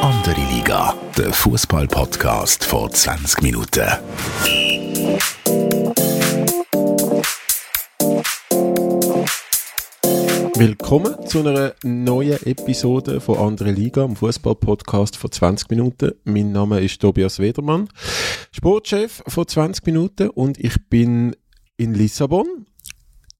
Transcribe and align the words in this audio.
Andere 0.00 0.40
Liga, 0.50 0.94
der 1.18 1.34
Fußball-Podcast 1.34 2.64
vor 2.64 2.90
20 2.90 3.42
Minuten. 3.42 3.84
Willkommen 10.54 11.26
zu 11.26 11.40
einer 11.40 11.74
neuen 11.84 12.42
Episode 12.46 13.20
von 13.20 13.36
Andere 13.36 13.72
Liga, 13.72 14.06
dem 14.06 14.16
Fußball-Podcast 14.16 15.18
von 15.18 15.30
20 15.30 15.68
Minuten. 15.68 16.12
Mein 16.24 16.52
Name 16.52 16.80
ist 16.80 17.02
Tobias 17.02 17.38
Wedermann, 17.38 17.90
Sportchef 18.50 19.22
von 19.26 19.46
20 19.46 19.84
Minuten 19.84 20.30
und 20.30 20.56
ich 20.58 20.88
bin 20.88 21.36
in 21.76 21.92
Lissabon, 21.92 22.64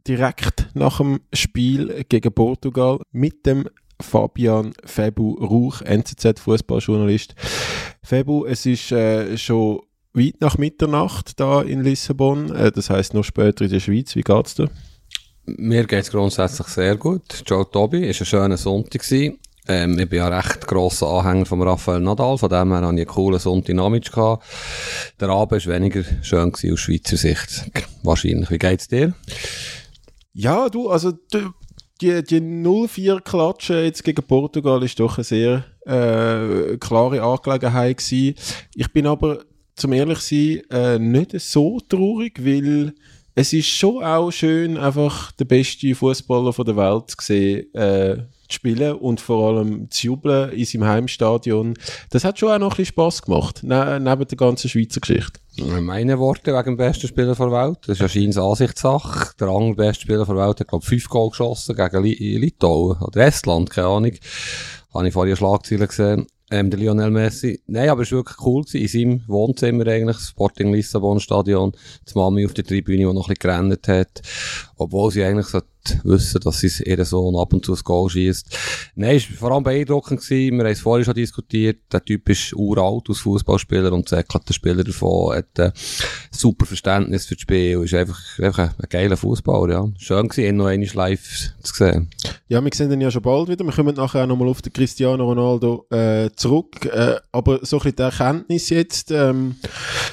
direkt 0.07 0.69
nach 0.75 0.99
dem 0.99 1.21
Spiel 1.33 2.05
gegen 2.09 2.33
Portugal 2.33 3.01
mit 3.13 3.47
dem 3.47 3.69
Fabian 4.01 4.73
Febu 4.85 5.35
Rauch, 5.35 5.83
NZZ-Fußballjournalist. 5.83 7.35
Febu, 8.03 8.47
es 8.47 8.67
ist 8.67 8.93
äh, 8.93 9.37
schon 9.37 9.81
weit 10.15 10.41
nach 10.41 10.59
Mitternacht 10.59 11.39
da 11.39 11.63
in 11.63 11.83
Lissabon, 11.83 12.55
äh, 12.55 12.73
das 12.73 12.91
heißt 12.91 13.15
noch 13.15 13.25
später 13.25 13.65
in 13.65 13.71
der 13.71 13.81
Schweiz. 13.81 14.17
Wie 14.17 14.23
geht's 14.23 14.55
dir? 14.55 14.71
Mir 15.47 15.85
geht's 15.85 16.11
grundsätzlich 16.11 16.69
sehr 16.69 16.97
gut. 16.97 17.43
Joe 17.47 17.69
Tobi, 17.71 18.07
es 18.07 18.21
war 18.21 18.25
ein 18.25 18.27
schöner 18.27 18.57
Sonntag. 18.57 19.03
Ähm, 19.69 19.99
ich 19.99 20.09
bin 20.09 20.19
ja 20.19 20.29
recht 20.29 20.67
grosser 20.67 21.07
Anhänger 21.09 21.47
von 21.47 21.63
Rafael 21.63 22.01
Nadal, 22.01 22.39
von 22.39 22.49
dem 22.49 22.73
her 22.73 22.81
hatte 22.81 22.87
ich 22.87 22.91
einen 22.91 23.07
coolen 23.07 23.39
Sonntagnachmittag 23.39 24.13
gehabt. 24.13 24.45
Der 25.21 25.29
Abend 25.29 25.67
war 25.67 25.75
weniger 25.75 26.03
schön 26.23 26.53
aus 26.53 26.81
Schweizer 26.81 27.17
Sicht. 27.17 27.71
Wahrscheinlich. 28.03 28.51
Wie 28.51 28.59
geht's 28.59 28.89
dir? 28.89 29.15
Ja, 30.33 30.69
du, 30.69 30.89
also 30.89 31.13
die, 32.01 32.23
die 32.23 32.41
0-4-Klatsche 32.41 33.83
jetzt 33.83 34.05
gegen 34.05 34.23
Portugal 34.23 34.83
ist 34.83 34.99
doch 35.01 35.19
eine 35.19 35.25
sehr 35.25 35.65
äh, 35.87 36.77
klare 36.79 37.23
Angelegenheit 37.23 37.99
gewesen. 37.99 38.35
Ich 38.75 38.93
bin 38.93 39.07
aber, 39.07 39.45
zum 39.75 39.93
ehrlich 39.93 40.19
sein, 40.19 40.63
äh, 40.71 40.99
nicht 40.99 41.39
so 41.41 41.81
traurig, 41.81 42.45
weil 42.45 42.95
es 43.35 43.53
ist 43.53 43.69
schon 43.69 44.03
auch 44.03 44.31
schön, 44.31 44.77
einfach 44.77 45.33
den 45.33 45.47
besten 45.47 45.95
Fußballer 45.95 46.53
der 46.53 46.77
Welt 46.77 47.11
zu 47.11 47.17
sehen, 47.21 47.75
äh, 47.75 48.19
spielen 48.53 48.95
und 48.95 49.21
vor 49.21 49.49
allem 49.49 49.91
zu 49.91 50.09
jubeln 50.09 50.53
in 50.53 50.65
seinem 50.65 50.87
Heimstadion. 50.87 51.75
Das 52.11 52.25
hat 52.25 52.39
schon 52.39 52.51
auch 52.51 52.59
noch 52.59 52.73
ein 52.73 52.77
bisschen 52.77 52.87
Spass 52.87 53.23
gemacht, 53.23 53.63
ne 53.63 54.01
neben 54.01 54.27
der 54.27 54.39
ganzen 54.39 54.69
Schweizer 54.69 55.01
Geschichte. 55.01 55.41
Meine 55.81 56.19
Worte 56.19 56.55
wegen 56.55 56.65
dem 56.65 56.77
besten 56.77 57.09
Spieler 57.09 57.35
der 57.35 57.53
Welt. 57.53 57.79
Das 57.87 57.99
ist 57.99 58.03
anscheinend 58.03 58.39
Ansichtssache. 58.39 59.35
Der 59.39 59.49
andere 59.49 59.75
beste 59.75 60.03
Spieler 60.03 60.25
der 60.25 60.37
Welt 60.37 60.61
hat, 60.61 60.69
glaube 60.69 60.83
ich, 60.83 60.89
fünf 60.89 61.09
Goal 61.09 61.31
geschossen 61.31 61.77
gegen 61.77 62.05
Litauen 62.05 62.99
oder 63.01 63.27
Estland, 63.27 63.71
keine 63.71 63.89
Ahnung. 63.89 64.13
Habe 64.95 65.09
ich 65.09 65.13
vorher 65.13 65.37
Schlagzeilen 65.37 65.87
gesehen. 65.87 66.27
Ähm, 66.53 66.69
der 66.69 66.81
Lionel 66.81 67.11
Messi. 67.11 67.63
Nein, 67.67 67.91
aber 67.91 68.03
es 68.03 68.11
war 68.11 68.19
wirklich 68.19 68.45
cool 68.45 68.65
gewesen. 68.65 68.81
In 68.81 68.89
seinem 68.89 69.29
Wohnzimmer 69.29 69.87
eigentlich, 69.87 70.19
Sporting 70.19 70.73
Lissabon 70.73 71.21
Stadion. 71.21 71.73
Die 72.09 72.19
Mami 72.19 72.45
auf 72.45 72.55
der 72.55 72.65
Tribüne, 72.65 72.99
die 72.99 73.05
noch 73.05 73.29
ein 73.29 73.35
bisschen 73.35 73.37
gerannt 73.39 73.87
hat. 73.87 74.23
Obwohl 74.77 75.13
sie 75.13 75.23
eigentlich 75.23 75.47
sollte 75.47 75.69
wissen, 76.05 76.41
dass 76.41 76.61
sie 76.61 76.83
ihr 76.85 77.05
Sohn 77.05 77.37
ab 77.37 77.53
und 77.53 77.65
zu 77.65 77.73
das 77.73 77.85
Goal 77.85 78.09
schießt. 78.11 78.59
Nein, 78.95 79.17
es 79.17 79.31
war 79.31 79.37
vor 79.37 79.53
allem 79.53 79.65
beeindruckend 79.65 80.21
gewesen. 80.21 80.57
Wir 80.57 80.65
haben 80.65 80.73
es 80.73 80.81
vorhin 80.81 81.05
schon 81.05 81.15
diskutiert. 81.15 81.81
Der 81.93 82.05
Typ 82.05 82.29
ist 82.29 82.53
uralt 82.55 83.09
als 83.09 83.21
Fußballspieler 83.21 83.93
und 83.93 84.09
sagt 84.09 84.49
der 84.49 84.55
Spieler 84.55 84.85
davon, 84.85 85.37
hat 85.37 85.59
ein 85.59 85.73
super 86.31 86.67
Verständnis 86.67 87.27
für 87.27 87.35
das 87.35 87.43
Spiel. 87.43 87.83
Ist 87.83 87.95
einfach, 87.95 88.39
einfach 88.39 88.59
ein, 88.59 88.75
ein 88.79 88.89
geiler 88.89 89.17
Fußballer, 89.17 89.73
ja. 89.73 89.89
Schön 89.99 90.29
gewesen, 90.29 90.49
ihn 90.49 90.57
noch 90.57 90.67
einmal 90.67 90.89
live 90.93 91.53
zu 91.63 91.75
sehen. 91.75 92.11
Ja, 92.49 92.63
wir 92.63 92.71
sehen 92.75 92.91
ihn 92.93 93.01
ja 93.01 93.11
schon 93.11 93.23
bald 93.23 93.49
wieder. 93.49 93.65
Wir 93.65 93.73
kommen 93.73 93.95
nachher 93.95 94.25
auch 94.25 94.27
nochmal 94.27 94.49
auf 94.49 94.63
den 94.63 94.73
Cristiano 94.73 95.25
Ronaldo 95.25 95.87
äh, 95.91 96.31
zurück. 96.35 96.85
Äh, 96.87 97.17
aber 97.33 97.61
so 97.63 97.77
ein 97.77 97.83
bisschen 97.83 97.97
die 97.97 98.03
Erkenntnis 98.03 98.71
jetzt, 98.71 99.11
ähm, 99.11 99.57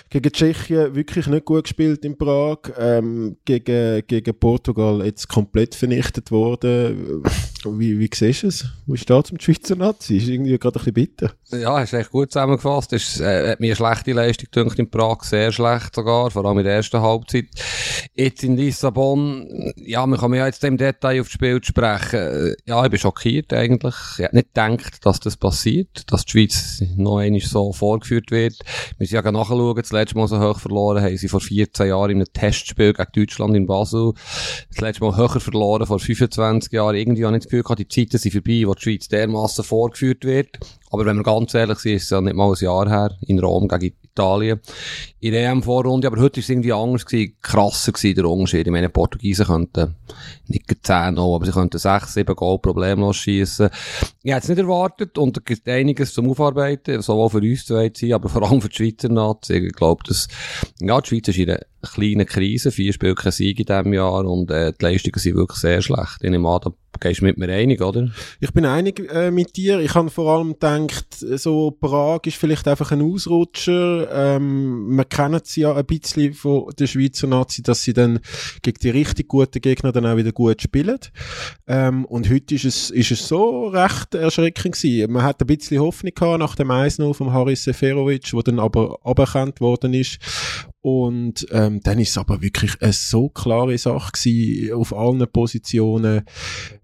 gegen 0.09 0.31
Tschechien 0.31 0.95
wirklich 0.95 1.27
nicht 1.27 1.45
gut 1.45 1.63
gespielt 1.63 2.05
in 2.05 2.17
Prag, 2.17 2.57
ähm, 2.77 3.37
gegen, 3.45 4.03
gegen 4.07 4.39
Portugal 4.39 5.03
jetzt 5.05 5.27
komplett 5.27 5.56
vernichtet 5.75 6.31
worden. 6.31 7.23
Wie, 7.65 7.99
wie 7.99 8.09
siehst 8.13 8.43
du 8.43 8.47
es? 8.47 8.65
Wo 8.85 8.95
steht 8.95 9.27
zum 9.27 9.39
Schweizer 9.39 9.75
Nazi? 9.75 10.17
Ist 10.17 10.27
irgendwie 10.27 10.57
gerade 10.57 10.79
ein 10.79 10.83
bisschen 10.83 10.93
bitter. 10.93 11.31
Ja, 11.51 11.79
hast 11.79 11.93
echt 11.93 12.11
gut 12.11 12.31
zusammengefasst. 12.31 12.93
Es 12.93 13.19
äh, 13.19 13.51
hat 13.51 13.59
mir 13.59 13.67
eine 13.67 13.75
schlechte 13.75 14.13
Leistung 14.13 14.49
gedacht 14.51 14.79
in 14.79 14.89
Prag, 14.89 15.23
sehr 15.23 15.51
schlecht 15.51 15.95
sogar, 15.95 16.31
vor 16.31 16.45
allem 16.45 16.59
in 16.59 16.65
der 16.65 16.75
ersten 16.75 17.01
Halbzeit. 17.01 17.45
Jetzt 18.15 18.43
in 18.43 18.57
Lissabon, 18.57 19.73
ja, 19.77 20.05
man 20.05 20.19
kann 20.19 20.33
ja 20.33 20.45
jetzt 20.45 20.63
im 20.63 20.77
Detail 20.77 21.21
auf 21.21 21.27
das 21.27 21.33
Spiel 21.33 21.63
sprechen. 21.63 22.55
Ja, 22.65 22.83
ich 22.83 22.91
bin 22.91 22.99
schockiert 22.99 23.51
eigentlich. 23.53 23.95
Ich 24.17 24.23
hätte 24.25 24.35
nicht 24.35 24.53
gedacht, 24.53 25.05
dass 25.05 25.19
das 25.19 25.37
passiert, 25.37 26.11
dass 26.11 26.25
die 26.25 26.31
Schweiz 26.31 26.83
noch 26.95 27.17
einmal 27.17 27.41
so 27.41 27.73
vorgeführt 27.73 28.31
wird. 28.31 28.59
Wir 28.97 29.07
sind 29.07 29.23
ja 29.23 29.31
nachschauen, 29.31 29.75
das 29.75 29.91
letzte 29.91 30.17
Mal 30.17 30.27
so 30.27 30.39
hoch 30.39 30.59
verloren 30.59 31.03
haben 31.03 31.17
sie 31.17 31.27
vor 31.27 31.41
14 31.41 31.87
Jahren 31.87 32.11
in 32.11 32.17
einem 32.17 32.33
Testspiel 32.33 32.93
gegen 32.93 33.11
Deutschland 33.13 33.55
in 33.55 33.67
Basel. 33.67 34.13
Das 34.69 34.81
letzte 34.81 35.03
Mal 35.03 35.15
höher 35.15 35.39
verloren 35.51 35.85
vor 35.87 35.99
25 35.99 36.71
Jahren. 36.71 36.95
Irgendwie 36.95 37.25
habe 37.25 37.35
ich 37.35 37.43
das 37.43 37.49
Gefühl 37.49 37.63
gehabt, 37.63 37.79
die 37.79 37.87
Zeiten 37.87 38.17
sind 38.17 38.31
vorbei, 38.31 38.63
wo 38.65 38.73
die 38.73 38.81
Schweiz 38.81 39.07
dermassen 39.07 39.63
vorgeführt 39.63 40.25
wird. 40.25 40.59
Aber 40.91 41.05
wenn 41.05 41.17
wir 41.17 41.23
ganz 41.23 41.53
ehrlich 41.53 41.79
sind, 41.79 41.95
ist 41.95 42.03
es 42.03 42.09
ja 42.09 42.21
nicht 42.21 42.35
mal 42.35 42.51
ein 42.51 42.63
Jahr 42.63 42.89
her, 42.89 43.17
in 43.21 43.39
Rom 43.39 43.67
gegen 43.67 43.93
Italien. 44.17 44.59
In 45.19 45.31
der 45.31 45.49
EM-Vorrunde, 45.49 46.07
aber 46.07 46.21
heute 46.21 46.37
war 46.37 46.41
es 46.41 46.49
irgendwie 46.49 46.73
anders 46.73 47.05
gewesen, 47.05 47.35
krasser 47.41 47.91
gewesen, 47.91 48.15
der 48.15 48.25
Unterschied. 48.25 48.67
Ich 48.67 48.71
meine, 48.71 48.89
Portugiesen 48.89 49.45
könnten 49.45 49.95
nicht 50.47 50.65
10 50.83 51.15
noch, 51.15 51.35
aber 51.35 51.45
sie 51.45 51.51
könnten 51.51 51.77
6, 51.77 52.13
7 52.13 52.35
Goal 52.35 52.59
problemlos 52.59 53.17
schießen. 53.17 53.69
Ich 54.21 54.31
hätte 54.31 54.43
es 54.43 54.49
nicht 54.49 54.59
erwartet 54.59 55.17
und 55.17 55.35
da 55.37 55.41
gibt 55.43 55.67
einiges 55.67 56.13
zum 56.13 56.29
Aufarbeiten, 56.29 57.01
sowohl 57.01 57.29
für 57.29 57.37
uns 57.39 57.65
zwei 57.65 57.91
sein, 57.95 58.13
aber 58.13 58.29
vor 58.29 58.43
allem 58.43 58.61
für 58.61 58.69
die 58.69 58.75
Schweizer 58.75 59.09
Nazi. 59.09 59.53
Ich 59.53 59.73
glaube, 59.73 60.03
dass, 60.07 60.27
ja, 60.79 61.01
die 61.01 61.09
Schweiz 61.09 61.27
ist 61.29 61.37
in 61.37 61.49
einer 61.49 61.61
kleinen 61.81 62.25
Krise, 62.25 62.71
vier 62.71 62.93
Spiele 62.93 63.15
kein 63.15 63.31
Sieg 63.31 63.59
in 63.59 63.65
diesem 63.65 63.93
Jahr 63.93 64.25
und 64.25 64.51
äh, 64.51 64.73
die 64.79 64.85
Leistungen 64.85 65.19
sind 65.19 65.35
wirklich 65.35 65.59
sehr 65.59 65.81
schlecht. 65.81 66.17
Ich 66.21 66.29
nehme 66.29 66.47
an, 66.47 66.73
gehst 66.99 67.21
mit 67.21 67.37
mir 67.37 67.49
einig, 67.49 67.81
oder? 67.81 68.09
Ich 68.39 68.53
bin 68.53 68.65
einig 68.65 68.99
äh, 69.11 69.31
mit 69.31 69.55
dir. 69.57 69.79
Ich 69.79 69.95
habe 69.95 70.09
vor 70.09 70.31
allem 70.37 70.53
gedacht, 70.53 71.07
so 71.11 71.71
Prag 71.71 72.21
ist 72.25 72.37
vielleicht 72.37 72.67
einfach 72.67 72.91
ein 72.91 73.01
Ausrutscher. 73.01 74.07
Ähm, 74.11 74.95
man 74.95 75.07
kennt 75.07 75.45
sie 75.45 75.61
ja 75.61 75.75
ein 75.75 75.85
bisschen 75.85 76.33
von 76.33 76.71
der 76.77 76.87
Schweizer 76.87 77.27
Nazi, 77.27 77.61
dass 77.61 77.83
sie 77.83 77.93
dann 77.93 78.19
gegen 78.61 78.79
die 78.79 78.89
richtig 78.89 79.27
guten 79.27 79.61
Gegner 79.61 79.91
dann 79.91 80.05
auch 80.05 80.17
wieder 80.17 80.31
gut 80.31 80.61
spielen. 80.61 80.99
Ähm, 81.67 82.05
und 82.05 82.29
heute 82.29 82.55
ist 82.55 82.65
es, 82.65 82.89
ist 82.89 83.11
es 83.11 83.27
so 83.27 83.67
recht 83.67 84.15
erschreckend 84.15 84.75
gewesen. 84.75 85.11
Man 85.11 85.23
hat 85.23 85.41
ein 85.41 85.47
bisschen 85.47 85.79
Hoffnung 85.79 86.13
gehabt 86.13 86.39
nach 86.39 86.55
dem 86.55 86.69
1-0 86.69 87.13
von 87.13 87.33
Haris 87.33 87.63
Seferovic, 87.63 88.33
wo 88.33 88.41
dann 88.41 88.59
aber 88.59 88.99
aberkannt 89.03 89.61
worden 89.61 89.93
ist. 89.93 90.19
Und 90.87 91.45
ähm, 91.51 91.81
dann 91.83 91.99
ist 91.99 92.11
es 92.11 92.17
aber 92.17 92.41
wirklich 92.41 92.81
eine 92.81 92.93
so 92.93 93.27
klare 93.27 93.77
Sache 93.77 94.13
gewesen, 94.13 94.71
auf 94.73 94.93
allen 94.95 95.27
Positionen. 95.29 96.23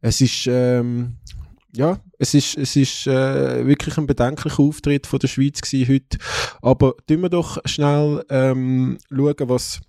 Es 0.02 0.20
ist, 0.20 0.46
ähm, 0.46 1.20
ja, 1.74 2.02
es 2.20 2.34
ist, 2.34 2.58
es 2.58 2.76
ist 2.76 3.08
äh, 3.08 3.66
wirklich 3.66 3.98
ein 3.98 4.06
bedenklicher 4.06 4.60
Auftritt 4.60 5.08
von 5.08 5.20
der 5.20 5.30
Schweiz 5.30 5.62
gewesen 5.62 5.94
heute. 5.94 6.18
Aber 6.62 6.96
tun 7.08 7.22
wir 7.22 7.30
doch 7.30 7.60
schnell 7.64 8.26
ähm, 8.30 8.98
schauen, 9.10 9.48
was 9.48 9.80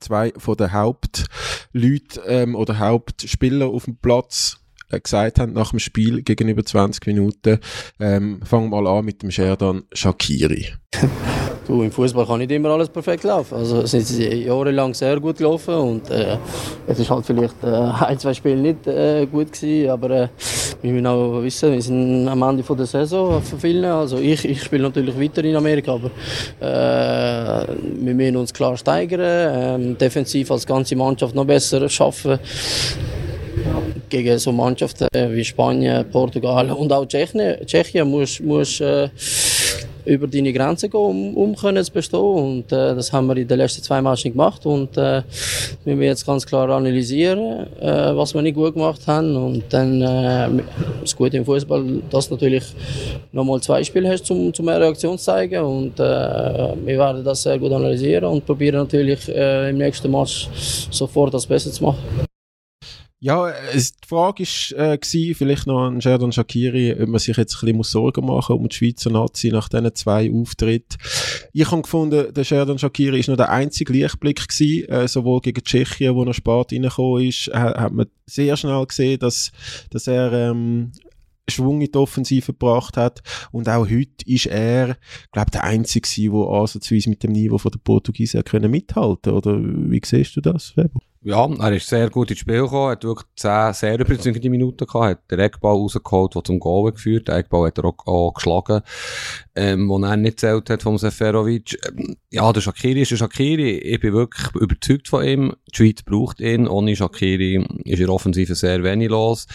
zwei 0.00 0.32
von 0.36 0.56
den 0.56 0.72
Hauptleuten 0.72 2.22
ähm, 2.26 2.56
oder 2.56 2.80
Hauptspieler 2.80 3.68
auf 3.68 3.84
dem 3.84 3.98
Platz 3.98 4.58
äh, 4.90 4.98
gesagt 4.98 5.38
haben 5.38 5.52
nach 5.52 5.70
dem 5.70 5.78
Spiel 5.78 6.22
gegenüber 6.22 6.64
20 6.64 7.06
Minuten. 7.06 7.60
Ähm, 8.00 8.42
fangen 8.42 8.68
wir 8.70 8.82
mal 8.82 8.98
an 8.98 9.04
mit 9.04 9.22
dem 9.22 9.30
Sherdan 9.30 9.84
Shakiri. 9.92 10.74
Du, 11.66 11.82
Im 11.82 11.90
Fußball 11.90 12.24
kann 12.26 12.38
nicht 12.38 12.52
immer 12.52 12.70
alles 12.70 12.88
perfekt 12.88 13.24
laufen. 13.24 13.56
Also 13.56 13.80
es 13.80 13.92
ist 13.92 14.16
jahrelang 14.18 14.94
sehr 14.94 15.18
gut 15.18 15.38
gelaufen 15.38 15.74
und 15.74 16.10
äh, 16.10 16.36
es 16.86 17.00
ist 17.00 17.10
halt 17.10 17.26
vielleicht 17.26 17.56
äh, 17.64 17.66
ein, 17.66 18.18
zwei 18.20 18.32
Spiele 18.34 18.56
nicht 18.56 18.86
äh, 18.86 19.26
gut 19.26 19.50
gewesen, 19.52 19.90
aber 19.90 20.10
äh, 20.10 20.28
wir 20.82 20.92
müssen 20.92 21.06
auch 21.08 21.42
wissen, 21.42 21.72
wir 21.72 21.82
sind 21.82 22.28
am 22.28 22.40
Ende 22.42 22.62
der 22.62 22.86
Saison 22.86 23.42
für 23.42 23.58
viele. 23.58 23.92
Also 23.92 24.18
ich, 24.18 24.44
ich 24.44 24.62
spiele 24.62 24.84
natürlich 24.84 25.20
weiter 25.20 25.42
in 25.42 25.56
Amerika, 25.56 25.94
aber 25.94 26.10
äh, 26.60 27.66
wir 28.00 28.14
müssen 28.14 28.36
uns 28.36 28.54
klar 28.54 28.76
steigern, 28.76 29.90
äh, 29.92 29.94
defensiv 29.94 30.52
als 30.52 30.64
ganze 30.64 30.94
Mannschaft 30.94 31.34
noch 31.34 31.46
besser 31.46 31.88
schaffen 31.88 32.38
gegen 34.08 34.38
so 34.38 34.52
Mannschaften 34.52 35.08
wie 35.12 35.44
Spanien, 35.44 36.08
Portugal 36.10 36.70
und 36.70 36.92
auch 36.92 37.06
Tschechien, 37.06 37.56
Tschechien 37.66 38.08
muss, 38.08 38.38
muss 38.38 38.80
äh, 38.80 39.08
über 40.06 40.26
deine 40.26 40.52
Grenzen 40.52 40.90
gehen, 40.90 41.00
um, 41.00 41.36
um 41.36 41.56
können 41.56 41.84
zu 41.84 41.92
bestehen. 41.92 42.20
Und 42.20 42.72
äh, 42.72 42.94
das 42.94 43.12
haben 43.12 43.26
wir 43.26 43.36
in 43.36 43.48
den 43.48 43.58
letzten 43.58 43.82
zwei 43.82 44.00
Matches 44.00 44.32
gemacht. 44.32 44.64
Und 44.64 44.96
äh, 44.96 45.22
wir 45.84 46.06
jetzt 46.06 46.24
ganz 46.24 46.46
klar 46.46 46.68
analysieren, 46.70 47.66
äh, 47.80 48.16
was 48.16 48.34
wir 48.34 48.42
nicht 48.42 48.54
gut 48.54 48.74
gemacht 48.74 49.06
haben. 49.06 49.36
Und 49.36 49.64
dann 49.70 50.00
äh, 50.00 50.62
das 51.00 51.14
Gute 51.16 51.36
im 51.36 51.44
Fußball, 51.44 51.84
dass 52.10 52.30
natürlich 52.30 52.64
nochmal 53.32 53.60
zwei 53.60 53.82
Spiele 53.82 54.08
hast, 54.08 54.30
um, 54.30 54.52
um 54.56 54.68
eine 54.68 54.80
Reaktion 54.80 55.18
zu 55.18 55.24
zeigen. 55.24 55.62
Und 55.62 55.98
äh, 55.98 56.02
wir 56.02 56.98
werden 56.98 57.24
das 57.24 57.42
sehr 57.42 57.58
gut 57.58 57.72
analysieren 57.72 58.24
und 58.24 58.46
probieren 58.46 58.76
natürlich 58.76 59.28
äh, 59.28 59.70
im 59.70 59.78
nächsten 59.78 60.10
Match 60.10 60.48
sofort 60.90 61.34
das 61.34 61.46
Beste 61.46 61.70
zu 61.70 61.82
machen. 61.82 62.26
Ja, 63.26 63.50
es, 63.74 63.96
die 63.96 64.06
Frage 64.06 64.44
war, 64.44 64.92
äh, 64.92 64.98
gewesen, 64.98 65.34
vielleicht 65.34 65.66
noch 65.66 65.80
an 65.80 66.00
Sheridan 66.00 66.30
Shakiri, 66.30 66.92
ob 66.92 67.08
man 67.08 67.18
sich 67.18 67.36
jetzt 67.36 67.56
ein 67.56 67.66
bisschen 67.66 67.82
Sorgen 67.82 68.24
machen 68.24 68.54
um 68.54 68.68
die 68.68 68.76
Schweizer 68.76 69.10
Nazi 69.10 69.48
nach 69.48 69.68
diesen 69.68 69.92
zwei 69.96 70.30
Auftritten. 70.32 70.96
Ich 71.52 71.68
habe 71.68 71.82
gefunden, 71.82 72.32
der 72.32 72.44
Sheridan 72.44 72.78
Shakiri 72.78 73.18
ist 73.18 73.28
noch 73.28 73.36
der 73.36 73.50
einzige 73.50 73.92
Lichtblick 73.92 74.46
gewesen, 74.46 74.88
äh, 74.88 75.08
sowohl 75.08 75.40
gegen 75.40 75.64
Tschechien, 75.64 76.14
wo 76.14 76.22
er 76.22 76.34
spät 76.34 76.70
reingekommen 76.70 77.26
ist, 77.26 77.50
hat, 77.52 77.76
hat 77.76 77.92
man 77.92 78.06
sehr 78.26 78.56
schnell 78.56 78.86
gesehen, 78.86 79.18
dass, 79.18 79.50
dass 79.90 80.06
er 80.06 80.32
ähm, 80.32 80.92
Schwung 81.48 81.80
in 81.80 81.90
die 81.90 81.98
Offensive 81.98 82.52
gebracht 82.52 82.96
hat. 82.96 83.24
Und 83.50 83.68
auch 83.68 83.90
heute 83.90 84.24
ist 84.24 84.46
er, 84.46 84.96
glaube 85.32 85.50
der 85.50 85.64
Einzige 85.64 86.08
der 86.30 86.48
ansatzweise 86.48 87.10
mit 87.10 87.24
dem 87.24 87.32
Niveau 87.32 87.58
der 87.58 87.80
Portugiesen 87.82 88.44
können 88.44 88.70
mithalten 88.70 89.32
Oder 89.32 89.58
wie 89.60 90.00
siehst 90.04 90.36
du 90.36 90.40
das, 90.40 90.76
Weber? 90.76 91.00
Ja, 91.26 91.44
er 91.58 91.72
ist 91.72 91.88
sehr 91.88 92.08
gut 92.08 92.30
ins 92.30 92.38
Spiel 92.38 92.62
gekommen, 92.62 92.92
hat 92.92 93.02
wirklich 93.02 93.26
10 93.34 93.72
sehr 93.72 93.98
überzeugende 93.98 94.48
Minuten 94.48 94.86
gehabt, 94.86 95.06
hat 95.06 95.30
den 95.32 95.40
Eckball 95.40 95.74
rausgeholt, 95.74 96.36
der 96.36 96.44
zum 96.44 96.60
Goal 96.60 96.92
geführt, 96.92 97.26
den 97.26 97.34
Eckball 97.34 97.66
hat 97.66 97.78
er 97.78 97.86
auch, 97.86 98.06
auch 98.06 98.32
geschlagen, 98.32 98.82
ähm, 99.56 99.88
wo 99.88 99.98
er 99.98 100.16
nicht 100.16 100.38
zählt 100.38 100.70
hat 100.70 100.84
vom 100.84 100.98
Seferovic. 100.98 101.80
Ähm, 101.88 102.16
ja, 102.30 102.52
der 102.52 102.60
Shakiri 102.60 103.02
ist 103.02 103.10
der 103.10 103.16
Shakiri, 103.16 103.72
ich 103.76 103.98
bin 103.98 104.12
wirklich 104.12 104.54
überzeugt 104.54 105.08
von 105.08 105.24
ihm, 105.24 105.56
die 105.72 105.76
Schweiz 105.76 106.04
braucht 106.04 106.38
ihn, 106.38 106.68
ohne 106.68 106.94
Shakiri 106.94 107.66
ist 107.84 107.98
er 107.98 108.08
offensiv 108.08 108.48
sehr 108.54 108.84
wenig 108.84 109.08
los. 109.08 109.48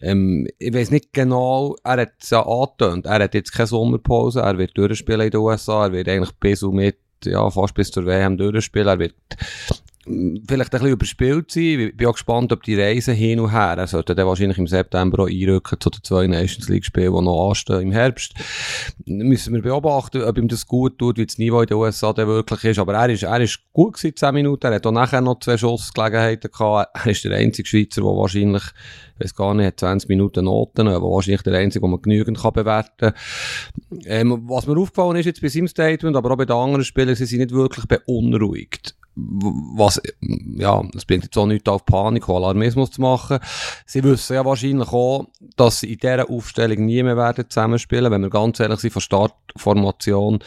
Ähm, 0.00 0.48
ich 0.58 0.74
weiß 0.74 0.90
nicht 0.90 1.12
genau, 1.12 1.76
er 1.84 1.98
hat 1.98 2.14
es 2.20 2.30
ja 2.30 2.44
angetönt, 2.44 3.06
er 3.06 3.22
hat 3.22 3.34
jetzt 3.34 3.52
keine 3.52 3.68
Sommerpause, 3.68 4.40
er 4.40 4.58
wird 4.58 4.76
durchspielen 4.76 5.20
in 5.20 5.30
den 5.30 5.40
USA, 5.40 5.84
er 5.84 5.92
wird 5.92 6.08
eigentlich 6.08 6.34
bis 6.40 6.64
und 6.64 6.74
mit 6.74 6.96
ja, 7.24 7.48
fast 7.50 7.74
bis 7.74 7.90
zur 7.90 8.04
WM 8.04 8.36
durchspielen. 8.36 8.88
Er 8.88 8.98
wird 8.98 9.14
vielleicht 10.06 10.74
ein 10.74 10.80
bisschen 10.80 10.88
überspielt 10.88 11.50
sein. 11.50 11.80
Ich 11.80 11.96
bin 11.96 12.06
auch 12.06 12.12
gespannt, 12.12 12.52
ob 12.52 12.62
die 12.62 12.78
Reise 12.78 13.12
hin 13.12 13.40
und 13.40 13.52
her, 13.52 13.74
er 13.76 13.86
sollte 13.86 14.14
dann 14.14 14.26
wahrscheinlich 14.26 14.58
im 14.58 14.66
September 14.66 15.22
auch 15.22 15.28
einrücken 15.28 15.80
zu 15.80 15.90
den 15.90 16.02
zwei 16.02 16.26
Nations 16.26 16.68
League 16.68 16.84
Spielen, 16.84 17.14
die 17.14 17.22
noch 17.22 17.48
anstehen 17.48 17.80
im 17.80 17.92
Herbst. 17.92 18.34
Müssen 19.06 19.54
wir 19.54 19.62
beobachten, 19.62 20.22
ob 20.22 20.36
ihm 20.36 20.48
das 20.48 20.66
gut 20.66 20.98
tut, 20.98 21.16
wie 21.16 21.26
das 21.26 21.38
Niveau 21.38 21.60
in 21.60 21.66
den 21.66 21.76
USA 21.78 22.12
dann 22.12 22.28
wirklich 22.28 22.64
ist. 22.64 22.78
Aber 22.78 22.94
er 22.94 23.08
ist, 23.08 23.22
er 23.22 23.40
ist 23.40 23.60
gut 23.72 23.94
gewesen, 23.94 24.16
10 24.16 24.34
Minuten. 24.34 24.66
Er 24.66 24.74
hat 24.74 24.86
auch 24.86 24.92
nachher 24.92 25.22
noch 25.22 25.40
zwei 25.40 25.56
Schussgelegenheiten 25.56 26.50
gehabt. 26.50 26.90
Er 26.94 27.10
ist 27.10 27.24
der 27.24 27.36
einzige 27.36 27.66
Schweizer, 27.66 28.02
der 28.02 28.10
wahrscheinlich, 28.10 28.62
ich 29.18 29.24
weiß 29.24 29.34
gar 29.34 29.54
nicht, 29.54 29.80
20 29.80 30.08
Minuten 30.08 30.44
Noten, 30.44 30.88
aber 30.88 31.10
wahrscheinlich 31.10 31.42
der 31.42 31.54
einzige, 31.54 31.82
den 31.82 31.90
man 31.90 32.02
genügend 32.02 32.38
kann 32.38 32.52
bewerten 32.52 32.90
kann. 32.98 33.14
Ähm, 34.04 34.42
was 34.48 34.66
mir 34.66 34.76
aufgefallen 34.76 35.16
ist 35.16 35.26
jetzt 35.26 35.40
bei 35.40 35.48
seinem 35.48 35.68
Statement, 35.68 36.16
aber 36.16 36.32
auch 36.32 36.36
bei 36.36 36.44
den 36.44 36.56
anderen 36.56 36.84
Spielern, 36.84 37.14
sie 37.14 37.26
sind 37.26 37.38
nicht 37.38 37.52
wirklich 37.52 37.86
beunruhigt 37.86 38.94
was, 39.16 40.00
ja, 40.20 40.82
es 40.94 41.04
bringt 41.04 41.24
jetzt 41.24 41.38
auch 41.38 41.46
nichts 41.46 41.68
auf 41.68 41.84
Panik 41.86 42.28
und 42.28 42.36
Alarmismus 42.36 42.90
zu 42.92 43.00
machen. 43.00 43.38
Sie 43.86 44.02
wissen 44.02 44.34
ja 44.34 44.44
wahrscheinlich 44.44 44.88
auch, 44.88 45.26
dass 45.56 45.80
sie 45.80 45.92
in 45.92 45.98
dieser 45.98 46.28
Aufstellung 46.28 46.86
nie 46.86 47.02
mehr 47.02 47.16
werden 47.16 47.48
zusammenspielen, 47.48 48.10
wenn 48.10 48.22
wir 48.22 48.30
ganz 48.30 48.60
ehrlich 48.60 48.80
sind, 48.80 48.92
von 48.92 49.02
Startformation. 49.02 50.40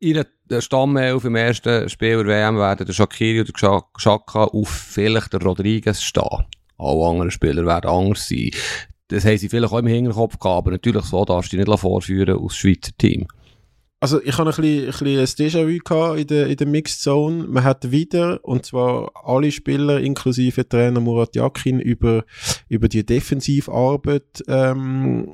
Ihre 0.00 0.26
Stammelf 0.58 1.24
im 1.24 1.36
ersten 1.36 1.88
Spiel 1.88 2.18
der 2.18 2.26
WM 2.26 2.58
werden 2.58 2.86
der 2.86 2.92
Shakiri 2.92 3.40
oder 3.40 3.52
der 3.52 3.82
Xhaka 3.96 4.44
auf 4.44 4.68
vielleicht 4.68 5.32
der 5.32 5.42
Rodriguez 5.42 6.02
stehen. 6.02 6.44
Alle 6.78 7.06
anderen 7.06 7.30
Spieler 7.30 7.64
werden 7.64 7.90
anders 7.90 8.28
sein. 8.28 8.50
Das 9.08 9.24
haben 9.24 9.38
sie 9.38 9.48
vielleicht 9.48 9.72
auch 9.72 9.78
im 9.78 9.86
Hinterkopf 9.86 10.38
gehabt, 10.38 10.58
aber 10.58 10.72
natürlich 10.72 11.04
so 11.04 11.24
darfst 11.24 11.52
du 11.52 11.56
dich 11.56 11.66
nicht 11.66 11.78
vorführen 11.78 12.38
aus 12.38 12.56
Schweizer 12.56 12.92
Team. 12.98 13.26
Also 13.98 14.20
ich 14.22 14.36
habe 14.36 14.50
ein 14.50 14.56
bisschen, 14.56 15.14
ein 15.16 15.26
bisschen 15.26 15.64
ein 15.64 15.70
Déjà-vu 15.70 16.14
in 16.14 16.26
der, 16.26 16.46
in 16.48 16.56
der 16.56 16.66
Mixed 16.66 17.00
Zone. 17.00 17.46
Man 17.48 17.64
hat 17.64 17.90
wieder, 17.90 18.44
und 18.44 18.66
zwar 18.66 19.10
alle 19.14 19.50
Spieler, 19.50 20.00
inklusive 20.00 20.68
Trainer 20.68 21.00
Murat 21.00 21.34
Yakin, 21.34 21.80
über, 21.80 22.24
über 22.68 22.88
die 22.88 23.06
Defensivarbeit 23.06 24.44
ähm, 24.48 25.32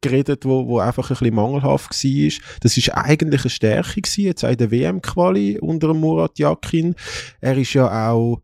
geredet, 0.00 0.44
wo, 0.44 0.68
wo 0.68 0.78
einfach 0.78 1.10
ein 1.10 1.16
bisschen 1.16 1.34
mangelhaft 1.34 1.90
war. 1.90 2.58
Das 2.60 2.76
ist 2.76 2.90
eigentlich 2.90 3.42
eine 3.42 3.50
Stärke 3.50 4.00
gewesen, 4.00 4.24
jetzt 4.24 4.44
auch 4.44 4.50
in 4.50 4.56
der 4.56 4.70
WM-Quali 4.70 5.58
unter 5.58 5.92
Murat 5.92 6.38
Yakin. 6.38 6.94
Er 7.40 7.56
ist 7.56 7.74
ja 7.74 8.10
auch 8.10 8.40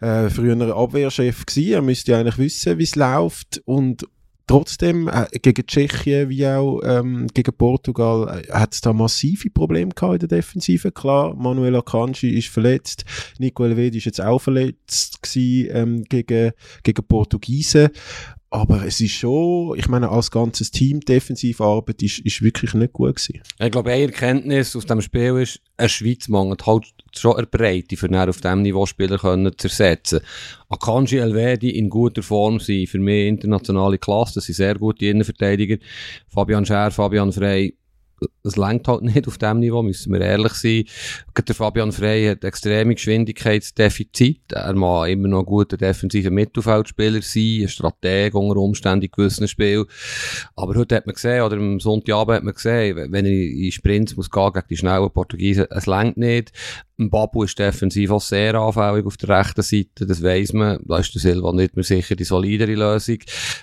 äh, 0.00 0.28
früher 0.30 0.76
Abwehrchef 0.76 1.46
gewesen. 1.46 1.72
Er 1.72 1.82
müsste 1.82 2.12
ja 2.12 2.18
eigentlich 2.18 2.38
wissen, 2.38 2.78
wie 2.78 2.84
es 2.84 2.96
läuft 2.96 3.62
und 3.64 4.06
Trotzdem, 4.48 5.08
äh, 5.08 5.26
gegen 5.42 5.66
Tschechien 5.66 6.28
wie 6.28 6.46
auch 6.46 6.80
ähm, 6.84 7.26
gegen 7.34 7.52
Portugal 7.52 8.44
äh, 8.46 8.52
hat 8.52 8.74
es 8.74 8.80
da 8.80 8.92
massive 8.92 9.50
Probleme 9.50 9.90
gehabt 9.92 10.22
in 10.22 10.28
der 10.28 10.38
Defensive. 10.38 10.92
Klar, 10.92 11.34
Manuel 11.34 11.74
Akanji 11.74 12.38
ist 12.38 12.48
verletzt, 12.48 13.04
Nico 13.38 13.64
Elvedi 13.64 13.98
ist 13.98 14.04
jetzt 14.04 14.20
auch 14.20 14.38
verletzt 14.38 15.20
gewesen, 15.20 15.70
ähm, 15.72 16.04
gegen, 16.04 16.52
gegen 16.84 17.06
Portugiesen. 17.08 17.88
Aber 18.56 18.86
es 18.86 19.02
ist 19.02 19.12
schon, 19.12 19.76
ich 19.76 19.86
meine, 19.86 20.08
als 20.08 20.30
ganzes 20.30 20.70
Team, 20.70 21.00
Defensivarbeit 21.00 22.02
ist, 22.02 22.20
ist 22.20 22.40
wirklich 22.40 22.72
nicht 22.72 22.94
gut 22.94 23.16
gewesen. 23.16 23.42
Ich 23.58 23.70
glaube, 23.70 23.92
eine 23.92 24.04
Erkenntnis 24.04 24.74
aus 24.74 24.86
dem 24.86 25.02
Spiel 25.02 25.36
ist, 25.36 25.60
eine 25.76 25.90
Schweiz 25.90 26.26
mangelt 26.28 26.64
halt 26.64 26.86
schon 27.14 27.36
eine 27.36 27.46
Breite, 27.46 27.98
für 27.98 28.08
auf 28.26 28.40
diesem 28.40 28.62
Niveau 28.62 28.86
Spieler 28.86 29.18
können 29.18 29.52
zu 29.58 29.68
ersetzen. 29.68 30.20
Akanji 30.70 31.18
Elvedi 31.18 31.68
in 31.68 31.90
guter 31.90 32.22
Form 32.22 32.58
sind 32.58 32.88
für 32.88 32.98
mich 32.98 33.28
internationale 33.28 33.98
Klasse, 33.98 34.36
das 34.36 34.46
sind 34.46 34.54
sehr 34.54 34.76
gute 34.76 35.04
Innenverteidiger. 35.04 35.76
Fabian 36.26 36.64
Scher, 36.64 36.90
Fabian 36.90 37.32
Frey, 37.32 37.76
es 38.42 38.56
längt 38.56 38.88
halt 38.88 39.02
nicht 39.02 39.26
auf 39.26 39.38
dem 39.38 39.58
Niveau, 39.58 39.82
müssen 39.82 40.12
wir 40.12 40.20
ehrlich 40.20 40.52
sein. 40.54 40.84
Der 41.36 41.54
Fabian 41.54 41.92
Frey 41.92 42.26
hat 42.26 42.44
extreme 42.44 42.94
Geschwindigkeitsdefizit. 42.94 44.52
Er 44.52 44.74
mag 44.74 45.10
immer 45.10 45.28
noch 45.28 45.44
guter 45.44 45.76
defensiver 45.76 46.30
Mittelfeldspieler 46.30 47.22
sein, 47.22 47.62
ein 47.62 47.68
Strateg 47.68 48.34
unter 48.34 48.56
Umständen 48.60 49.04
in 49.04 49.10
gewissen 49.10 49.48
Spielen. 49.48 49.84
Aber 50.54 50.74
heute 50.76 50.96
hat 50.96 51.06
man 51.06 51.14
gesehen, 51.14 51.42
oder 51.42 51.56
am 51.56 51.80
Sonntagabend 51.80 52.36
hat 52.36 52.44
man 52.44 52.54
gesehen, 52.54 52.96
wenn 52.96 53.26
er 53.26 53.32
in 53.32 53.72
Sprints 53.72 54.16
muss 54.16 54.30
gehen 54.30 54.52
gegen 54.52 54.66
die 54.70 54.76
schnellen 54.76 55.10
Portugiesen, 55.10 55.66
es 55.70 55.86
längt 55.86 56.16
nicht. 56.16 56.52
Babu 56.98 57.42
ist 57.42 57.58
defensiv 57.58 58.10
auch 58.10 58.22
sehr 58.22 58.54
anfällig 58.54 59.04
auf 59.04 59.18
der 59.18 59.40
rechten 59.40 59.62
Seite, 59.62 60.06
das 60.06 60.22
weiss 60.22 60.54
man. 60.54 60.78
Da 60.86 60.98
ist 60.98 61.14
der 61.14 61.20
Silva 61.20 61.52
nicht 61.52 61.76
mehr 61.76 61.84
sicher 61.84 62.16
die 62.16 62.24
solidere 62.24 62.74
Lösung. 62.74 63.18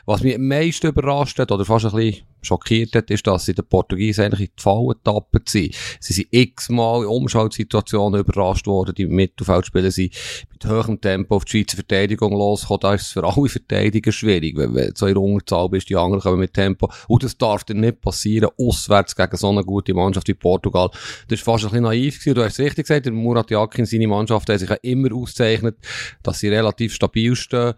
Was 0.05 0.21
mich 0.21 0.35
am 0.35 0.47
meisten 0.47 0.87
überrascht 0.87 1.39
hat, 1.39 1.51
oder 1.51 1.65
fast 1.65 1.85
ein 1.85 1.91
bisschen 1.91 2.27
schockiert 2.43 2.93
hat, 2.95 3.09
ist, 3.09 3.25
dass 3.25 3.45
sie 3.45 3.55
den 3.55 3.65
Portugiesen 3.65 4.25
eigentlich 4.25 4.49
in 4.49 4.55
die 4.57 4.61
Falle 4.61 4.95
getappt 4.95 5.49
sind. 5.49 5.75
Sie 5.99 6.13
sind 6.13 6.27
x-mal 6.29 7.03
in 7.03 7.07
Umschaltsituationen 7.07 8.19
überrascht 8.19 8.67
worden, 8.67 8.93
die 8.95 9.07
Mittelfeldspieler 9.07 9.91
sind 9.91 10.13
mit 10.51 10.65
höherem 10.65 10.99
Tempo 11.01 11.35
auf 11.35 11.45
die 11.45 11.51
Schweizer 11.51 11.77
Verteidigung 11.77 12.33
losgekommen. 12.33 12.81
Da 12.81 12.93
ist 12.93 13.03
es 13.03 13.07
für 13.13 13.23
alle 13.23 13.49
Verteidiger 13.49 14.11
schwierig, 14.11 14.57
wenn, 14.57 14.73
du 14.73 14.91
so 14.95 15.07
in 15.07 15.17
Unterzahl 15.17 15.69
bist, 15.69 15.89
die 15.89 15.95
anderen 15.95 16.21
kommen 16.21 16.39
mit 16.39 16.53
Tempo. 16.53 16.91
Und 17.07 17.23
das 17.23 17.37
darf 17.37 17.63
dir 17.63 17.75
nicht 17.75 18.01
passieren, 18.01 18.49
auswärts 18.57 19.15
gegen 19.15 19.37
so 19.37 19.49
eine 19.49 19.63
gute 19.63 19.93
Mannschaft 19.93 20.27
wie 20.27 20.33
Portugal. 20.33 20.89
Das 21.29 21.45
war 21.45 21.53
fast 21.53 21.65
ein 21.65 21.71
bisschen 21.71 21.83
naiv 21.83 22.19
gewesen. 22.19 22.35
Du 22.35 22.43
hast 22.43 22.53
es 22.53 22.59
richtig 22.59 22.87
gesagt, 22.87 23.07
Murat 23.23 23.49
Yakin, 23.49 23.85
seine 23.85 24.07
Mannschaft, 24.07 24.49
hat 24.49 24.59
sich 24.59 24.69
ja 24.69 24.77
immer 24.81 25.13
auszeichnet, 25.13 25.77
dass 26.21 26.39
sie 26.39 26.49
relativ 26.49 26.93
stabil 26.93 27.35
stehen. 27.35 27.73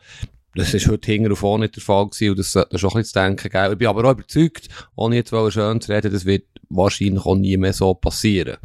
Das 0.55 0.73
ist 0.73 0.87
heute 0.87 1.11
hinten 1.11 1.31
und 1.31 1.35
vorne 1.35 1.65
nicht 1.65 1.75
der 1.75 1.83
Fall 1.83 2.07
gewesen 2.07 2.29
und 2.29 2.39
das 2.39 2.53
sollte 2.53 2.79
schon 2.79 2.91
ein 2.91 3.01
bisschen 3.01 3.13
zu 3.13 3.19
denken 3.19 3.49
geben. 3.49 3.73
Ich 3.73 3.77
bin 3.77 3.87
aber 3.87 4.05
auch 4.05 4.13
überzeugt, 4.13 4.69
ohne 4.95 5.17
jetzt 5.17 5.29
schön 5.29 5.81
zu 5.81 5.91
reden, 5.91 6.13
das 6.13 6.25
wird 6.25 6.45
wahrscheinlich 6.69 7.25
auch 7.25 7.35
nie 7.35 7.57
mehr 7.57 7.73
so 7.73 7.93
passieren. 7.93 8.57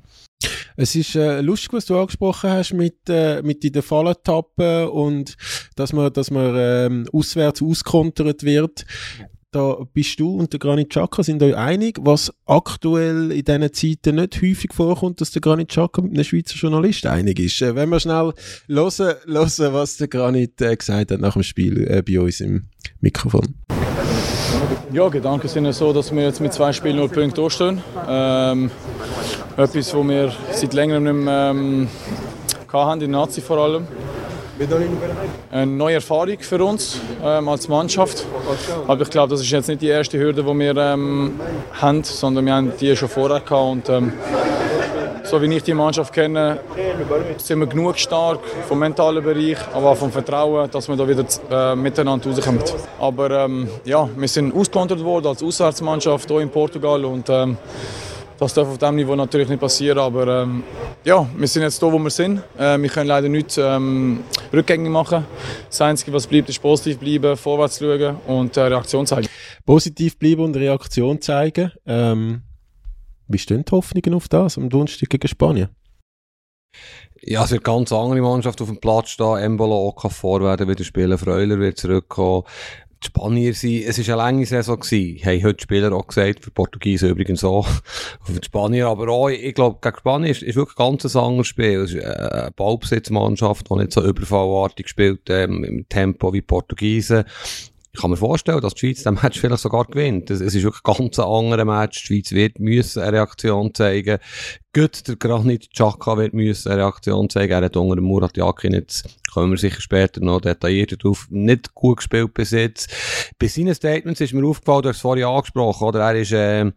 Es 0.77 0.95
ist 0.95 1.17
äh, 1.17 1.41
lustig, 1.41 1.73
was 1.73 1.87
du 1.87 1.99
angesprochen 1.99 2.51
hast 2.51 2.73
mit, 2.73 3.09
äh, 3.09 3.43
mit 3.43 3.63
den 3.63 3.83
Fallen 3.83 4.15
und 4.91 5.37
dass 5.77 5.93
man, 5.93 6.13
dass 6.13 6.31
man 6.31 6.55
ähm, 6.57 7.09
auswärts 7.13 7.61
auskontert 7.61 8.45
wird 8.45 8.87
da 9.53 9.79
bist 9.93 10.21
du 10.21 10.37
und 10.37 10.53
der 10.53 10.61
Granit 10.61 10.91
Xhaka 10.91 11.23
sind 11.23 11.43
euch 11.43 11.57
einig, 11.57 11.99
was 12.01 12.33
aktuell 12.47 13.33
in 13.33 13.45
diesen 13.45 13.73
Zeiten 13.73 14.17
nicht 14.17 14.41
häufig 14.43 14.73
vorkommt, 14.73 15.21
dass 15.21 15.33
der 15.33 15.43
Granit 15.43 15.69
Xhaka 15.69 16.03
mit 16.03 16.13
einem 16.13 16.25
Schweizer 16.25 16.55
Journalist 16.55 17.07
einig 17.07 17.41
ist. 17.41 17.61
Äh, 17.61 17.75
wenn 17.75 17.89
wir 17.89 18.01
schnell 18.01 18.33
hören, 18.69 19.17
hören 19.27 19.73
was 19.75 19.97
der 19.97 20.09
Granit 20.09 20.61
äh, 20.61 20.77
gesagt 20.77 21.11
hat 21.11 21.21
nach 21.21 21.33
dem 21.33 21.43
Spiel 21.43 21.87
äh, 21.89 22.03
bei 22.03 22.21
uns 22.21 22.41
im 22.41 22.69
Mikrofon. 23.01 23.55
Ja, 24.93 25.09
Gedanken 25.09 25.49
sind 25.49 25.65
ja 25.65 25.73
so, 25.73 25.93
dass 25.93 26.15
wir 26.15 26.23
jetzt 26.23 26.41
mit 26.41 26.53
zwei 26.53 26.73
Spielen 26.73 26.97
nur 26.97 27.09
Punkte 27.09 27.41
durchstehen. 27.41 27.83
Ähm, 28.09 28.71
etwas, 29.57 29.95
was 29.95 30.09
wir 30.09 30.33
seit 30.53 30.75
längerem 30.75 31.05
nicht 31.05 31.25
mehr 31.25 31.51
ähm, 31.51 31.89
hatten, 32.73 33.01
in 33.01 33.11
Nazi 33.13 33.41
vor 33.41 33.59
allem. 33.59 33.87
Eine 35.51 35.67
neue 35.67 35.95
Erfahrung 35.95 36.39
für 36.39 36.63
uns 36.63 37.01
ähm, 37.25 37.49
als 37.49 37.67
Mannschaft. 37.67 38.27
Aber 38.87 39.03
ich 39.03 39.11
glaube, 39.11 39.31
das 39.31 39.41
ist 39.41 39.51
jetzt 39.51 39.69
nicht 39.69 39.81
die 39.81 39.89
erste 39.89 40.19
Hürde, 40.19 40.43
die 40.43 40.59
wir 40.59 40.77
ähm, 40.77 41.41
haben, 41.73 42.05
sondern 42.05 42.45
wir 42.45 42.55
haben 42.55 42.73
die 42.79 42.95
schon 42.95 43.09
vorher 43.09 43.41
gehabt. 43.41 43.53
Und, 43.53 43.89
ähm, 43.89 44.13
so 45.25 45.41
wie 45.41 45.55
ich 45.55 45.63
die 45.63 45.75
Mannschaft 45.75 46.13
kenne, 46.13 46.59
sind 47.39 47.61
wir 47.61 47.67
genug 47.67 47.99
stark 47.99 48.41
vom 48.67 48.81
mentalen 48.81 49.23
Bereich, 49.23 49.59
aber 49.73 49.91
auch 49.91 49.97
vom 49.97 50.11
Vertrauen, 50.11 50.69
dass 50.71 50.89
wir 50.89 50.97
da 50.97 51.09
wieder 51.09 51.25
äh, 51.51 51.77
miteinander 51.77 52.29
rauskommen. 52.29 52.61
Aber 52.99 53.31
ähm, 53.31 53.69
ja, 53.85 54.09
wir 54.17 54.29
sind 54.29 54.55
ausgekontert 54.55 55.03
worden 55.05 55.29
als 55.29 55.43
Auswärtsmannschaft 55.43 56.29
hier 56.29 56.41
in 56.41 56.51
Portugal 56.51 57.05
und 57.05 57.29
ähm, 57.31 57.57
Das 58.41 58.55
darf 58.55 58.69
auf 58.69 58.79
diesem 58.79 58.97
Niveau 58.97 59.15
natürlich 59.15 59.51
nicht 59.51 59.61
passieren, 59.61 59.99
aber 59.99 60.45
ähm, 60.45 60.63
ja, 61.05 61.29
wir 61.37 61.47
sind 61.47 61.61
jetzt 61.61 61.83
da, 61.83 61.93
wo 61.93 61.99
wir 61.99 62.09
sind. 62.09 62.43
Äh, 62.57 62.79
wir 62.79 62.89
können 62.89 63.09
leider 63.09 63.29
nichts 63.29 63.59
ähm, 63.59 64.21
rückgängig 64.51 64.91
machen. 64.91 65.27
Das 65.69 65.83
Einzige, 65.83 66.11
was 66.15 66.27
bleibt, 66.27 66.49
ist 66.49 66.63
positiv 66.63 66.99
bleiben, 66.99 67.37
vorwärts 67.37 67.79
schauen 67.79 68.17
und 68.27 68.57
äh, 68.57 68.63
Reaktion 68.63 69.07
zeigen. 69.07 69.29
Positiv 69.67 70.19
bleiben 70.19 70.43
und 70.43 70.57
Reaktion 70.57 71.21
zeigen. 71.21 71.71
Ähm, 71.85 72.41
wie 73.29 73.37
stehen 73.37 73.63
die 73.63 73.73
Hoffnungen 73.73 74.15
auf 74.15 74.27
das 74.27 74.57
am 74.57 74.71
Donnerstag 74.71 75.11
gegen 75.11 75.29
Spanien? 75.29 75.69
Ja, 77.21 77.45
es 77.45 77.51
wird 77.51 77.67
eine 77.67 77.77
ganz 77.77 77.93
andere 77.93 78.23
Mannschaft 78.23 78.63
auf 78.63 78.69
dem 78.69 78.81
Platz 78.81 79.11
stehen. 79.11 79.37
Embolo, 79.37 79.89
Okafor 79.89 80.41
werden 80.41 80.67
wieder 80.67 80.85
spielen, 80.85 81.19
Freuler 81.19 81.59
wird 81.59 81.77
zurückkommen. 81.77 82.45
Die 83.03 83.07
Spanier 83.07 83.55
sind, 83.55 83.85
es 83.85 83.99
war 83.99 84.15
eine 84.15 84.23
lange 84.23 84.47
Saison 84.47 84.79
gewesen. 84.79 85.25
Haben 85.25 85.43
heute 85.43 85.63
Spieler 85.63 85.93
auch 85.93 86.07
gesagt, 86.07 86.45
für 86.45 86.51
Portugiesen 86.51 87.09
übrigens 87.09 87.43
auch. 87.45 87.67
für 88.25 88.33
die 88.33 88.45
Spanier 88.45 88.89
aber 88.89 89.09
auch. 89.09 89.29
Ich 89.29 89.55
glaube, 89.55 89.79
gegen 89.81 89.97
Spanien 89.97 90.31
ist, 90.31 90.43
ist 90.43 90.57
wirklich 90.57 90.79
ein 90.79 90.99
ganz 90.99 91.17
anderes 91.17 91.47
Spiel. 91.47 91.81
Es 91.81 91.95
ist 91.95 92.05
eine 92.05 92.51
Ballbesitzmannschaft, 92.55 93.71
die 93.71 93.75
nicht 93.75 93.93
so 93.93 94.05
überfallartig 94.05 94.89
spielt, 94.89 95.31
ähm, 95.31 95.65
im 95.65 95.89
Tempo 95.89 96.33
wie 96.35 96.43
Portugiesen. 96.43 97.25
Ich 97.93 98.01
kann 98.01 98.11
mir 98.11 98.17
vorstellen, 98.17 98.61
dass 98.61 98.75
die 98.75 98.87
Schweiz 98.87 99.03
den 99.03 99.15
Match 99.15 99.41
vielleicht 99.41 99.63
sogar 99.63 99.85
gewinnt. 99.85 100.31
Es, 100.31 100.41
ist 100.41 100.55
wirklich 100.55 100.85
ein 100.85 100.95
ganz 100.95 101.19
anderer 101.19 101.65
Match. 101.65 102.03
Die 102.03 102.07
Schweiz 102.07 102.31
wird 102.31 102.61
müssen 102.61 103.03
eine 103.03 103.15
Reaktion 103.15 103.75
zeigen. 103.75 104.19
Gut, 104.73 105.09
der 105.09 105.17
Granit 105.17 105.73
Xhaka 105.73 106.17
wird 106.17 106.33
müssen 106.33 106.71
eine 106.71 106.83
Reaktion 106.83 107.29
zeigen. 107.29 107.53
Er 107.53 107.65
hat 107.65 107.77
unter 107.77 107.97
dem 107.97 108.05
Murat 108.05 108.37
Yakin 108.37 108.75
jetzt, 108.75 109.09
kommen 109.33 109.51
wir 109.51 109.59
sicher 109.59 109.81
später 109.81 110.21
noch 110.21 110.41
detaillierter 110.41 110.99
drauf, 110.99 111.27
nicht 111.31 111.75
gut 111.75 111.97
gespielt 111.97 112.33
bis 112.33 112.53
jetzt. 112.53 112.95
Bei 113.41 113.49
seinen 113.49 113.75
Statements 113.75 114.21
ist 114.21 114.35
mir 114.35 114.47
aufgefallen, 114.47 114.83
du 114.83 114.89
hast 114.91 114.97
es 114.97 115.03
vorhin 115.03 115.25
angesprochen, 115.25 115.89
oder? 115.89 116.01
Er 116.01 116.21
ist, 116.21 116.31
äh, 116.31 116.71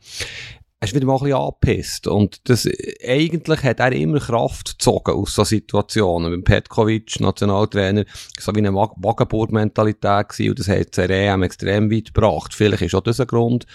ist 0.83 0.95
wieder 0.95 1.05
mal 1.05 1.13
ein 1.15 1.19
bisschen 1.19 1.37
angepisst. 1.37 2.07
Und 2.07 2.49
das, 2.49 2.67
eigentlich 3.07 3.63
hat 3.63 3.79
er 3.79 3.91
immer 3.91 4.19
Kraft 4.19 4.77
gezogen 4.77 5.11
aus 5.11 5.33
so 5.33 5.43
Situationen. 5.43 6.31
Beim 6.31 6.43
Petkovic, 6.43 7.19
Nationaltrainer, 7.19 8.05
so 8.39 8.53
wie 8.53 8.59
eine 8.59 8.73
Wagenburg-Mentalität 8.73 10.29
gewesen. 10.29 10.49
Und 10.49 10.59
das 10.59 10.67
hat 10.67 10.97
die 10.97 11.13
EM 11.13 11.43
extrem 11.43 11.91
weit 11.91 12.13
gebracht. 12.13 12.53
Vielleicht 12.53 12.83
ist 12.83 12.95
auch 12.95 13.01
das 13.01 13.19
ein 13.19 13.27
Grund, 13.27 13.65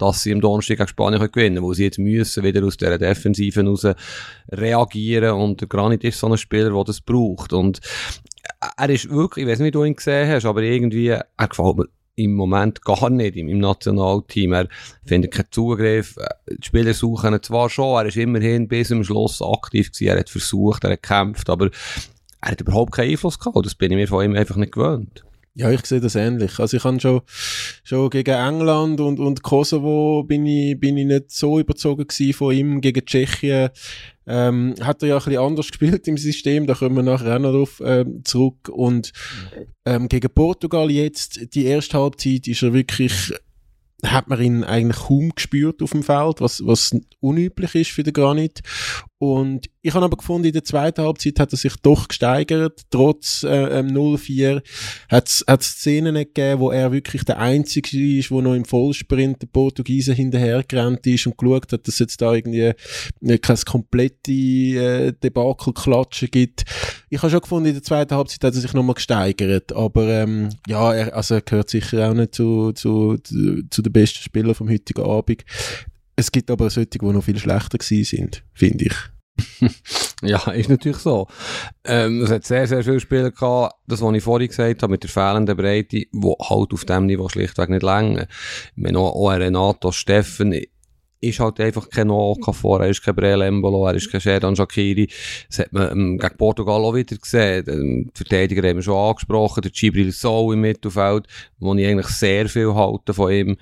dass 0.00 0.22
sie 0.22 0.30
im 0.30 0.40
Donnerstag 0.40 0.78
gegen 0.78 0.88
Spanien 0.88 1.20
gewinnen 1.20 1.32
können, 1.32 1.62
wo 1.62 1.74
sie 1.74 1.84
jetzt 1.84 1.98
müssen 1.98 2.42
wieder 2.42 2.64
aus 2.64 2.76
dieser 2.76 2.98
Defensive 2.98 3.62
raus 3.62 3.86
reagieren 4.50 5.32
und 5.34 5.68
Granit 5.68 6.04
ist 6.04 6.18
so 6.18 6.26
ein 6.26 6.38
Spieler, 6.38 6.70
der 6.70 6.84
das 6.84 7.02
braucht 7.02 7.52
und 7.52 7.80
er 8.76 8.90
ist 8.90 9.10
wirklich, 9.10 9.44
ich 9.44 9.50
weiß 9.50 9.58
nicht, 9.58 9.68
wie 9.68 9.70
du 9.72 9.84
ihn 9.84 9.96
gesehen 9.96 10.28
hast, 10.28 10.46
aber 10.46 10.62
irgendwie, 10.62 11.08
er 11.08 11.48
gefällt 11.48 11.76
mir 11.76 11.86
im 12.24 12.34
Moment 12.34 12.84
gar 12.84 13.10
nicht 13.10 13.36
im, 13.36 13.48
im 13.48 13.58
Nationalteam. 13.58 14.52
Er 14.52 14.68
findet 15.04 15.32
keinen 15.32 15.50
Zugriff. 15.50 16.16
Die 16.48 16.66
Spieler 16.66 16.94
suchen 16.94 17.34
ihn 17.34 17.42
zwar 17.42 17.70
schon, 17.70 17.96
er 17.96 18.06
ist 18.06 18.16
immerhin 18.16 18.68
bis 18.68 18.88
zum 18.88 19.04
Schluss 19.04 19.42
aktiv 19.42 19.92
gewesen, 19.92 20.08
er 20.08 20.20
hat 20.20 20.30
versucht, 20.30 20.84
er 20.84 20.92
hat 20.92 21.02
gekämpft, 21.02 21.50
aber 21.50 21.70
er 22.40 22.52
hat 22.52 22.60
überhaupt 22.60 22.92
keinen 22.92 23.10
Einfluss 23.10 23.38
gehabt. 23.38 23.64
Das 23.64 23.74
bin 23.74 23.90
ich 23.90 23.96
mir 23.96 24.08
von 24.08 24.24
ihm 24.24 24.34
einfach 24.34 24.56
nicht 24.56 24.72
gewöhnt. 24.72 25.24
Ja, 25.54 25.70
ich 25.70 25.84
sehe 25.84 26.00
das 26.00 26.14
ähnlich. 26.14 26.60
Also 26.60 26.76
ich 26.76 26.84
habe 26.84 27.00
schon, 27.00 27.22
schon 27.82 28.10
gegen 28.10 28.34
England 28.34 29.00
und, 29.00 29.18
und 29.18 29.42
Kosovo 29.42 30.22
bin 30.22 30.46
ich, 30.46 30.78
bin 30.78 30.96
ich 30.96 31.06
nicht 31.06 31.32
so 31.32 31.58
überzogen 31.58 32.06
von 32.32 32.54
ihm. 32.54 32.80
Gegen 32.80 33.04
Tschechien 33.04 33.70
ähm, 34.26 34.74
hat 34.80 35.02
er 35.02 35.08
ja 35.08 35.16
ein 35.16 35.24
bisschen 35.24 35.42
anders 35.42 35.66
gespielt 35.70 36.06
im 36.06 36.16
System, 36.16 36.66
da 36.66 36.74
kommen 36.74 36.96
wir 36.96 37.02
nachher 37.02 37.34
auch 37.34 37.40
noch 37.40 37.52
drauf 37.52 37.82
ähm, 37.84 38.24
zurück. 38.24 38.68
Und 38.68 39.12
ähm, 39.84 40.08
gegen 40.08 40.32
Portugal 40.32 40.88
jetzt, 40.90 41.54
die 41.54 41.64
erste 41.64 41.98
Halbzeit, 41.98 42.46
ist 42.46 42.62
er 42.62 42.72
wirklich 42.72 43.32
hat 44.04 44.28
man 44.28 44.40
ihn 44.40 44.64
eigentlich 44.64 45.06
kaum 45.08 45.30
gespürt 45.34 45.82
auf 45.82 45.90
dem 45.90 46.02
Feld, 46.02 46.40
was, 46.40 46.64
was 46.64 46.96
unüblich 47.20 47.74
ist 47.74 47.90
für 47.90 48.02
den 48.02 48.14
Granit. 48.14 48.60
Und 49.22 49.68
ich 49.82 49.92
habe 49.92 50.06
aber 50.06 50.16
gefunden, 50.16 50.46
in 50.46 50.54
der 50.54 50.64
zweiten 50.64 51.02
Halbzeit 51.02 51.38
hat 51.40 51.52
er 51.52 51.58
sich 51.58 51.74
doch 51.82 52.08
gesteigert. 52.08 52.80
Trotz 52.88 53.42
äh, 53.42 53.80
ähm, 53.80 53.88
0-4 53.88 54.62
hat 55.10 55.28
es 55.28 55.44
Szenen 55.60 56.14
gegeben, 56.14 56.58
wo 56.58 56.70
er 56.70 56.90
wirklich 56.90 57.26
der 57.26 57.38
Einzige 57.38 58.18
ist, 58.18 58.30
wo 58.30 58.40
noch 58.40 58.54
im 58.54 58.64
Vollsprint 58.64 59.42
der 59.42 59.46
Portugiesen 59.48 60.14
hinterhergerannt 60.14 61.06
ist 61.06 61.26
und 61.26 61.36
geschaut 61.36 61.70
hat, 61.70 61.86
dass 61.86 61.96
es 61.96 61.98
jetzt 61.98 62.22
da 62.22 62.32
irgendwie 62.32 62.72
äh, 63.20 63.38
kein 63.38 63.56
komplette 63.58 64.32
äh, 64.32 65.12
Debakelklatschen 65.12 66.30
gibt. 66.30 66.64
Ich 67.10 67.20
habe 67.20 67.30
schon 67.30 67.42
gefunden, 67.42 67.68
in 67.68 67.74
der 67.74 67.82
zweiten 67.82 68.14
Halbzeit 68.14 68.42
hat 68.42 68.54
er 68.54 68.60
sich 68.62 68.72
nochmal 68.72 68.94
gesteigert. 68.94 69.74
Aber 69.74 70.08
ähm, 70.08 70.48
ja, 70.66 70.94
er, 70.94 71.14
also 71.14 71.34
er 71.34 71.42
gehört 71.42 71.68
sicher 71.68 72.08
auch 72.08 72.14
nicht 72.14 72.34
zu, 72.34 72.72
zu, 72.72 73.18
zu, 73.18 73.64
zu 73.68 73.82
den 73.82 73.92
besten 73.92 74.22
Spielern 74.22 74.54
vom 74.54 74.70
heutigen 74.70 75.02
Abend. 75.02 75.44
Es 76.20 76.30
gibt 76.30 76.50
aber 76.50 76.68
solche, 76.68 76.90
die 76.90 77.06
noch 77.06 77.24
viel 77.24 77.38
schlechter 77.38 77.78
sind, 77.80 78.44
finde 78.52 78.84
ich. 78.84 79.70
ja, 80.22 80.50
ist 80.50 80.68
natürlich 80.68 80.98
so. 80.98 81.26
Ähm, 81.82 82.20
es 82.20 82.30
hat 82.30 82.44
sehr, 82.44 82.66
sehr 82.66 82.84
viele 82.84 83.00
Spieler 83.00 83.30
gehabt, 83.30 83.76
das, 83.86 84.02
was 84.02 84.14
ich 84.14 84.22
vorhin 84.22 84.48
gesagt 84.48 84.82
habe, 84.82 84.90
mit 84.90 85.02
der 85.02 85.08
fehlenden 85.08 85.56
Breite, 85.56 85.96
die 85.96 86.08
halt 86.12 86.74
auf 86.74 86.84
dem 86.84 87.06
Niveau 87.06 87.26
schlichtweg 87.30 87.70
nicht 87.70 87.82
länger. 87.82 88.26
Ich 88.76 88.96
auch 88.96 89.30
Renato 89.30 89.92
Steffen 89.92 90.60
ist 91.22 91.40
halt 91.40 91.58
einfach 91.58 91.88
kein 91.88 92.08
Noaka 92.08 92.52
vor, 92.52 92.80
er 92.80 92.90
ist 92.90 93.02
kein 93.02 93.14
Brel 93.14 93.40
Embolo, 93.40 93.86
er 93.86 93.94
ist 93.94 94.10
kein 94.10 94.20
Shedan 94.20 94.56
Shakiri. 94.56 95.08
Das 95.48 95.60
hat 95.60 95.72
man 95.72 95.90
ähm, 95.90 96.18
gegen 96.18 96.36
Portugal 96.36 96.82
auch 96.82 96.94
wieder 96.94 97.16
gesehen. 97.16 97.64
Ähm, 97.66 98.10
die 98.12 98.16
Verteidiger 98.24 98.68
haben 98.68 98.76
wir 98.76 98.82
schon 98.82 98.96
angesprochen, 98.96 99.62
der 99.62 99.70
Gibril 99.70 100.12
Sow 100.12 100.52
im 100.52 100.60
Mittelfeld, 100.60 101.26
wo 101.58 101.74
ich 101.74 101.86
eigentlich 101.86 102.08
sehr 102.08 102.46
viel 102.48 102.74
halte 102.74 103.14
von 103.14 103.32
ihm 103.32 103.56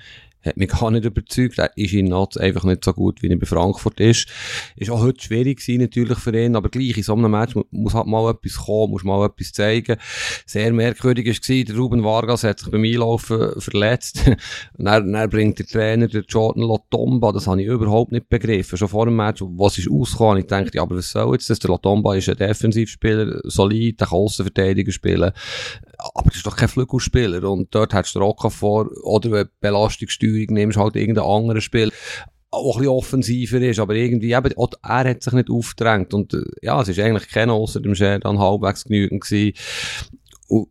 hat 0.48 0.56
mich 0.56 0.68
gar 0.68 0.90
nicht 0.90 1.04
überzeugt. 1.04 1.58
Er 1.58 1.70
ist 1.76 1.92
in 1.92 2.06
Notz 2.06 2.36
einfach 2.36 2.64
nicht 2.64 2.84
so 2.84 2.92
gut, 2.92 3.22
wie 3.22 3.28
er 3.28 3.38
bei 3.38 3.46
Frankfurt 3.46 4.00
ist. 4.00 4.28
Ist 4.76 4.90
auch 4.90 5.00
heute 5.00 5.22
schwierig 5.22 5.60
gewesen, 5.60 5.80
natürlich 5.80 6.18
für 6.18 6.36
ihn, 6.36 6.56
aber 6.56 6.68
gleich 6.68 6.96
in 6.96 7.02
so 7.02 7.14
einem 7.14 7.30
Match 7.30 7.54
muss 7.70 7.94
halt 7.94 8.06
mal 8.06 8.30
etwas 8.30 8.56
kommen, 8.56 8.92
muss 8.92 9.04
mal 9.04 9.26
etwas 9.26 9.52
zeigen. 9.52 9.96
Sehr 10.46 10.72
merkwürdig 10.72 11.26
war, 11.26 11.64
der 11.64 11.76
Ruben 11.76 12.04
Vargas 12.04 12.44
hat 12.44 12.60
sich 12.60 12.70
beim 12.70 12.84
Einlaufen 12.84 13.60
verletzt. 13.60 14.22
und 14.26 14.36
dann, 14.84 15.12
dann 15.12 15.30
bringt 15.30 15.58
der 15.58 15.66
Trainer, 15.66 16.08
der 16.08 16.24
Jordan 16.28 16.62
Lotomba, 16.62 17.32
das 17.32 17.46
habe 17.46 17.62
ich 17.62 17.68
überhaupt 17.68 18.12
nicht 18.12 18.28
begriffen. 18.28 18.78
Schon 18.78 18.88
vor 18.88 19.06
dem 19.06 19.16
Match, 19.16 19.42
was 19.42 19.78
ist 19.78 19.90
ausgekommen, 19.90 20.38
ich 20.38 20.46
dachte, 20.46 20.70
ja, 20.74 20.82
aber 20.82 20.96
was 20.96 21.10
soll 21.10 21.34
jetzt 21.34 21.50
das? 21.50 21.58
Der 21.58 21.70
Lotomba 21.70 22.14
ist 22.14 22.28
ein 22.28 22.36
Defensivspieler, 22.36 23.40
solid, 23.44 24.00
der 24.00 24.06
kann 24.08 24.18
Außenverteidiger 24.18 24.92
spielen. 24.92 25.32
Aber 26.14 26.28
das 26.28 26.36
ist 26.36 26.46
doch 26.46 26.56
kein 26.56 26.68
Flügelspieler. 26.68 27.48
Und 27.48 27.74
dort 27.74 27.92
hättest 27.92 28.14
du 28.14 28.20
Rocker 28.20 28.50
vor, 28.50 28.88
oder 29.02 29.30
wenn 29.30 29.48
Belastungssteuerung 30.38 30.54
nimmst, 30.54 30.78
halt 30.78 30.96
irgendein 30.96 31.24
anderes 31.24 31.64
Spiel 31.64 31.90
auch 32.50 32.76
ein 32.76 32.80
bisschen 32.80 32.96
offensiver 32.96 33.60
ist, 33.60 33.78
aber 33.78 33.94
irgendwie 33.94 34.30
er 34.30 34.42
hat 34.82 35.22
sich 35.22 35.32
nicht 35.34 35.50
aufgedrängt 35.50 36.14
und 36.14 36.32
äh, 36.32 36.44
ja, 36.62 36.80
es 36.80 36.88
ist 36.88 36.98
eigentlich 36.98 37.28
keiner 37.28 37.52
außer 37.52 37.80
dem 37.80 37.94
Sheridan 37.94 38.38
halbwegs 38.38 38.84
genügend 38.84 39.22
gewesen. 39.22 39.52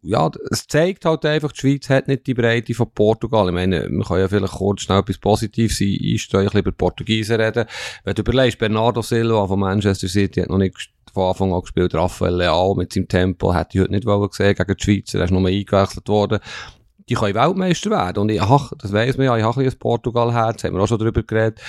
Ja, 0.01 0.31
es 0.49 0.65
zeigt 0.65 1.05
halt 1.05 1.23
einfach, 1.23 1.51
die 1.51 1.59
Schweiz 1.59 1.87
hat 1.91 2.07
nicht 2.07 2.25
die 2.25 2.33
Breite 2.33 2.73
von 2.73 2.89
Portugal. 2.89 3.49
Ich 3.49 3.53
meine, 3.53 3.87
man 3.89 4.07
kann 4.07 4.19
ja 4.19 4.27
vielleicht 4.27 4.53
kurz 4.53 4.81
schnell 4.81 5.01
etwas 5.01 5.19
Positives 5.19 5.79
einsteuern, 5.79 6.57
über 6.57 6.71
Portugiesen 6.71 7.39
reden. 7.39 7.65
Wenn 8.03 8.15
du 8.15 8.23
überlegst, 8.23 8.57
Bernardo 8.57 9.03
Silva 9.03 9.45
von 9.45 9.59
Manchester 9.59 10.07
City 10.07 10.41
hat 10.41 10.49
noch 10.49 10.57
nicht 10.57 10.89
von 11.13 11.29
Anfang 11.29 11.53
an 11.53 11.61
gespielt. 11.61 11.93
Raphael 11.93 12.37
Leao 12.37 12.73
mit 12.73 12.91
seinem 12.91 13.07
Tempo 13.07 13.53
hätte 13.53 13.77
ich 13.77 13.81
heute 13.81 13.91
nicht 13.91 14.07
wollen 14.07 14.27
gesehen 14.27 14.55
gegen 14.55 14.75
die 14.75 14.83
Schweizer. 14.83 15.19
Er 15.19 15.25
ist 15.25 15.31
nochmal 15.31 15.51
eingewechselt 15.51 16.07
worden. 16.09 16.39
Die 17.09 17.15
können 17.15 17.35
Weltmeister 17.35 17.89
werden. 17.89 18.19
Und 18.19 18.29
ich, 18.29 18.41
ach, 18.41 18.71
das 18.77 18.93
weiss 18.93 19.17
man 19.17 19.25
ja, 19.27 19.37
ich 19.37 19.43
habe 19.43 19.61
ein 19.61 19.79
Portugal-Herz, 19.79 20.63
haben 20.63 20.75
wir 20.75 20.81
auch 20.81 20.87
schon 20.87 20.99
darüber 20.99 21.23
geredet. 21.23 21.59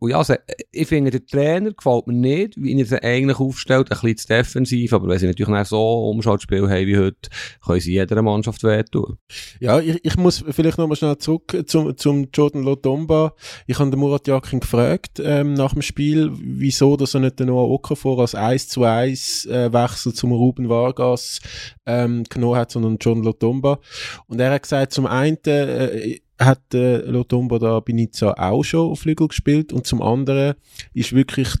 Und 0.00 0.10
ja, 0.10 0.18
also, 0.18 0.34
ich 0.70 0.86
finde, 0.86 1.10
der 1.10 1.26
Trainer 1.26 1.72
gefällt 1.72 2.06
mir 2.06 2.12
nicht, 2.12 2.54
wie 2.56 2.78
er 2.78 2.86
sie 2.86 3.02
eigentlich 3.02 3.38
aufstellt, 3.38 3.90
ein 3.90 3.98
bisschen 4.00 4.16
zu 4.16 4.26
defensiv, 4.28 4.92
aber 4.92 5.08
wenn 5.08 5.18
sie 5.18 5.26
natürlich 5.26 5.48
nicht 5.48 5.66
so 5.66 6.08
Umschaltspiel 6.10 6.68
haben 6.68 6.86
wie 6.86 6.96
heute, 6.96 7.30
können 7.64 7.80
sie 7.80 7.94
jeder 7.94 8.22
Mannschaft 8.22 8.62
wehtun. 8.62 9.18
Ja, 9.58 9.80
ich, 9.80 9.98
ich 10.04 10.16
muss 10.16 10.44
vielleicht 10.50 10.78
nochmal 10.78 10.96
schnell 10.96 11.18
zurück 11.18 11.64
zum, 11.66 11.96
zum 11.96 12.28
Jordan 12.32 12.62
Lotomba. 12.62 13.34
Ich 13.66 13.78
habe 13.78 13.90
den 13.90 13.98
Murat 13.98 14.28
Yakin 14.28 14.60
gefragt, 14.60 15.20
ähm, 15.22 15.54
nach 15.54 15.72
dem 15.72 15.82
Spiel, 15.82 16.30
wieso, 16.32 16.96
dass 16.96 17.14
er 17.14 17.20
nicht 17.20 17.40
den 17.40 17.48
Noah 17.48 17.68
Okafor 17.68 18.20
als 18.20 18.34
1 18.34 18.68
zu 18.68 18.84
1 18.84 19.46
äh, 19.46 19.72
Wechsel 19.72 20.12
zum 20.14 20.30
Ruben 20.30 20.68
Vargas 20.68 21.40
ähm, 21.86 22.22
genommen 22.24 22.56
hat, 22.56 22.70
sondern 22.70 22.98
John 23.00 23.22
Lotomba. 23.22 23.80
Und 24.26 24.40
er 24.40 24.52
hat 24.52 24.62
gesagt, 24.62 24.92
zum 24.92 25.06
einen, 25.06 25.38
äh, 25.46 26.20
hat 26.38 26.74
äh, 26.74 26.98
Lotomba 26.98 27.58
da 27.58 27.80
Benizza 27.80 28.32
auch 28.32 28.62
schon 28.62 28.90
auf 28.90 29.00
Flügel 29.00 29.28
gespielt 29.28 29.72
und 29.72 29.86
zum 29.86 30.02
anderen 30.02 30.54
ist 30.94 31.12
wirklich 31.12 31.54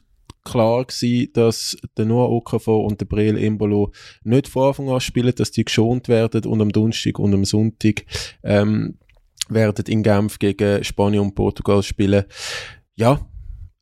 klar 0.44 0.84
gewesen, 0.84 1.30
dass 1.34 1.76
der 1.96 2.06
Noah 2.06 2.30
Okafor 2.30 2.84
und 2.84 3.00
der 3.00 3.06
Breel 3.06 3.36
Embolo 3.36 3.92
nicht 4.24 4.48
von 4.48 4.68
Anfang 4.68 4.88
an 4.88 5.00
spielen, 5.00 5.34
dass 5.34 5.50
die 5.50 5.64
geschont 5.64 6.08
werden 6.08 6.44
und 6.44 6.62
am 6.62 6.72
Donnerstag 6.72 7.18
und 7.18 7.34
am 7.34 7.44
Sonntag 7.44 8.04
ähm, 8.42 8.98
werden 9.48 9.84
in 9.88 10.02
Genf 10.02 10.38
gegen 10.38 10.82
Spanien 10.84 11.22
und 11.22 11.34
Portugal 11.34 11.82
spielen. 11.82 12.24
Ja, 12.96 13.20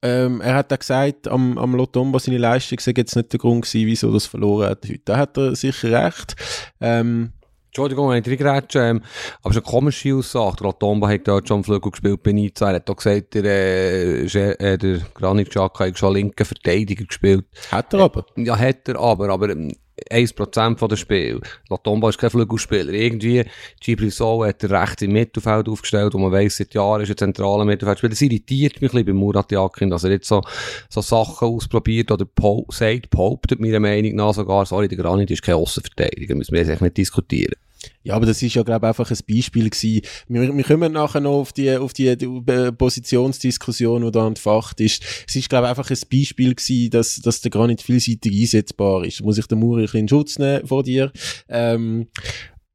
ähm, 0.03 0.41
er 0.41 0.55
hat 0.55 0.73
auch 0.73 0.79
gesagt, 0.79 1.29
am, 1.29 1.57
am 1.59 1.75
Lotomba 1.75 2.19
seine 2.19 2.39
Leistung 2.39 2.79
sei 2.81 2.93
jetzt 2.97 3.17
nicht 3.17 3.33
der 3.33 3.41
Grund 3.41 3.65
gewesen, 3.65 3.87
wieso 3.87 4.13
das 4.13 4.27
verloren 4.27 4.71
hat 4.71 4.85
heute. 4.85 5.01
Da 5.05 5.17
hat 5.17 5.37
er 5.37 5.57
sicher 5.57 6.05
recht. 6.05 6.37
Ähm, 6.81 7.33
Entschuldigung, 7.77 8.09
wenn 8.09 8.23
ich 8.23 8.31
reingrätsche, 8.31 8.79
ähm, 8.79 9.03
aber 9.43 9.51
es 9.51 9.57
ist 9.57 9.65
eine 9.67 9.71
komische 9.71 10.15
Aussage. 10.15 10.57
Der 10.57 10.69
Latomba 10.69 11.11
hat 11.11 11.29
dort 11.29 11.47
schon 11.47 11.59
am 11.59 11.65
Flügel 11.65 11.91
gespielt, 11.91 12.23
Benizza. 12.23 12.71
Er 12.71 12.77
hat 12.77 12.89
auch 12.89 12.97
gesagt, 12.97 13.35
der, 13.35 13.45
äh, 13.45 14.25
äh, 14.25 14.79
der 14.79 15.01
Granit 15.13 15.51
Xhaka 15.51 15.85
hat 15.85 15.99
schon 15.99 16.15
linken 16.15 16.47
Verteidiger 16.47 17.05
gespielt. 17.05 17.45
Hat 17.71 17.93
er 17.93 18.01
aber? 18.01 18.25
Ja, 18.37 18.59
hat 18.59 18.89
er 18.89 18.99
aber, 18.99 19.29
aber 19.29 19.51
ähm, 19.51 19.73
1% 20.11 20.79
von 20.79 20.89
der 20.89 20.97
Spiel. 20.97 21.41
Latomba 21.69 22.09
ist 22.09 22.19
kein 22.19 22.31
Flügelspieler. 22.31 22.95
Irgendwie, 22.95 23.45
Gibril 23.81 24.11
So 24.11 24.45
hat 24.45 24.63
er 24.63 24.71
rechts 24.83 25.03
im 25.03 25.13
Mittelfeld 25.13 25.69
aufgestellt, 25.69 26.15
wo 26.15 26.19
man 26.19 26.33
weiss, 26.33 26.57
seit 26.57 26.73
Jahren 26.73 27.03
ist 27.03 27.11
ein 27.11 27.17
zentraler 27.17 27.67
Mittelfeldspieler. 27.67 28.11
Das 28.11 28.23
irritiert 28.23 28.81
mich 28.81 28.93
ein 28.93 29.05
bisschen 29.05 29.07
bei 29.07 29.13
Murat 29.13 29.53
Yakin, 29.53 29.91
dass 29.91 30.05
er 30.05 30.13
jetzt 30.13 30.29
so, 30.29 30.43
so 30.89 31.01
Sachen 31.03 31.49
ausprobiert 31.49 32.11
oder 32.11 32.27
sagt, 32.69 33.11
behauptet 33.11 33.61
meiner 33.61 33.81
Meinung 33.81 34.15
nach 34.15 34.35
sogar, 34.35 34.65
sorry, 34.67 34.89
der 34.89 34.99
Granit 34.99 35.31
ist 35.31 35.43
kein 35.43 35.57
Aussenverteidiger, 35.57 36.35
müssen 36.35 36.53
wir 36.53 36.61
jetzt 36.61 36.71
echt 36.71 36.83
nicht 36.83 36.97
diskutieren. 36.97 37.55
Ja, 38.03 38.15
aber 38.15 38.27
das 38.27 38.43
ist 38.43 38.55
ja, 38.55 38.63
glaube 38.63 38.87
ich, 38.87 38.89
einfach 38.89 39.11
ein 39.11 39.19
Beispiel 39.29 39.71
gewesen. 39.71 40.03
Wir, 40.29 40.57
wir 40.57 40.65
kommen 40.65 40.93
nachher 40.93 41.21
noch 41.21 41.41
auf 41.41 41.53
die, 41.53 41.77
auf 41.77 41.93
die, 41.93 42.17
die 42.17 42.73
Positionsdiskussion, 42.73 44.05
die 44.05 44.11
da 44.11 44.27
entfacht 44.27 44.81
ist. 44.81 45.03
Es 45.27 45.37
ist, 45.37 45.49
glaube 45.49 45.67
ich, 45.67 45.71
einfach 45.71 45.91
ein 45.91 45.99
Beispiel 46.11 46.55
gewesen, 46.55 46.91
dass, 46.91 47.17
dass 47.17 47.41
der 47.41 47.51
gar 47.51 47.67
nicht 47.67 47.83
vielseitig 47.83 48.41
einsetzbar 48.41 49.05
ist. 49.05 49.21
Da 49.21 49.25
muss 49.25 49.39
ich 49.39 49.47
den 49.47 49.59
Muri 49.59 49.83
ein 49.83 49.85
bisschen 49.85 50.01
in 50.01 50.09
Schutz 50.09 50.39
nehmen 50.39 50.67
vor 50.67 50.83
dir. 50.83 51.13
Ähm, 51.49 52.09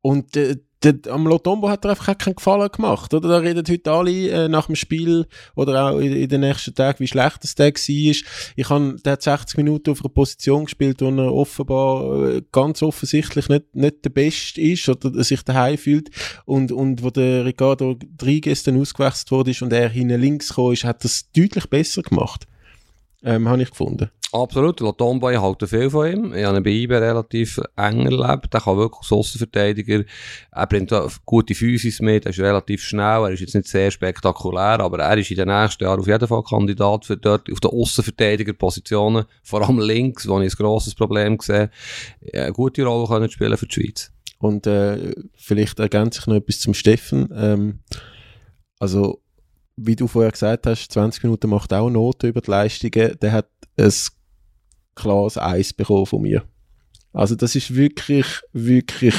und 0.02 0.36
äh, 0.36 0.58
am 1.10 1.28
Lotombo 1.28 1.70
hat 1.70 1.86
er 1.86 1.92
einfach 1.92 2.18
keinen 2.18 2.36
Gefallen 2.36 2.70
gemacht, 2.72 3.14
oder? 3.14 3.30
Da 3.30 3.38
reden 3.38 3.64
heute 3.70 3.92
alle 3.92 4.30
äh, 4.30 4.48
nach 4.48 4.66
dem 4.66 4.76
Spiel 4.76 5.28
oder 5.56 5.86
auch 5.86 6.00
in, 6.00 6.14
in 6.14 6.30
den 6.30 6.42
nächsten 6.42 6.74
Tagen, 6.74 7.00
wie 7.00 7.08
schlecht 7.08 7.44
das 7.44 7.56
der 7.56 7.68
war. 7.68 8.16
Ich 8.56 8.70
han, 8.70 8.98
der 9.06 9.14
hat 9.14 9.22
60 9.22 9.58
Minuten 9.58 9.92
auf 9.92 10.02
einer 10.02 10.10
Position 10.10 10.66
gespielt, 10.66 11.02
wo 11.02 11.10
er 11.10 11.34
offenbar 11.34 12.30
äh, 12.30 12.42
ganz 12.52 12.82
offensichtlich 12.82 13.50
nicht, 13.50 13.76
nicht 13.76 14.06
der 14.06 14.10
Beste 14.10 14.62
ist 14.62 14.90
oder 14.90 15.24
sich 15.24 15.44
daheim 15.44 15.78
fühlt. 15.78 16.10
Und, 16.46 16.72
und 16.72 17.04
wo 17.04 17.10
der 17.10 17.46
Ricardo 17.46 17.92
Rodriguez 17.92 18.64
dann 18.64 18.80
ausgewechselt 18.80 19.32
wurde 19.32 19.54
und 19.62 19.74
er 19.74 19.90
hinten 19.90 20.20
links 20.20 20.50
gekommen 20.50 20.74
ist, 20.74 20.84
hat 20.84 21.04
das 21.04 21.32
deutlich 21.32 21.70
besser 21.70 22.02
gemacht. 22.02 22.48
Ähm, 23.24 23.48
habe 23.48 23.62
ich 23.62 23.70
gefunden. 23.70 24.10
Absolut, 24.34 24.80
Latomba, 24.80 25.34
ich 25.34 25.42
halte 25.42 25.68
viel 25.68 25.90
von 25.90 26.08
ihm. 26.10 26.34
Ich 26.34 26.46
habe 26.46 26.58
ihn 26.58 26.64
bei 26.64 26.70
IBE 26.70 27.02
relativ 27.02 27.60
eng 27.76 28.06
erlebt. 28.06 28.54
Er 28.54 28.62
kann 28.62 28.78
wirklich 28.78 29.02
als 29.02 29.12
Aussenverteidiger, 29.12 30.06
er 30.54 30.68
bringt 30.68 30.94
gute 31.26 31.54
Physis 31.54 32.00
mit, 32.00 32.26
er 32.26 32.30
ist 32.30 32.40
relativ 32.40 32.82
schnell, 32.82 33.24
er 33.26 33.32
ist 33.32 33.42
jetzt 33.42 33.56
nicht 33.56 33.68
sehr 33.68 33.92
spektakulär, 33.92 34.80
aber 34.80 35.00
er 35.00 35.18
ist 35.18 35.32
in 35.32 35.36
den 35.36 35.50
nächsten 35.50 35.84
Jahren 35.84 36.00
auf 36.00 36.08
jeden 36.08 36.28
Fall 36.28 36.44
Kandidat 36.44 37.06
für 37.06 37.18
dort 37.18 37.52
auf 37.52 37.60
den 37.60 37.72
Aussenverteidigerpositionen, 37.72 39.26
vor 39.44 39.68
allem 39.68 39.80
links, 39.80 40.26
wo 40.30 40.40
ich 40.40 40.54
ein 40.54 40.58
grosses 40.58 40.96
Problem 40.96 41.38
sehe, 41.42 41.70
eine 42.34 42.54
gute 42.54 42.86
Rolle 42.86 43.08
können 43.08 43.30
spielen 43.30 43.58
für 43.58 43.68
die 43.68 43.74
Schweiz. 43.74 44.14
Und 44.40 44.66
äh, 44.66 45.14
vielleicht 45.36 45.78
ergänze 45.80 46.22
ich 46.22 46.28
noch 46.28 46.36
etwas 46.36 46.62
zum 46.62 46.74
Steffen. 46.74 47.30
Ähm, 47.36 47.80
also, 48.80 49.21
wie 49.86 49.96
du 49.96 50.08
vorher 50.08 50.32
gesagt 50.32 50.68
hast, 50.68 50.92
20 50.92 51.24
Minuten 51.24 51.50
macht 51.50 51.74
auch 51.74 51.90
Noten 51.90 52.28
über 52.28 52.42
die 52.42 52.52
Leistungen. 52.52 53.18
Der 53.20 53.32
hat 53.32 53.50
ein 53.78 53.92
klares 54.96 55.38
Eis 55.38 55.74
bekommen 55.74 56.06
von 56.06 56.22
mir. 56.22 56.44
Also 57.14 57.36
das 57.36 57.56
ist 57.56 57.76
wirklich, 57.76 58.42
wirklich, 58.54 59.16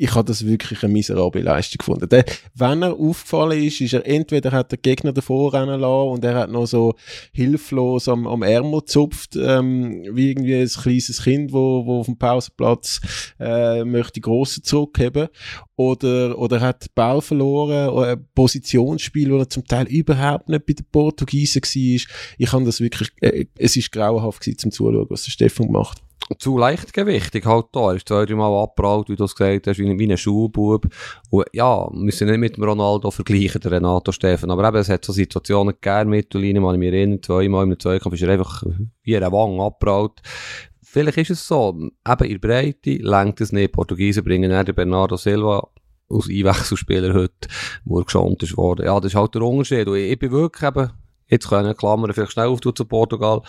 ich 0.00 0.14
habe 0.14 0.26
das 0.26 0.46
wirklich 0.46 0.84
eine 0.84 0.92
miserable 0.92 1.42
Leistung 1.42 1.78
gefunden. 1.78 2.08
Der, 2.08 2.24
wenn 2.54 2.82
er 2.82 2.94
aufgefallen 2.94 3.60
ist, 3.64 3.80
ist 3.80 3.94
er 3.94 4.06
entweder 4.06 4.52
hat 4.52 4.70
der 4.70 4.78
Gegner 4.78 5.12
davor 5.12 5.52
rennen 5.52 5.80
lassen 5.80 6.10
und 6.10 6.24
er 6.24 6.36
hat 6.36 6.50
noch 6.50 6.66
so 6.66 6.94
hilflos 7.32 8.08
am, 8.08 8.28
am 8.28 8.42
Ärmel 8.44 8.80
gezupft, 8.80 9.34
ähm, 9.34 10.04
wie 10.12 10.30
irgendwie 10.30 10.54
ein 10.54 10.68
kleines 10.68 11.22
Kind, 11.24 11.52
wo, 11.52 11.84
wo 11.84 11.98
auf 11.98 12.06
dem 12.06 12.16
Pausenplatz 12.16 13.00
äh, 13.40 13.84
möchte 13.84 14.20
Grosse 14.20 14.62
zurückheben 14.62 15.28
oder, 15.74 16.38
oder 16.38 16.60
hat 16.60 16.84
den 16.84 16.92
Ball 16.94 17.20
verloren, 17.20 17.88
oder 17.88 18.12
ein 18.12 18.26
Positionsspiel, 18.36 19.32
wo 19.32 19.38
er 19.38 19.50
zum 19.50 19.64
Teil 19.64 19.88
überhaupt 19.88 20.48
nicht 20.48 20.64
bei 20.64 20.74
den 20.74 20.86
Portugiesen 20.92 21.60
war. 21.60 22.14
Ich 22.38 22.50
kann 22.50 22.64
das 22.64 22.80
wirklich, 22.80 23.10
äh, 23.20 23.46
es 23.58 23.76
ist 23.76 23.90
grauenhaft 23.90 24.42
gewesen, 24.42 24.58
zum 24.58 24.70
Zuschauen, 24.70 25.06
was 25.10 25.24
der 25.24 25.32
Stefan 25.32 25.66
gemacht 25.66 26.02
zu 26.38 26.58
leichtgewichtig 26.58 27.46
halt 27.46 27.66
da. 27.72 27.90
Er 27.90 27.96
ist 27.96 28.08
zwei, 28.08 28.26
drei 28.26 28.34
Mal 28.34 28.62
abgebraut, 28.62 29.08
wie 29.08 29.16
du 29.16 29.24
es 29.24 29.34
gesagt 29.34 29.66
hast, 29.66 29.78
wie, 29.78 29.98
wie 29.98 30.10
ein 30.10 30.18
Schulbub. 30.18 30.86
Und 31.30 31.46
ja, 31.52 31.88
wir 31.90 31.98
müssen 31.98 32.28
nicht 32.28 32.38
mit 32.38 32.56
dem 32.56 32.64
Ronaldo 32.64 33.10
vergleichen, 33.10 33.60
der 33.60 33.72
Renato 33.72 34.12
Steffen. 34.12 34.50
Aber 34.50 34.68
eben, 34.68 34.76
es 34.76 34.88
hat 34.88 35.04
so 35.04 35.12
Situationen 35.12 35.74
gegeben, 35.80 36.10
Mittellinie, 36.10 36.60
mal 36.60 36.74
ich 36.74 36.78
mich 36.78 36.92
erinnern, 36.92 37.22
zweimal 37.22 37.64
im 37.64 37.78
Zweikampf 37.78 38.14
ist 38.14 38.22
er 38.22 38.30
einfach 38.30 38.62
wie 39.02 39.16
eine 39.16 39.32
Wange 39.32 39.62
abgebraut. 39.62 40.20
Vielleicht 40.82 41.18
ist 41.18 41.30
es 41.30 41.46
so, 41.46 41.78
eben 42.06 42.30
in 42.30 42.40
Breite 42.40 42.90
lenkt 42.96 43.40
es 43.40 43.52
nicht. 43.52 43.72
Portugiesen 43.72 44.24
bringen 44.24 44.50
dann 44.50 44.66
den 44.66 44.74
Bernardo 44.74 45.16
Silva 45.16 45.68
aus 46.08 46.28
Einwechselspieler 46.28 47.14
heute, 47.14 47.48
wo 47.84 47.98
er 47.98 48.04
geschont 48.04 48.42
ist 48.42 48.56
worden. 48.56 48.86
Ja, 48.86 48.98
das 48.98 49.12
ist 49.12 49.16
halt 49.16 49.34
der 49.34 49.42
Unterschied. 49.42 49.86
Und 49.86 49.96
ich, 49.96 50.12
ich 50.12 50.18
bin 50.18 50.30
wirklich 50.30 50.66
eben, 50.66 50.90
jetzt 51.26 51.48
können 51.48 51.76
Klammern 51.76 52.12
vielleicht 52.12 52.32
schnell 52.32 52.46
auf 52.46 52.60
zu 52.60 52.72
Portugal 52.84 53.42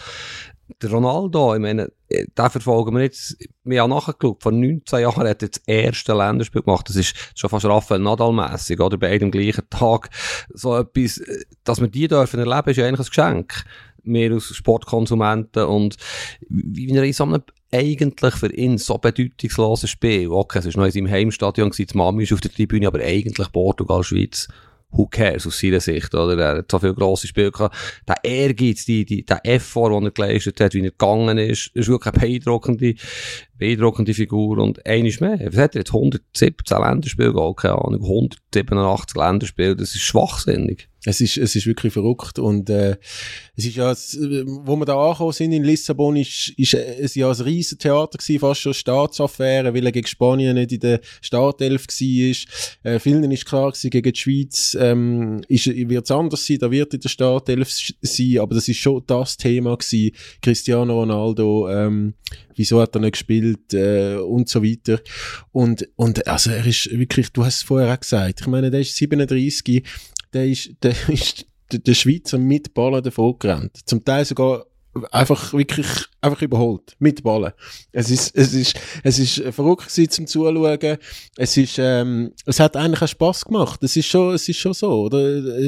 der 0.81 0.91
Ronaldo, 0.91 1.55
ich 1.55 1.61
meine, 1.61 1.91
den 2.09 2.49
verfolgen 2.49 2.95
wir 2.95 3.03
jetzt, 3.03 3.37
wir 3.63 3.81
haben 3.81 3.89
nachgeschaut, 3.89 4.41
vor 4.41 4.51
19 4.51 5.01
Jahren 5.01 5.27
hat 5.27 5.41
er 5.41 5.49
das 5.49 5.61
erste 5.65 6.13
Länderspiel 6.13 6.61
gemacht, 6.61 6.89
das 6.89 6.95
ist 6.95 7.15
schon 7.35 7.49
fast 7.49 7.65
Rafael 7.65 8.01
Nadal-mässig, 8.01 8.79
oder, 8.79 8.97
bei 8.97 9.09
einem 9.09 9.31
gleichen 9.31 9.69
Tag, 9.69 10.09
so 10.53 10.77
etwas, 10.77 11.21
dass 11.63 11.81
wir 11.81 11.87
die 11.87 12.07
dürfen 12.07 12.39
erleben, 12.39 12.69
ist 12.69 12.77
ja 12.77 12.85
eigentlich 12.85 13.07
ein 13.07 13.09
Geschenk, 13.09 13.63
wir 14.03 14.31
als 14.31 14.45
Sportkonsumenten, 14.55 15.65
und 15.65 15.97
wie 16.49 16.89
er 16.95 17.03
in 17.03 17.13
so 17.13 17.25
einem 17.25 17.43
eigentlich 17.71 18.33
für 18.35 18.51
ihn 18.51 18.77
so 18.77 18.97
bedeutungslosen 18.97 19.87
Spiel, 19.87 20.29
okay, 20.29 20.59
es 20.59 20.65
war 20.65 20.81
noch 20.81 20.85
in 20.85 20.91
seinem 20.91 21.11
Heimstadion, 21.11 21.71
die 21.71 21.87
Mami 21.93 22.23
ist 22.23 22.33
auf 22.33 22.41
der 22.41 22.51
Tribüne, 22.51 22.87
aber 22.87 22.99
eigentlich 22.99 23.51
Portugal, 23.51 24.03
Schweiz, 24.03 24.47
who 24.91 25.07
cares 25.07 25.45
aus 25.45 25.59
seiner 25.59 25.79
Sicht, 25.79 26.13
oder? 26.15 26.37
Er 26.37 26.57
hat 26.57 26.71
so 26.71 26.79
viele 26.79 26.93
grosse 26.93 27.27
Spiele 27.27 27.51
gehabt. 27.51 27.75
Der 28.07 28.17
Ehrgeiz, 28.23 28.85
die, 28.85 29.05
die, 29.05 29.23
der 29.23 29.45
Effort, 29.45 29.91
den 29.91 30.05
er 30.05 30.11
geleistet 30.11 30.59
hat, 30.59 30.73
wie 30.73 30.81
er 30.83 30.91
gegangen 30.91 31.37
ist, 31.37 31.67
ist 31.73 31.87
wirklich 31.87 32.13
eine 32.13 32.19
beeindruckende, 32.19 32.95
beeindruckende 33.59 34.13
Figur. 34.15 34.57
Und 34.57 34.83
eines 34.85 35.19
mehr. 35.19 35.39
Was 35.51 35.57
hat 35.57 35.75
er 35.75 35.81
jetzt? 35.81 35.93
117 35.93 36.77
Länderspiele 36.77 37.33
gehabt, 37.33 37.61
keine 37.61 37.75
Ahnung. 37.75 38.01
187 38.01 39.15
Länderspiele. 39.15 39.75
Das 39.75 39.93
ist 39.93 40.01
schwachsinnig. 40.01 40.89
Es 41.05 41.21
ist, 41.21 41.37
es 41.37 41.55
ist 41.55 41.65
wirklich 41.65 41.93
verrückt 41.93 42.39
und 42.39 42.69
äh, 42.69 42.97
es 43.55 43.65
ist 43.65 43.77
ja, 43.77 43.93
wo 43.93 44.75
wir 44.75 44.85
da 44.85 44.97
angekommen 45.01 45.31
sind 45.31 45.53
in 45.53 45.63
Lissabon, 45.63 46.17
ist, 46.17 46.49
ist 46.57 46.73
es 46.73 47.15
ja 47.15 47.29
ein 47.29 47.41
riesen 47.41 47.79
Theater 47.79 48.17
gewesen, 48.17 48.39
fast 48.39 48.59
schon 48.59 48.73
Staatsaffäre, 48.73 49.73
weil 49.73 49.85
er 49.85 49.93
gegen 49.93 50.07
Spanien 50.07 50.55
nicht 50.55 50.73
in 50.73 50.81
der 50.81 50.99
Startelf 51.21 51.87
war. 51.87 52.91
Äh, 52.91 52.99
vielen 52.99 53.31
ist 53.31 53.45
klar 53.45 53.71
gewesen, 53.71 53.89
gegen 53.91 54.11
die 54.11 54.19
Schweiz 54.19 54.77
ähm, 54.77 55.41
wird 55.47 56.03
es 56.03 56.11
anders 56.11 56.45
sein, 56.45 56.59
da 56.59 56.69
wird 56.69 56.93
in 56.93 56.99
der 56.99 57.09
Startelf 57.09 57.69
sein, 58.01 58.39
aber 58.39 58.55
das 58.55 58.67
ist 58.67 58.77
schon 58.77 59.01
das 59.07 59.37
Thema 59.37 59.77
gewesen, 59.77 60.11
Cristiano 60.41 60.99
Ronaldo, 60.99 61.69
ähm, 61.69 62.13
wieso 62.59 62.81
hat 62.81 62.93
er 62.93 62.99
nicht 62.99 63.13
gespielt 63.13 63.73
äh, 63.73 64.17
und 64.17 64.49
so 64.49 64.61
weiter. 64.61 64.99
Und, 65.53 65.87
und 65.95 66.27
also 66.27 66.51
er 66.51 66.65
ist 66.65 66.91
wirklich, 66.91 67.31
du 67.31 67.45
hast 67.45 67.55
es 67.55 67.63
vorher 67.63 67.93
auch 67.93 67.99
gesagt, 67.99 68.41
ich 68.41 68.47
meine, 68.47 68.69
der 68.69 68.81
ist 68.81 68.97
37, 68.97 69.83
der 70.33 70.45
ist, 70.45 70.71
der 70.83 70.93
ist 71.07 71.45
der 71.71 71.93
Schweizer 71.93 72.37
mit 72.37 72.73
Ballen 72.73 73.01
davon 73.01 73.39
gerannt. 73.39 73.79
Zum 73.85 74.03
Teil 74.03 74.25
sogar 74.25 74.65
einfach 75.11 75.53
wirklich 75.53 75.87
einfach 76.19 76.41
überholt 76.41 76.97
mit 76.99 77.23
Ballen. 77.23 77.53
Es 77.93 78.09
ist 78.09 78.35
es 78.35 78.53
ist 78.53 78.75
es 79.03 79.19
ist 79.19 79.41
verrückt 79.53 79.87
gewesen 79.87 80.09
zum 80.09 80.27
Zuschauen. 80.27 80.97
Es 81.37 81.55
ist 81.55 81.77
ähm, 81.79 82.33
es 82.45 82.59
hat 82.59 82.75
eigentlich 82.75 83.03
auch 83.03 83.07
Spaß 83.07 83.45
gemacht. 83.45 83.81
Es 83.83 83.95
ist 83.95 84.07
schon 84.07 84.33
es 84.33 84.49
ist 84.49 84.57
schon 84.57 84.73
so, 84.73 85.05
oder? 85.05 85.19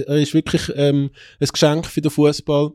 Er 0.07 0.17
ist 0.17 0.33
wirklich 0.33 0.69
ähm, 0.75 1.11
ein 1.39 1.47
Geschenk 1.47 1.85
für 1.85 2.01
den 2.01 2.11
Fußball. 2.11 2.71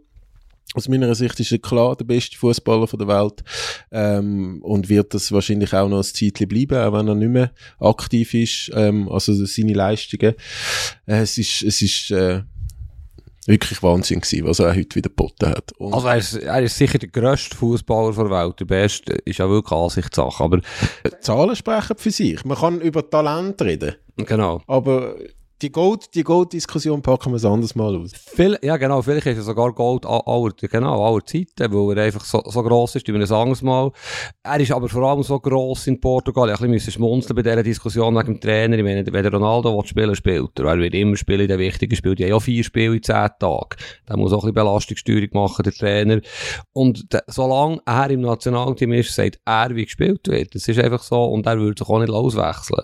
Aus 0.75 0.89
meiner 0.89 1.15
Sicht 1.15 1.41
ist 1.41 1.53
er 1.53 1.59
klar 1.59 1.97
der 1.97 2.05
beste 2.05 2.37
Fußballer 2.37 2.87
der 2.87 3.09
Welt 3.09 3.45
ähm, 3.93 4.61
und 4.63 4.89
wird 4.89 5.15
das 5.15 5.33
wahrscheinlich 5.33 5.73
auch 5.73 5.89
noch 5.89 5.99
ein 5.99 6.03
Zeitchen 6.03 6.49
bleiben, 6.49 6.79
auch 6.79 6.93
wenn 6.93 7.09
er 7.09 7.15
nicht 7.15 7.31
mehr 7.31 7.53
aktiv 7.79 8.35
ist. 8.35 8.71
Ähm, 8.75 9.09
also 9.09 9.33
seine 9.47 9.73
Leistungen. 9.73 10.35
Äh, 11.07 11.21
es 11.21 11.39
ist, 11.39 11.63
es 11.63 11.81
ist 11.81 12.11
äh, 12.11 12.43
wirklich 13.47 13.83
Wahnsinn 13.83 14.21
gewesen, 14.21 14.47
was 14.47 14.59
er 14.59 14.75
heute 14.75 14.97
wieder 14.97 15.09
geboten 15.09 15.49
hat. 15.49 15.73
Und 15.79 15.95
also 15.95 16.09
er 16.09 16.17
ist, 16.17 16.35
er 16.35 16.63
ist 16.63 16.77
sicher 16.77 16.99
der 16.99 17.09
grösste 17.09 17.57
Fußballer 17.57 18.13
der 18.13 18.31
Welt. 18.31 18.61
Der 18.61 18.65
beste 18.65 19.13
ist 19.25 19.39
ja 19.39 19.49
wirklich 19.49 19.73
Ansichtssache. 19.73 20.43
Aber 20.43 20.61
Zahlen 21.21 21.57
sprechen 21.57 21.97
für 21.97 22.11
sich. 22.11 22.45
Man 22.45 22.59
kann 22.59 22.81
über 22.81 23.09
Talent 23.09 23.63
reden. 23.63 23.95
Genau. 24.17 24.63
Aber 24.67 25.17
die 25.63 25.73
Gold, 25.73 26.15
die 26.15 26.23
Gold-Diskussion 26.23 27.01
packen 27.01 27.33
wir 27.33 27.37
es 27.37 27.45
anders 27.45 27.75
mal 27.75 27.97
aus. 27.97 28.13
Viel, 28.13 28.59
ja, 28.63 28.77
genau, 28.77 29.01
vielleicht 29.01 29.27
ist 29.27 29.39
er 29.39 29.43
sogar 29.43 29.73
Gold 29.73 30.05
aller, 30.05 30.53
genau, 30.61 31.03
aller 31.03 31.25
Zeiten, 31.25 31.73
weil 31.73 31.97
er 31.97 32.05
einfach 32.05 32.25
so, 32.25 32.43
so 32.45 32.63
gross 32.63 32.95
ist, 32.95 33.09
wie 33.09 33.15
wir 33.15 33.21
es 33.21 33.33
anderes 33.33 33.63
Mal. 33.63 33.91
Er 34.43 34.61
ist 34.61 34.71
aber 34.71 34.89
vor 34.89 35.03
allem 35.03 35.23
so 35.23 35.41
gross 35.41 35.87
in 35.87 35.99
Portugal. 35.99 36.51
Ich 36.51 36.61
musste 36.61 36.91
schmunzeln 36.91 37.37
bei 37.37 37.43
dieser 37.43 37.63
Diskussion 37.63 38.15
wegen 38.17 38.35
dem 38.35 38.41
Trainer. 38.41 38.77
Ich 38.77 38.85
meine, 38.85 39.07
wenn 39.11 39.23
der 39.23 39.33
Ronaldo 39.33 39.75
will 39.75 39.87
spielen 39.87 40.15
spielt 40.15 40.59
er. 40.59 40.67
Er 40.67 40.79
wird 40.79 40.95
immer 40.95 41.17
spielen 41.17 41.41
in 41.41 41.49
den 41.49 41.59
wichtigen 41.59 41.97
Spielen. 41.97 42.17
Die 42.17 42.25
haben 42.25 42.31
ja 42.31 42.41
vier 42.41 42.63
Spiele 42.63 42.97
in 42.97 43.03
zehn 43.03 43.29
Tagen. 43.39 43.77
Der 44.09 44.17
muss 44.19 44.33
auch 44.33 44.45
ein 44.45 44.53
bisschen 44.53 44.67
Belastungssteuerung 44.67 45.31
machen, 45.33 45.63
der 45.63 45.73
Trainer. 45.73 46.21
Und 46.75 47.13
de, 47.15 47.21
solange 47.29 47.81
er 47.87 48.11
im 48.11 48.21
Nationalteam 48.21 48.93
ist, 48.93 49.15
sagt 49.15 49.41
er, 49.47 49.75
wie 49.75 49.85
gespielt 49.85 50.29
wird. 50.29 50.55
Das 50.55 50.69
ist 50.69 50.79
einfach 50.79 51.03
so. 51.03 51.25
Und 51.25 51.47
er 51.47 51.59
würde 51.59 51.79
sich 51.79 51.89
auch 51.89 51.99
nicht 51.99 52.13
auswechseln. 52.13 52.83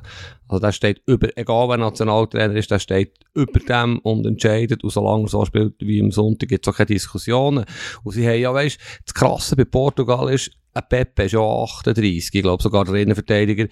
Also 0.53 0.61
der 0.61 0.73
steht 0.73 1.01
über, 1.07 1.29
egal 1.37 1.71
wer 1.71 1.79
Nationaltrainer 1.79 2.55
ist, 2.55 2.71
der 2.71 2.79
steht 2.79 3.15
über 3.33 3.59
dem 3.59 3.99
und 4.01 4.27
entscheidet. 4.27 4.85
Und 4.85 4.91
solange 4.91 5.25
er 5.25 5.29
so 5.29 5.45
spielt 5.47 5.75
wie 5.81 5.99
im 5.99 6.11
Sonntag, 6.11 6.51
gibt 6.51 6.67
es 6.67 6.73
auch 6.73 6.77
keine 6.77 6.89
Diskussionen. 6.89 7.65
Und 8.05 8.13
sie 8.13 8.29
haben 8.29 8.39
ja, 8.39 8.53
weißt, 8.53 8.79
das 9.07 9.15
Krasse 9.15 9.57
bei 9.57 9.65
Portugal 9.65 10.29
ist, 10.31 10.51
Pepe 10.81 11.25
ist 11.25 11.33
ja 11.33 11.41
38, 11.41 12.35
ich 12.35 12.43
glaube 12.43 12.63
sogar 12.63 12.87
der 12.87 12.95
Innenverteidiger. 12.95 13.67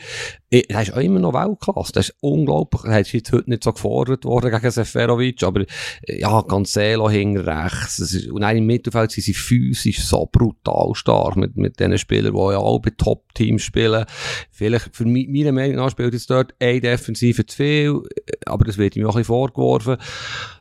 Er 0.51 0.83
ist 0.83 0.93
auch 0.93 0.99
immer 0.99 1.21
noch 1.21 1.33
Weltklasse. 1.33 1.93
Das 1.93 2.09
ist 2.11 2.17
unglaublich. 2.21 2.85
Er 2.85 3.01
ist 3.01 3.33
heute 3.33 3.49
nicht 3.49 3.65
so 3.65 3.73
gefordert 3.73 4.25
worden 4.25 4.51
gegen 4.51 4.71
Seferovic, 4.71 5.43
aber 5.43 5.65
ja, 6.07 6.43
Cancelo 6.43 7.09
hing 7.09 7.39
rechts. 7.39 8.01
Ist, 8.01 8.29
und 8.29 8.43
dann 8.43 8.57
im 8.57 8.67
Mittelfeld 8.67 9.13
sind 9.13 9.25
sie 9.25 9.35
physisch 9.35 10.05
so 10.05 10.29
brutal 10.31 10.95
stark 10.95 11.37
mit, 11.37 11.57
mit 11.57 11.81
den 11.81 11.97
Spielern, 11.97 12.35
die 12.35 12.53
ja 12.53 12.59
auch 12.59 12.81
bei 12.81 12.91
Top-Teams 12.91 13.63
spielen. 13.63 14.05
Vielleicht, 14.51 14.95
für 14.95 15.07
mich, 15.07 15.29
meiner 15.29 15.53
Meinung 15.53 15.77
nach 15.77 15.91
spielt 15.91 16.13
jetzt 16.13 16.29
dort 16.29 16.55
ein 16.59 16.81
Defensive 16.81 17.47
zu 17.47 17.57
viel, 17.57 18.03
aber 18.45 18.65
das 18.65 18.77
wird 18.77 18.97
ihm 18.97 19.07
auch 19.07 19.15
ein 19.15 19.21
bisschen 19.21 19.25
vorgeworfen. 19.25 19.97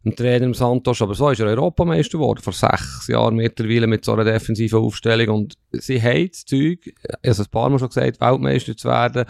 Dem 0.05 0.15
Trainer 0.15 0.45
im 0.45 0.53
Santos, 0.53 1.01
aber 1.01 1.15
so 1.15 1.29
ist 1.29 1.39
er 1.39 1.47
Europameister 1.47 2.17
geworden, 2.17 2.41
vor 2.41 2.53
sechs 2.53 3.07
Jahren 3.07 3.35
mittlerweile 3.35 3.87
mit 3.87 4.05
so 4.05 4.13
einer 4.13 4.23
defensiven 4.23 4.79
Aufstellung 4.79 5.35
und 5.35 5.57
sie 5.71 6.01
haben 6.01 6.28
das 6.31 6.45
Zeug, 6.45 6.93
ich 7.21 7.39
ein 7.39 7.45
paar 7.51 7.69
Mal 7.69 7.79
schon 7.79 7.89
gesagt, 7.89 8.21
Weltmeister 8.21 8.75
zu 8.75 8.87
werden. 8.87 9.25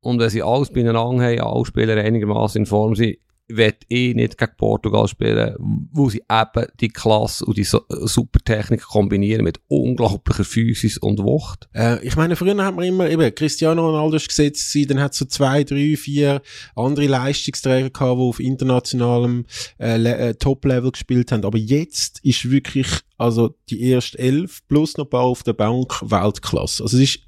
Und 0.00 0.20
wenn 0.20 0.30
sie 0.30 0.42
alles 0.42 0.70
beieinander 0.70 1.00
haben, 1.00 1.40
alle 1.40 1.64
Spieler 1.64 1.96
einigermaßen 1.96 2.60
in 2.60 2.66
Form 2.66 2.94
sind, 2.94 3.18
wird 3.48 3.84
eh 3.88 4.14
nicht 4.14 4.38
gegen 4.38 4.56
Portugal 4.56 5.06
spielen, 5.08 5.54
wo 5.92 6.08
sie 6.10 6.22
eben 6.30 6.66
die 6.80 6.88
Klasse 6.88 7.44
und 7.44 7.56
die 7.56 7.64
so 7.64 7.82
super 7.88 8.40
Technik 8.44 8.82
kombinieren 8.82 9.44
mit 9.44 9.60
unglaublicher 9.68 10.44
Physis 10.44 10.98
und 10.98 11.22
Wucht. 11.22 11.68
Äh, 11.74 12.04
ich 12.04 12.16
meine, 12.16 12.36
früher 12.36 12.56
hat 12.64 12.74
man 12.74 12.84
immer 12.84 13.08
eben 13.08 13.34
Cristiano 13.34 13.86
Ronaldo 13.86 14.18
gesetzt, 14.18 14.72
sie, 14.72 14.86
dann 14.86 15.00
hat 15.00 15.14
so 15.14 15.24
zwei, 15.24 15.64
drei, 15.64 15.96
vier 15.96 16.42
andere 16.74 17.06
Leistungsträger 17.06 17.90
gehabt, 17.90 18.18
die 18.18 18.22
auf 18.22 18.40
internationalem 18.40 19.46
äh, 19.78 20.02
äh, 20.02 20.34
Top-Level 20.34 20.92
gespielt 20.92 21.32
haben. 21.32 21.44
Aber 21.44 21.58
jetzt 21.58 22.20
ist 22.24 22.50
wirklich 22.50 22.88
also 23.18 23.54
die 23.70 23.82
erste 23.82 24.18
elf 24.18 24.66
plus 24.68 24.96
noch 24.96 25.06
ein 25.06 25.10
paar 25.10 25.22
auf 25.22 25.42
der 25.42 25.54
Bank 25.54 26.02
Weltklasse. 26.02 26.82
Also 26.82 26.96
es 26.98 27.02
ist 27.02 27.25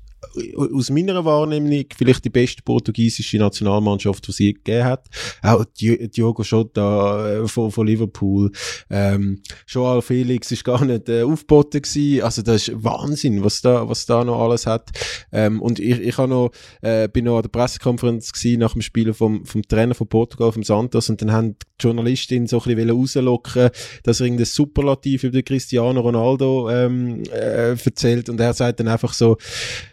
aus 0.73 0.91
meiner 0.91 1.25
Wahrnehmung 1.25 1.85
vielleicht 1.97 2.25
die 2.25 2.31
beste 2.31 2.63
portugiesische 2.63 3.39
Nationalmannschaft, 3.39 4.27
die 4.27 4.33
sie 4.33 4.55
gegeben 4.55 4.85
hat. 4.85 5.07
Auch 5.43 5.65
Diogo 5.65 6.43
Jota 6.43 7.43
äh, 7.43 7.49
von, 7.49 7.71
von 7.71 7.87
Liverpool. 7.87 8.51
Ähm, 8.91 9.43
Joao 9.67 10.01
Felix 10.01 10.51
ist 10.51 10.65
gar 10.65 10.85
nicht 10.85 11.09
äh, 11.09 11.23
aufgeboten 11.23 11.83
gewesen. 11.83 12.23
Also 12.23 12.43
das 12.43 12.69
ist 12.69 12.85
Wahnsinn, 12.85 13.45
was 13.45 13.61
da, 13.61 13.89
was 13.89 14.07
da 14.07 14.25
noch 14.25 14.41
alles 14.41 14.67
hat. 14.67 14.91
Ähm, 15.33 15.63
und 15.63 15.79
ich, 15.79 16.01
ich 16.01 16.19
noch, 16.19 16.51
äh, 16.83 17.09
bin 17.09 17.25
noch 17.25 17.37
an 17.37 17.43
der 17.43 17.51
Pressekonferenz 17.51 18.33
gewesen 18.33 18.61
nach 18.61 18.73
dem 18.73 18.83
Spiel 18.83 19.13
vom, 19.15 19.45
vom 19.45 19.63
Trainer 19.63 19.95
von 19.95 20.09
Portugal, 20.09 20.53
vom 20.53 20.63
Santos, 20.63 21.09
und 21.09 21.23
dann 21.23 21.33
haben 21.33 21.57
die 21.59 21.67
Journalistin 21.81 22.47
so 22.47 22.61
ein 22.61 22.75
bisschen 22.75 22.91
rauslocken, 22.91 23.71
dass 24.03 24.21
er 24.21 24.27
irgendein 24.27 24.47
Superlativ 24.47 25.25
über 25.25 25.43
Cristiano 25.43 26.01
Ronaldo 26.01 26.71
ähm, 26.71 27.23
äh, 27.33 27.71
erzählt 27.71 28.29
und 28.29 28.41
er 28.41 28.53
sagt 28.53 28.81
dann 28.81 28.89
einfach 28.89 29.13
so, 29.13 29.37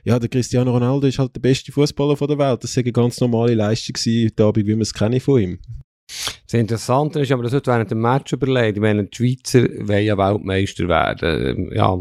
ja, 0.04 0.15
der 0.20 0.30
Cristiano 0.30 0.72
Ronaldo 0.72 1.08
ist 1.08 1.20
halt 1.20 1.36
der 1.36 1.42
beste 1.42 1.72
Fußballer 1.72 2.16
der 2.16 2.38
Welt. 2.38 2.64
Das 2.64 2.72
ist 2.72 2.78
eine 2.78 2.92
ganz 2.92 3.20
normale 3.20 3.54
Leistung 3.54 3.94
gewesen, 3.94 4.32
wie 4.56 4.66
wir 4.66 4.80
es 4.80 4.94
kennen 4.94 5.20
von 5.20 5.42
ihm. 5.42 5.60
Das 6.46 6.54
Interessante 6.54 7.22
ist 7.22 7.32
aber, 7.32 7.44
das 7.44 7.52
wird 7.52 7.68
während 7.68 7.90
dem 7.90 8.02
Match 8.02 8.34
überlegt. 8.34 8.78
Ich 8.78 8.82
meine, 8.82 9.06
die 9.06 9.16
Schweizer 9.16 9.64
wollen 9.88 10.06
ja 10.06 10.18
Weltmeister 10.18 10.88
werden. 10.88 11.72
Ja, 11.74 11.98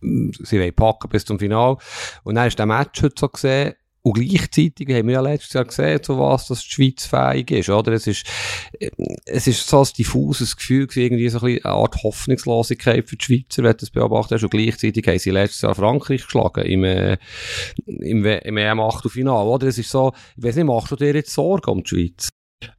sie 0.00 0.60
wollen 0.60 0.74
packen 0.74 1.08
bis 1.08 1.24
zum 1.24 1.38
Final. 1.38 1.76
Und 2.22 2.36
dann 2.36 2.46
ist 2.46 2.58
der 2.58 2.66
Match 2.66 3.02
heute 3.02 3.14
so 3.18 3.28
gesehen, 3.28 3.74
und 4.06 4.12
gleichzeitig 4.12 4.86
haben 4.90 5.06
wir 5.06 5.14
ja 5.14 5.20
letztes 5.22 5.54
Jahr 5.54 5.64
gesehen, 5.64 6.02
zu 6.02 6.18
was 6.18 6.48
das 6.48 6.62
die 6.62 6.70
Schweiz 6.70 7.06
fähig 7.06 7.50
ist, 7.50 7.70
oder? 7.70 7.92
Es 7.92 8.06
ist, 8.06 8.26
es 9.24 9.46
ist 9.46 9.66
so 9.66 9.80
ein 9.80 9.88
diffuses 9.96 10.56
Gefühl, 10.56 10.86
irgendwie 10.94 11.26
so 11.30 11.38
ein 11.38 11.54
eine 11.54 11.64
Art 11.64 12.02
Hoffnungslosigkeit 12.02 13.08
für 13.08 13.16
die 13.16 13.24
Schweizer, 13.24 13.62
wenn 13.62 13.72
du 13.72 13.78
das 13.78 13.90
beobachtet 13.90 14.36
hast. 14.36 14.42
Und 14.42 14.50
gleichzeitig 14.50 15.06
haben 15.08 15.18
sie 15.18 15.30
letztes 15.30 15.62
Jahr 15.62 15.74
Frankreich 15.74 16.22
geschlagen 16.22 16.66
im, 16.66 16.84
äh, 16.84 17.16
im, 17.86 18.26
im 18.26 18.56
EM-Achtelfinale, 18.58 19.48
oder? 19.48 19.68
Es 19.68 19.78
ist 19.78 19.88
so, 19.88 20.12
ich 20.36 20.44
weiß 20.44 20.56
nicht, 20.56 20.66
machst 20.66 20.92
du 20.92 20.96
dir 20.96 21.14
jetzt 21.14 21.32
Sorgen 21.32 21.70
um 21.70 21.82
die 21.82 21.88
Schweiz? 21.88 22.28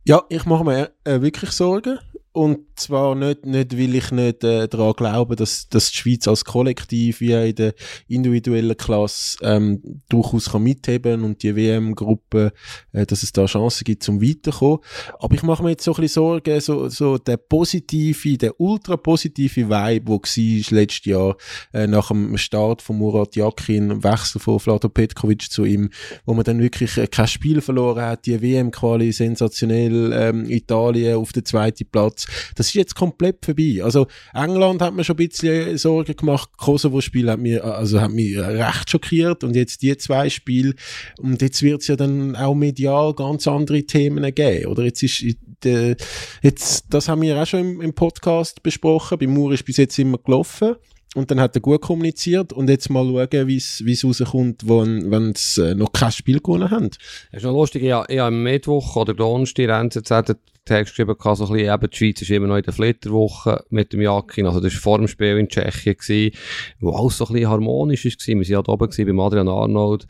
Ja, 0.03 0.23
ich 0.29 0.45
mache 0.45 0.63
mir 0.63 0.91
äh, 1.05 1.21
wirklich 1.21 1.49
Sorgen. 1.49 1.97
Und 2.35 2.65
zwar 2.75 3.15
nicht, 3.15 3.45
nicht 3.45 3.77
weil 3.77 3.95
ich 3.95 4.11
nicht 4.11 4.43
äh, 4.43 4.67
daran 4.67 4.91
glaube, 4.91 5.37
dass, 5.37 5.69
dass 5.69 5.91
die 5.91 5.95
Schweiz 5.95 6.27
als 6.27 6.43
Kollektiv 6.43 7.21
wie 7.21 7.31
in 7.31 7.55
der 7.55 7.73
individuellen 8.09 8.75
Klasse 8.75 9.37
ähm, 9.41 10.01
durchaus 10.09 10.51
kann 10.51 10.63
mitheben 10.63 11.23
und 11.23 11.41
die 11.43 11.55
WM-Gruppe, 11.55 12.51
äh, 12.91 13.05
dass 13.05 13.23
es 13.23 13.31
da 13.31 13.45
Chancen 13.45 13.85
gibt 13.85 14.03
zum 14.03 14.21
Weiterkommen. 14.21 14.79
Aber 15.17 15.33
ich 15.33 15.43
mache 15.43 15.63
mir 15.63 15.69
jetzt 15.69 15.85
so 15.85 15.93
ein 15.93 16.01
bisschen 16.01 16.23
Sorgen, 16.23 16.59
so, 16.59 16.89
so 16.89 17.17
der 17.17 17.37
positive, 17.37 18.37
der 18.37 18.59
ultra 18.59 18.97
positive 18.97 19.69
Vibe, 19.69 20.07
wo 20.09 20.15
war 20.15 20.77
letztes 20.77 21.05
Jahr 21.05 21.37
äh, 21.71 21.87
nach 21.87 22.09
dem 22.09 22.37
Start 22.37 22.81
von 22.81 22.97
Murat 22.97 23.37
Yakin, 23.37 23.91
im 23.91 24.03
Wechsel 24.03 24.41
von 24.41 24.59
Vlado 24.59 24.89
Petkovic 24.89 25.49
zu 25.49 25.63
ihm, 25.63 25.89
wo 26.25 26.33
man 26.33 26.43
dann 26.43 26.59
wirklich 26.59 26.97
äh, 26.97 27.07
kein 27.07 27.29
Spiel 27.29 27.61
verloren 27.61 28.03
hat, 28.03 28.25
die 28.25 28.41
WM-Quali 28.41 29.13
sensationell, 29.13 30.11
ähm, 30.11 30.49
Italien 30.49 31.15
auf 31.15 31.31
den 31.31 31.45
zweiten 31.45 31.87
Platz 31.89 32.24
das 32.55 32.67
ist 32.67 32.73
jetzt 32.73 32.95
komplett 32.95 33.43
vorbei. 33.43 33.81
Also 33.83 34.07
England 34.33 34.81
hat 34.81 34.93
mir 34.93 35.03
schon 35.03 35.15
ein 35.17 35.27
bisschen 35.27 35.77
Sorgen 35.77 36.15
gemacht. 36.15 36.49
Kosovo-Spiel 36.57 37.29
hat 37.29 37.39
mir, 37.39 37.63
also 37.63 38.01
hat 38.01 38.11
mich 38.11 38.37
recht 38.37 38.89
schockiert 38.89 39.43
und 39.43 39.55
jetzt 39.55 39.81
die 39.81 39.95
zwei 39.97 40.29
Spiele 40.29 40.75
und 41.19 41.41
jetzt 41.41 41.61
wird 41.61 41.81
es 41.81 41.87
ja 41.87 41.95
dann 41.95 42.35
auch 42.35 42.55
medial 42.55 43.13
ganz 43.13 43.47
andere 43.47 43.83
Themen 43.83 44.33
geben, 44.33 44.65
oder? 44.67 44.83
Jetzt 44.83 45.03
ist 45.03 45.23
äh, 45.65 45.95
jetzt, 46.41 46.85
das 46.89 47.09
haben 47.09 47.21
wir 47.21 47.41
auch 47.41 47.47
schon 47.47 47.59
im, 47.59 47.81
im 47.81 47.93
Podcast 47.93 48.61
besprochen. 48.63 49.17
Bei 49.17 49.27
Mur 49.27 49.53
ist 49.53 49.65
bis 49.65 49.77
jetzt 49.77 49.97
immer 49.97 50.17
gelaufen. 50.17 50.75
Und 51.15 51.31
dann 51.31 51.39
hat 51.39 51.55
er 51.55 51.61
gut 51.61 51.81
kommuniziert 51.81 52.51
und 52.51 52.69
jetzt 52.69 52.89
mal 52.89 53.05
schauen, 53.05 53.47
wie 53.47 53.55
es 53.55 54.03
rauskommt, 54.03 54.67
wenn 54.67 55.33
sie 55.33 55.71
äh, 55.71 55.73
noch 55.73 55.93
kein 55.93 56.11
Spiel 56.11 56.41
gewonnen 56.41 56.69
haben. 56.69 56.89
Das 56.89 57.41
ist 57.41 57.43
noch 57.43 57.53
lustig, 57.53 57.83
ich 57.83 57.91
habe 57.93 58.21
am 58.21 58.43
Mittwoch 58.43 58.97
oder 58.97 59.13
Donnerstag 59.13 59.69
NZZ 59.69 60.09
den 60.09 60.35
Text 60.65 60.93
geschrieben, 60.93 61.15
so 61.17 61.29
ein 61.29 61.37
bisschen, 61.37 61.73
eben, 61.73 61.89
die 61.89 61.97
Schweiz 61.97 62.21
ist 62.21 62.31
immer 62.31 62.47
noch 62.47 62.57
in 62.57 62.63
der 62.63 62.73
Flitterwoche 62.73 63.63
mit 63.69 63.93
dem 63.93 64.01
Jakin, 64.01 64.45
also 64.45 64.59
das 64.59 64.73
war 64.73 64.81
vor 64.81 64.97
dem 64.97 65.07
Spiel 65.07 65.37
in 65.37 65.47
Tschechien, 65.47 65.95
gewesen, 65.95 66.35
wo 66.81 66.91
alles 66.91 67.17
so 67.17 67.27
ein 67.27 67.33
bisschen 67.33 67.49
harmonisch 67.49 68.03
war. 68.03 68.11
Wir 68.27 68.55
waren 68.57 68.63
da 68.63 68.71
oben 68.73 68.89
gewesen, 68.89 69.15
bei 69.15 69.23
Adrian 69.23 69.47
Arnold 69.47 70.07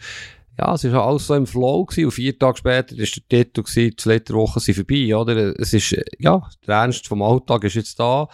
ja, 0.57 0.73
es 0.73 0.89
war 0.91 1.05
alles 1.05 1.27
so 1.27 1.35
im 1.35 1.45
Flow 1.45 1.85
gewesen. 1.85 2.05
Und 2.05 2.11
vier 2.11 2.37
Tage 2.37 2.57
später 2.57 2.97
war 2.97 3.05
der 3.05 3.43
Titel 3.43 3.63
gewesen, 3.63 3.95
die 3.97 4.09
letzte 4.09 4.33
Woche 4.33 4.59
sind 4.59 4.75
vorbei, 4.75 5.15
oder? 5.15 5.59
Es 5.59 5.73
ist, 5.73 5.95
ja, 6.17 6.41
der 6.65 6.75
Ernst 6.75 7.07
vom 7.07 7.21
Alltag 7.21 7.65
ist 7.65 7.75
jetzt 7.75 7.99
da. 7.99 8.27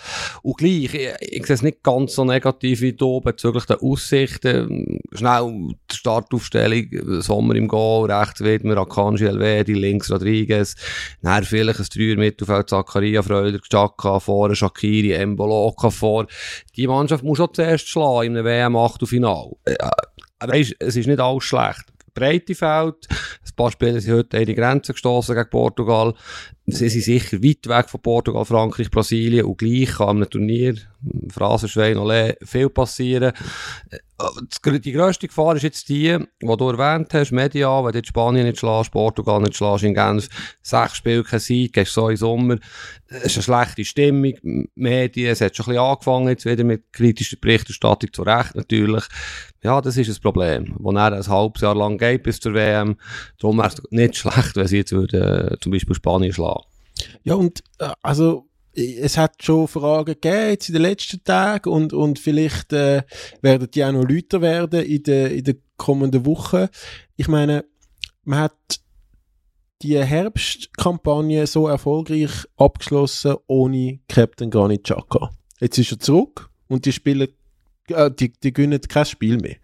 Und 0.44 0.58
gleich, 0.58 0.94
ich, 0.94 0.96
ich 1.20 1.46
sehe 1.46 1.56
es 1.56 1.62
nicht 1.64 1.82
ganz 1.82 2.14
so 2.14 2.24
negativ 2.24 2.82
wie 2.82 2.94
du 2.94 3.22
bezüglich 3.22 3.66
der 3.66 3.82
Aussichten. 3.82 5.00
Schnell 5.14 5.76
die 5.92 5.96
Startaufstellung, 5.96 7.22
Sommer 7.22 7.56
im 7.56 7.68
Goal, 7.68 8.12
rechts 8.12 8.42
Widmer, 8.42 8.78
Akanji 8.78 9.26
Elvedi, 9.26 9.74
links 9.74 10.12
Rodriguez, 10.12 10.76
dann 11.24 11.44
vielleicht 11.44 11.80
ein 11.80 11.88
Dreier 11.92 12.18
Mittelfeld, 12.18 12.70
Zakaria, 12.70 13.24
Freuder, 13.24 13.60
Chaka 13.60 14.20
vor, 14.20 14.54
Shakiri, 14.54 15.14
Emboloka 15.14 15.90
vor. 15.90 16.28
Die 16.76 16.88
Mannschaft 16.88 17.24
muss 17.24 17.38
schon 17.38 17.54
zuerst 17.54 17.88
schlagen 17.88 18.36
in 18.36 18.38
einem 18.38 18.46
WM-Achtelfinal. 18.46 19.52
Ja, 19.68 19.90
weißt, 20.40 20.76
es 20.80 20.96
ist 20.96 21.08
nicht 21.08 21.20
alles 21.20 21.44
schlecht. 21.44 21.86
Breitefeld. 22.14 23.08
Ein 23.10 23.56
paar 23.56 23.72
Spieler 23.72 24.00
sind 24.00 24.14
heute 24.14 24.38
an 24.38 24.46
die 24.46 24.56
Grenze 24.56 24.94
gestoßen 24.94 25.36
gegen 25.36 25.50
Portugal. 25.50 26.14
Sie 26.68 26.90
sind 26.90 27.04
sicher 27.04 27.42
weit 27.44 27.68
weg 27.68 27.90
von 27.90 28.02
Portugal, 28.02 28.46
Frankreich, 28.46 28.92
Brasilien 28.92 29.46
und 29.46 29.58
gleich 29.58 29.96
kann 29.96 30.18
einem 30.18 30.30
Turnier, 30.30 30.76
Phrasenschwein, 31.30 31.98
Olé, 31.98 32.36
viel 32.46 32.70
passieren. 32.70 33.34
Die 34.64 34.92
grösste 34.92 35.28
Gefahr 35.28 35.56
ist 35.56 35.64
jetzt 35.64 35.90
die, 35.90 36.16
die 36.16 36.58
du 36.58 36.70
erwähnt 36.70 37.12
hast, 37.14 37.32
Media, 37.32 37.84
wenn 37.84 37.92
du 37.92 38.04
Spanien 38.06 38.46
nicht 38.46 38.60
schlägst, 38.60 38.92
Portugal 38.92 39.42
nicht 39.42 39.56
schlägst, 39.56 39.84
in 39.84 39.96
Genf, 39.96 40.30
sechs 40.62 40.98
Spiele 40.98 41.24
kein 41.24 41.40
Sieg, 41.40 41.74
gehst 41.74 41.94
so 41.94 42.10
im 42.10 42.18
Sommer, 42.18 42.58
es 43.08 43.36
ist 43.36 43.50
eine 43.50 43.66
schlechte 43.66 43.84
Stimmung, 43.84 44.34
Medien, 44.76 45.32
es 45.32 45.42
hat 45.42 45.56
schon 45.56 45.66
ein 45.66 45.70
bisschen 45.70 45.84
angefangen 45.84 46.28
jetzt 46.30 46.46
wieder 46.46 46.64
mit 46.64 46.94
kritischer 46.94 47.38
Berichterstattung, 47.38 48.14
zu 48.14 48.22
Recht 48.22 48.54
natürlich. 48.56 49.06
Ja, 49.64 49.82
das 49.82 49.98
ist 49.98 50.10
ein 50.10 50.22
Problem, 50.22 50.76
wo 50.80 50.92
er 50.92 51.14
ein 51.14 51.28
halbes 51.28 51.62
Jahr 51.62 51.76
lang 51.76 51.98
geht 51.98 52.24
bis 52.24 52.40
zur 52.40 52.54
WM. 52.54 52.98
Darum 53.40 53.58
wäre 53.58 53.68
es 53.68 53.82
nicht 53.92 54.18
schlecht, 54.18 54.56
wenn 54.56 54.68
sie 54.68 54.78
jetzt 54.78 54.92
würde, 54.92 55.52
äh, 55.52 55.60
zum 55.60 55.72
Beispiel 55.72 55.96
Spanien 55.96 56.34
schlagen. 56.34 56.61
Ja, 57.24 57.36
und 57.36 57.64
äh, 57.80 57.90
also 58.02 58.48
es 58.74 59.18
hat 59.18 59.44
schon 59.44 59.68
Fragen 59.68 60.14
gegeben 60.14 60.50
jetzt 60.50 60.70
in 60.70 60.74
den 60.74 60.84
letzten 60.84 61.24
Tagen 61.24 61.70
und, 61.70 61.94
und 61.94 62.20
vielleicht 62.20 62.72
äh, 62.74 63.04
werden 63.42 63.70
die 63.72 63.84
auch 63.84 63.92
noch 63.92 64.08
lauter 64.08 64.42
werden 64.42 64.84
in 64.84 65.04
den 65.04 65.32
in 65.32 65.44
der 65.44 65.56
kommenden 65.78 66.26
Wochen. 66.26 66.68
Ich 67.18 67.28
meine, 67.28 67.66
man 68.24 68.40
hat 68.40 68.80
die 69.82 69.98
Herbstkampagne 69.98 71.48
so 71.48 71.68
erfolgreich 71.68 72.32
abgeschlossen 72.56 73.36
ohne 73.48 74.00
Captain 74.08 74.50
Granit 74.50 74.84
Xhaka. 74.84 75.32
Jetzt 75.60 75.78
ist 75.78 75.92
er 75.92 76.00
zurück 76.00 76.50
und 76.68 76.86
die 76.86 76.92
spielen, 76.92 77.28
äh, 77.88 78.12
die, 78.12 78.32
die 78.32 78.54
gewinnen 78.54 78.80
kein 78.82 79.06
Spiel 79.06 79.38
mehr. 79.38 79.58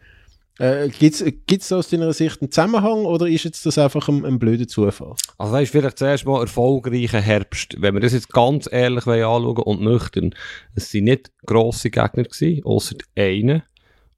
Äh, 0.60 0.90
Gibt 0.90 1.62
es 1.62 1.72
aus 1.72 1.90
deiner 1.90 2.14
Sicht 2.14 2.42
einen 2.42 2.52
Zusammenhang 2.52 3.06
oder 3.06 3.28
ist 3.28 3.44
jetzt 3.44 3.66
das 3.66 3.78
einfach 3.78 4.08
ein, 4.08 4.26
ein 4.26 4.40
blöder 4.40 4.68
Zufall? 4.68 5.14
Also 5.38 5.54
weißt, 5.54 5.72
vielleicht 5.72 6.00
zuerst 6.00 6.26
mal 6.26 6.42
erfolgreicher 6.42 7.22
Herbst. 7.22 7.76
Wenn 7.80 7.94
wir 7.94 8.02
das 8.02 8.14
jetzt 8.14 8.30
ganz 8.30 8.68
ehrlich 8.72 9.06
anschauen 9.06 9.58
und 9.58 9.82
nüchtern, 9.82 10.34
es 10.76 10.94
waren 10.94 11.04
nicht 11.04 11.32
grosse 11.46 11.92
Gegner 11.92 12.24
gewesen, 12.24 12.64
ausser 12.66 12.96
einen. 13.16 13.62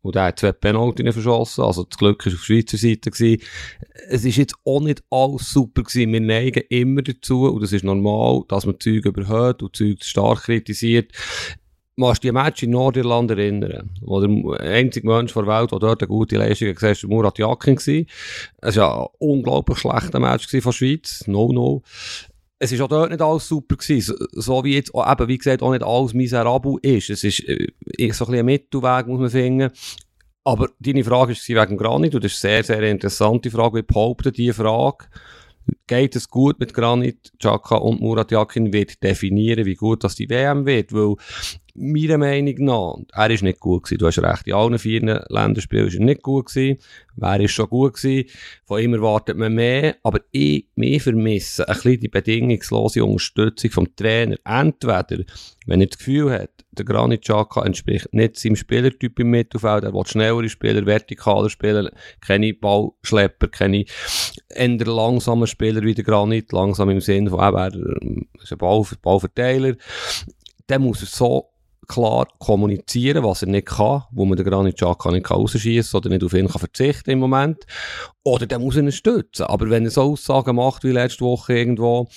Und 0.02 0.16
der 0.16 0.24
hat 0.24 0.40
zwei 0.40 0.54
Penalty 0.54 1.12
verschossen, 1.12 1.62
also 1.66 1.84
das 1.84 1.98
Glück 1.98 2.26
war 2.26 2.32
auf 2.32 2.40
Schweizer 2.40 2.78
Seite. 2.78 3.12
Gewesen. 3.12 3.42
Es 4.08 4.24
ist 4.24 4.38
jetzt 4.38 4.56
auch 4.64 4.80
nicht 4.80 5.04
alles 5.10 5.52
super 5.52 5.84
gewesen. 5.84 6.14
Wir 6.14 6.22
neigen 6.22 6.64
immer 6.70 7.02
dazu, 7.02 7.52
und 7.52 7.62
das 7.62 7.74
ist 7.74 7.84
normal, 7.84 8.44
dass 8.48 8.66
man 8.66 8.80
Zeug 8.80 9.04
überhört 9.04 9.62
und 9.62 9.76
Zeug 9.76 10.02
stark 10.02 10.44
kritisiert 10.44 11.12
musst 12.00 12.26
an 12.26 12.34
Match 12.34 12.64
in 12.64 12.72
Nordirland 12.72 13.30
erinnern, 13.32 13.92
wo 14.02 14.20
der 14.20 14.60
einzige 14.62 15.08
Mensch 15.08 15.34
der 15.34 15.46
Welt, 15.46 15.72
der 15.72 15.80
dort 15.80 16.02
eine 16.02 16.08
gute 16.08 16.38
Leistung 16.38 16.74
gesehen 16.74 16.90
hat, 16.90 17.04
war 17.04 17.10
Murat 17.10 17.38
Yakin. 17.38 18.08
Es 18.62 18.78
war 18.78 19.02
ein 19.02 19.08
unglaublich 19.20 19.78
schlechter 19.78 20.20
Match 20.20 20.48
von 20.48 20.62
der 20.62 20.72
Schweiz. 20.72 21.24
No, 21.28 21.52
no. 21.52 21.84
Es 22.58 22.78
war 22.78 22.86
auch 22.86 22.90
dort 22.90 23.12
nicht 23.12 23.22
alles 23.22 23.48
super 23.48 23.76
gewesen. 23.76 24.16
So 24.32 24.64
wie 24.64 24.76
jetzt, 24.76 24.92
eben, 24.94 25.28
wie 25.28 25.38
gesagt, 25.38 25.62
auch 25.62 25.72
nicht 25.72 25.84
alles 25.84 26.14
miserabel 26.14 26.78
ist. 26.82 27.10
Es 27.10 27.24
ist 27.24 27.44
so 28.14 28.26
ein 28.26 28.34
ein 28.34 28.46
Mittelweg, 28.46 29.08
muss 29.08 29.20
man 29.20 29.30
finden. 29.30 29.72
Aber 30.44 30.70
deine 30.80 31.04
Frage 31.04 31.34
war 31.34 31.64
wegen 31.64 31.78
Granit, 31.78 32.16
und 32.16 32.24
das 32.24 32.34
ist 32.34 32.46
eine 32.46 32.64
sehr, 32.64 32.76
sehr 32.76 32.90
interessante 32.90 33.52
Frage. 33.52 33.80
Ich 33.82 33.88
behaupte 33.88 34.32
diese 34.32 34.54
Frage, 34.54 35.06
geht 35.88 36.16
es 36.16 36.30
gut 36.30 36.60
mit 36.60 36.74
Granit, 36.74 37.32
Chaka 37.40 37.76
und 37.76 38.02
Murat 38.02 38.32
Yakin 38.32 38.74
wird 38.74 39.04
definieren, 39.04 39.66
wie 39.66 39.76
gut 39.76 40.04
das 40.04 40.16
die 40.16 40.30
WM 40.30 40.66
wird, 40.66 40.94
weil 40.94 41.16
meiner 41.80 42.18
Meinung 42.18 42.56
nach, 42.60 42.96
er 43.14 43.30
ist 43.32 43.44
nicht 43.44 43.60
gut 43.60 43.84
gewesen. 43.84 44.00
Du 44.00 44.08
hast 44.08 44.20
recht, 44.20 44.48
in 44.48 44.54
allen 44.54 44.78
vier 44.78 45.26
Länderspielen 45.30 45.88
ist 45.88 45.96
er 45.96 46.04
nicht 46.04 46.22
gut 46.22 46.48
gewesen. 46.48 46.80
Wer 47.16 47.40
ist 47.40 47.52
schon 47.52 47.70
gut 47.70 47.96
gewesen? 47.96 48.30
Von 48.66 48.82
ihm 48.82 48.94
erwartet 48.94 49.38
man 49.38 49.54
mehr, 49.54 49.96
aber 50.04 50.20
ich, 50.32 50.68
mehr 50.76 51.00
vermisse 51.00 51.68
ein 51.68 51.74
bisschen 51.74 52.00
die 52.00 52.08
bedingungslose 52.08 53.04
Unterstützung 53.04 53.72
vom 53.72 53.96
Trainer. 53.96 54.38
Entweder, 54.46 55.24
wenn 55.66 55.82
er 55.82 55.88
das 55.88 55.98
Gefühl 55.98 56.32
hat, 56.32 56.52
der 56.72 56.86
Granit 56.86 57.24
Xhaka 57.24 57.66
entspricht 57.66 58.14
nicht 58.14 58.38
seinem 58.38 58.56
Spielertyp 58.56 59.20
im 59.20 59.32
Mittelfeld, 59.32 59.84
er 59.84 59.94
will 59.94 60.06
schnellere 60.06 60.50
Spieler, 60.50 60.86
vertikaler 60.86 61.50
Spieler, 61.50 61.92
keine 62.22 62.54
Ballschlepper, 62.54 63.48
keine 63.48 63.86
eher 64.50 64.86
langsamen 64.86 65.48
Spieler 65.48 65.82
wie 65.82 65.94
der 65.94 66.04
Granit, 66.04 66.52
langsam 66.52 66.90
im 66.90 67.02
Sinne 67.02 67.30
von, 67.30 67.40
er 67.40 67.74
ist 68.42 68.52
ein 68.52 68.58
Ball, 68.58 68.86
Ballverteiler, 69.02 69.76
dann 70.68 70.84
muss 70.84 71.02
er 71.02 71.08
so 71.08 71.50
klar 71.90 72.28
kommunizieren, 72.38 73.24
was 73.24 73.42
er 73.42 73.50
nicht 73.50 73.68
kann, 73.68 74.04
wo 74.12 74.24
man 74.24 74.38
den 74.38 74.46
Granit 74.46 74.78
Xhaka 74.78 75.12
nicht 75.12 75.30
rausschießen 75.30 75.98
oder 75.98 76.10
nicht 76.10 76.24
auf 76.24 76.34
ihn 76.34 76.48
kann 76.48 76.60
verzichten 76.60 77.10
im 77.10 77.20
Moment. 77.20 77.66
Oder 78.24 78.46
der 78.46 78.60
muss 78.60 78.78
ihn 78.78 78.92
stützen. 78.92 79.48
Aber 79.48 79.70
wenn 79.70 79.84
er 79.84 79.92
so 79.92 80.04
Aussagen 80.04 80.56
macht 80.56 80.86
wie 80.86 80.92
letzte 80.92 81.26
Woche 81.26 81.58
irgendwo, 81.58 82.08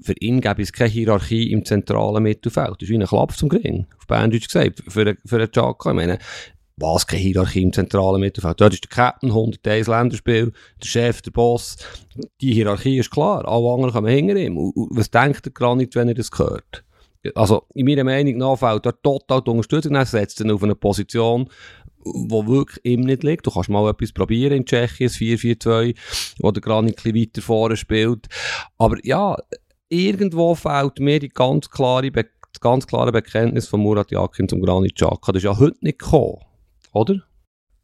für 0.00 0.14
ihn 0.20 0.40
gäbe 0.40 0.62
es 0.62 0.72
keine 0.72 0.90
Hierarchie 0.90 1.50
im 1.50 1.64
zentralen 1.64 2.22
Mittelfeld. 2.22 2.76
Das 2.78 2.82
ist 2.82 2.88
wie 2.88 2.98
ein 2.98 3.06
Klapp 3.06 3.36
zum 3.36 3.48
Gring, 3.48 3.86
auf 3.98 4.06
Banddeutsch 4.06 4.46
gesagt, 4.46 4.82
für, 4.88 5.16
für 5.24 5.36
einen 5.36 5.50
Xhaka. 5.50 5.90
Ich 5.90 5.96
meine, 5.96 6.18
was, 6.76 7.06
keine 7.06 7.22
Hierarchie 7.22 7.62
im 7.62 7.72
zentralen 7.72 8.20
Mittelfeld. 8.20 8.60
Dort 8.60 8.74
ist 8.74 8.84
der 8.84 8.90
Captain, 8.90 9.30
101 9.30 9.86
Länderspiel, 9.86 10.52
der 10.82 10.86
Chef, 10.86 11.22
der 11.22 11.30
Boss. 11.30 11.76
Die 12.40 12.52
Hierarchie 12.52 12.98
ist 12.98 13.10
klar. 13.10 13.46
Alle 13.48 13.72
anderen 13.72 13.92
kommen 13.92 14.12
hinter 14.12 14.36
ihm. 14.36 14.56
was 14.74 15.10
denkt 15.10 15.46
der 15.46 15.52
Granit, 15.52 15.94
wenn 15.94 16.08
er 16.08 16.14
das 16.14 16.30
hört? 16.36 16.84
Also 17.34 17.66
in 17.74 17.86
meiner 17.86 18.04
Meinung 18.04 18.36
nach 18.36 18.58
fällt 18.58 18.86
dort 18.86 19.02
total 19.02 19.42
die 19.42 19.50
Unterstützung, 19.50 19.94
dann 19.94 20.06
setzt 20.06 20.40
er 20.40 20.54
auf 20.54 20.62
eine 20.62 20.74
Position, 20.74 21.48
wo 22.04 22.46
wirklich 22.46 22.84
ihm 22.84 23.00
nicht 23.00 23.24
liegt. 23.24 23.46
Du 23.46 23.50
kannst 23.50 23.68
mal 23.68 23.88
etwas 23.90 24.12
probieren 24.12 24.58
in 24.58 24.64
Tschechien, 24.64 25.08
das 25.08 25.16
4-4-2, 25.16 25.96
wo 26.38 26.50
der 26.50 26.60
gerade 26.60 26.86
ein 26.86 26.94
bisschen 26.94 27.14
weiter 27.14 27.42
vorne 27.42 27.76
spielt. 27.76 28.26
Aber 28.78 28.96
ja, 29.04 29.36
irgendwo 29.88 30.54
fehlt 30.54 31.00
mir 31.00 31.18
die 31.18 31.28
ganz 31.28 31.70
klare, 31.70 32.10
Be 32.10 32.26
das 32.52 32.60
ganz 32.60 32.86
klare 32.86 33.12
Bekenntnis 33.12 33.68
von 33.68 33.80
Murat 33.80 34.10
Yakin 34.10 34.48
zum 34.48 34.62
Granit 34.62 34.94
Xhaka. 34.94 35.32
Das 35.32 35.40
ist 35.40 35.44
ja 35.44 35.58
heute 35.58 35.76
nicht 35.82 35.98
gekommen, 35.98 36.38
oder? 36.92 37.22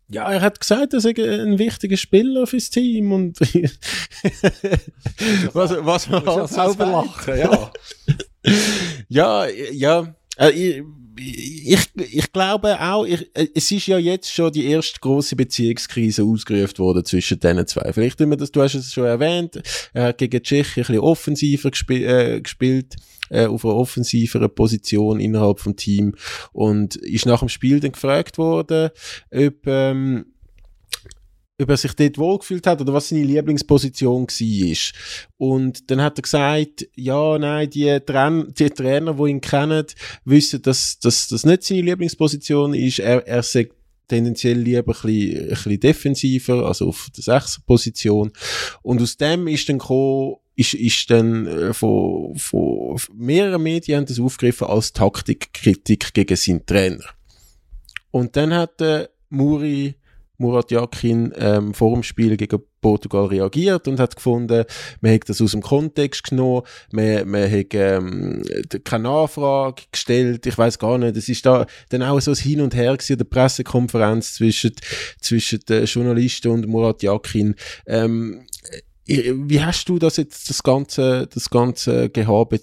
Ja, 0.09 0.33
er 0.33 0.41
hat 0.41 0.61
gesagt, 0.61 0.95
er 0.95 1.01
sei 1.01 1.11
ein 1.11 1.59
wichtiger 1.59 1.97
Spieler 1.97 2.47
fürs 2.47 2.71
Team 2.71 3.13
und 3.13 3.41
was, 5.55 5.77
was 5.85 6.09
man 6.09 6.27
halt 6.27 6.49
selber 6.49 6.87
lachen, 6.87 7.39
ja. 7.39 7.71
Ja, 9.09 9.47
ja. 9.47 10.15
Äh, 10.37 10.83
ich, 11.17 11.91
ich, 11.95 12.33
glaube 12.33 12.81
auch, 12.81 13.05
ich, 13.05 13.31
äh, 13.35 13.49
es 13.55 13.71
ist 13.71 13.87
ja 13.87 13.99
jetzt 13.99 14.33
schon 14.33 14.53
die 14.53 14.67
erste 14.67 14.99
große 15.01 15.37
Beziehungskrise 15.37 16.25
ausgerufen 16.25 16.79
worden 16.79 17.05
zwischen 17.05 17.39
diesen 17.39 17.67
zwei. 17.67 17.93
Vielleicht 17.93 18.21
immer 18.21 18.37
das, 18.37 18.51
du 18.51 18.63
hast 18.63 18.75
es 18.75 18.93
schon 18.93 19.05
erwähnt, 19.05 19.61
er 19.93 20.05
hat 20.05 20.19
gegen 20.19 20.43
Tschechien 20.43 20.85
ein 20.85 20.87
bisschen 20.87 20.99
offensiver 21.01 21.71
gespi 21.71 22.05
äh, 22.05 22.41
gespielt, 22.41 22.97
äh, 23.29 23.47
auf 23.47 23.65
einer 23.65 23.77
offensiveren 23.77 24.55
Position 24.55 25.21
innerhalb 25.21 25.61
vom 25.61 25.77
Team 25.77 26.15
und 26.53 26.97
ist 26.97 27.27
nach 27.27 27.41
dem 27.41 27.49
Spiel 27.49 27.81
dann 27.81 27.93
gefragt 27.93 28.39
worden, 28.39 28.91
ob, 29.31 29.67
ähm, 29.67 30.27
ob 31.61 31.69
er 31.69 31.77
sich 31.77 31.93
dort 31.95 32.19
wohlgefühlt 32.19 32.67
hat 32.67 32.81
oder 32.81 32.93
was 32.93 33.09
seine 33.09 33.25
Lieblingsposition 33.25 34.27
war. 34.27 34.77
Und 35.37 35.91
dann 35.91 36.03
hat 36.03 36.19
er 36.19 36.23
gesagt, 36.23 36.89
ja, 36.97 37.39
nein, 37.39 37.71
die, 37.71 38.01
Trainer, 38.01 38.47
die 38.47 38.71
Trainer, 38.71 39.15
die 39.15 39.31
ihn 39.31 39.41
kennen, 39.41 39.87
wissen, 40.25 40.63
dass, 40.63 40.99
das 40.99 41.45
nicht 41.45 41.63
seine 41.63 41.83
Lieblingsposition 41.83 42.75
ist. 42.75 42.99
Er, 42.99 43.27
er 43.27 43.43
sagt 43.43 43.73
tendenziell 44.09 44.59
lieber 44.59 44.79
ein 44.79 44.85
bisschen, 44.85 45.43
ein 45.43 45.49
bisschen 45.49 45.81
defensiver, 45.81 46.67
also 46.67 46.89
auf 46.89 47.09
der 47.17 47.23
Sechser-Position. 47.23 48.33
Und 48.83 49.01
aus 49.01 49.17
dem 49.17 49.47
ist 49.49 49.69
dann 49.69 49.79
gekommen, 49.79 50.37
ist, 50.55 50.75
ist 50.75 51.11
dann 51.11 51.47
äh, 51.47 51.73
von, 51.73 52.37
von 52.37 52.97
mehreren 53.15 53.63
Medien 53.63 54.05
das 54.05 54.21
aufgegriffen 54.21 54.67
als 54.67 54.93
Taktikkritik 54.93 56.13
gegen 56.13 56.37
seinen 56.37 56.67
Trainer. 56.67 57.05
Und 58.11 58.37
dann 58.37 58.53
hat 58.53 58.81
der 58.81 59.11
Muri 59.31 59.95
Murat 60.39 60.71
Yakin 60.71 61.33
ähm, 61.37 61.75
vor 61.75 61.95
dem 61.95 62.03
Spiel 62.03 62.37
gegen 62.37 62.61
Portugal 62.81 63.27
reagiert 63.27 63.87
und 63.87 64.01
hat 64.01 64.17
gefunden, 64.17 64.65
man 65.01 65.15
hat 65.15 65.29
das 65.29 65.41
aus 65.41 65.53
dem 65.53 65.63
Kontext 65.63 66.25
genommen, 66.31 66.63
man, 66.91 67.29
man 67.29 67.51
hat 67.51 67.75
ähm, 67.75 68.43
keine 68.85 69.05
Nachfrage 69.05 69.83
gestellt, 69.91 70.45
ich 70.47 70.59
weiß 70.59 70.79
gar 70.79 70.99
nicht, 70.99 71.17
es 71.17 71.29
ist 71.29 71.47
da 71.47 71.67
dann 71.91 72.03
auch 72.03 72.21
so 72.21 72.33
ein 72.33 72.37
Hin 72.37 72.61
und 72.61 72.75
Her 72.75 72.97
gewesen, 72.97 73.19
der 73.19 73.25
Pressekonferenz 73.25 74.35
zwischen, 74.35 74.73
zwischen 75.21 75.61
den 75.69 75.85
Journalisten 75.85 76.49
und 76.49 76.67
Murat 76.67 77.03
Yakin. 77.03 77.55
Ähm, 77.87 78.47
wie 79.05 79.61
hast 79.61 79.89
du 79.89 79.99
das 79.99 80.17
jetzt, 80.17 80.49
das 80.49 80.63
ganze, 80.63 81.27
das 81.27 81.51
ganze 81.51 82.09
Gehabe 82.09 82.61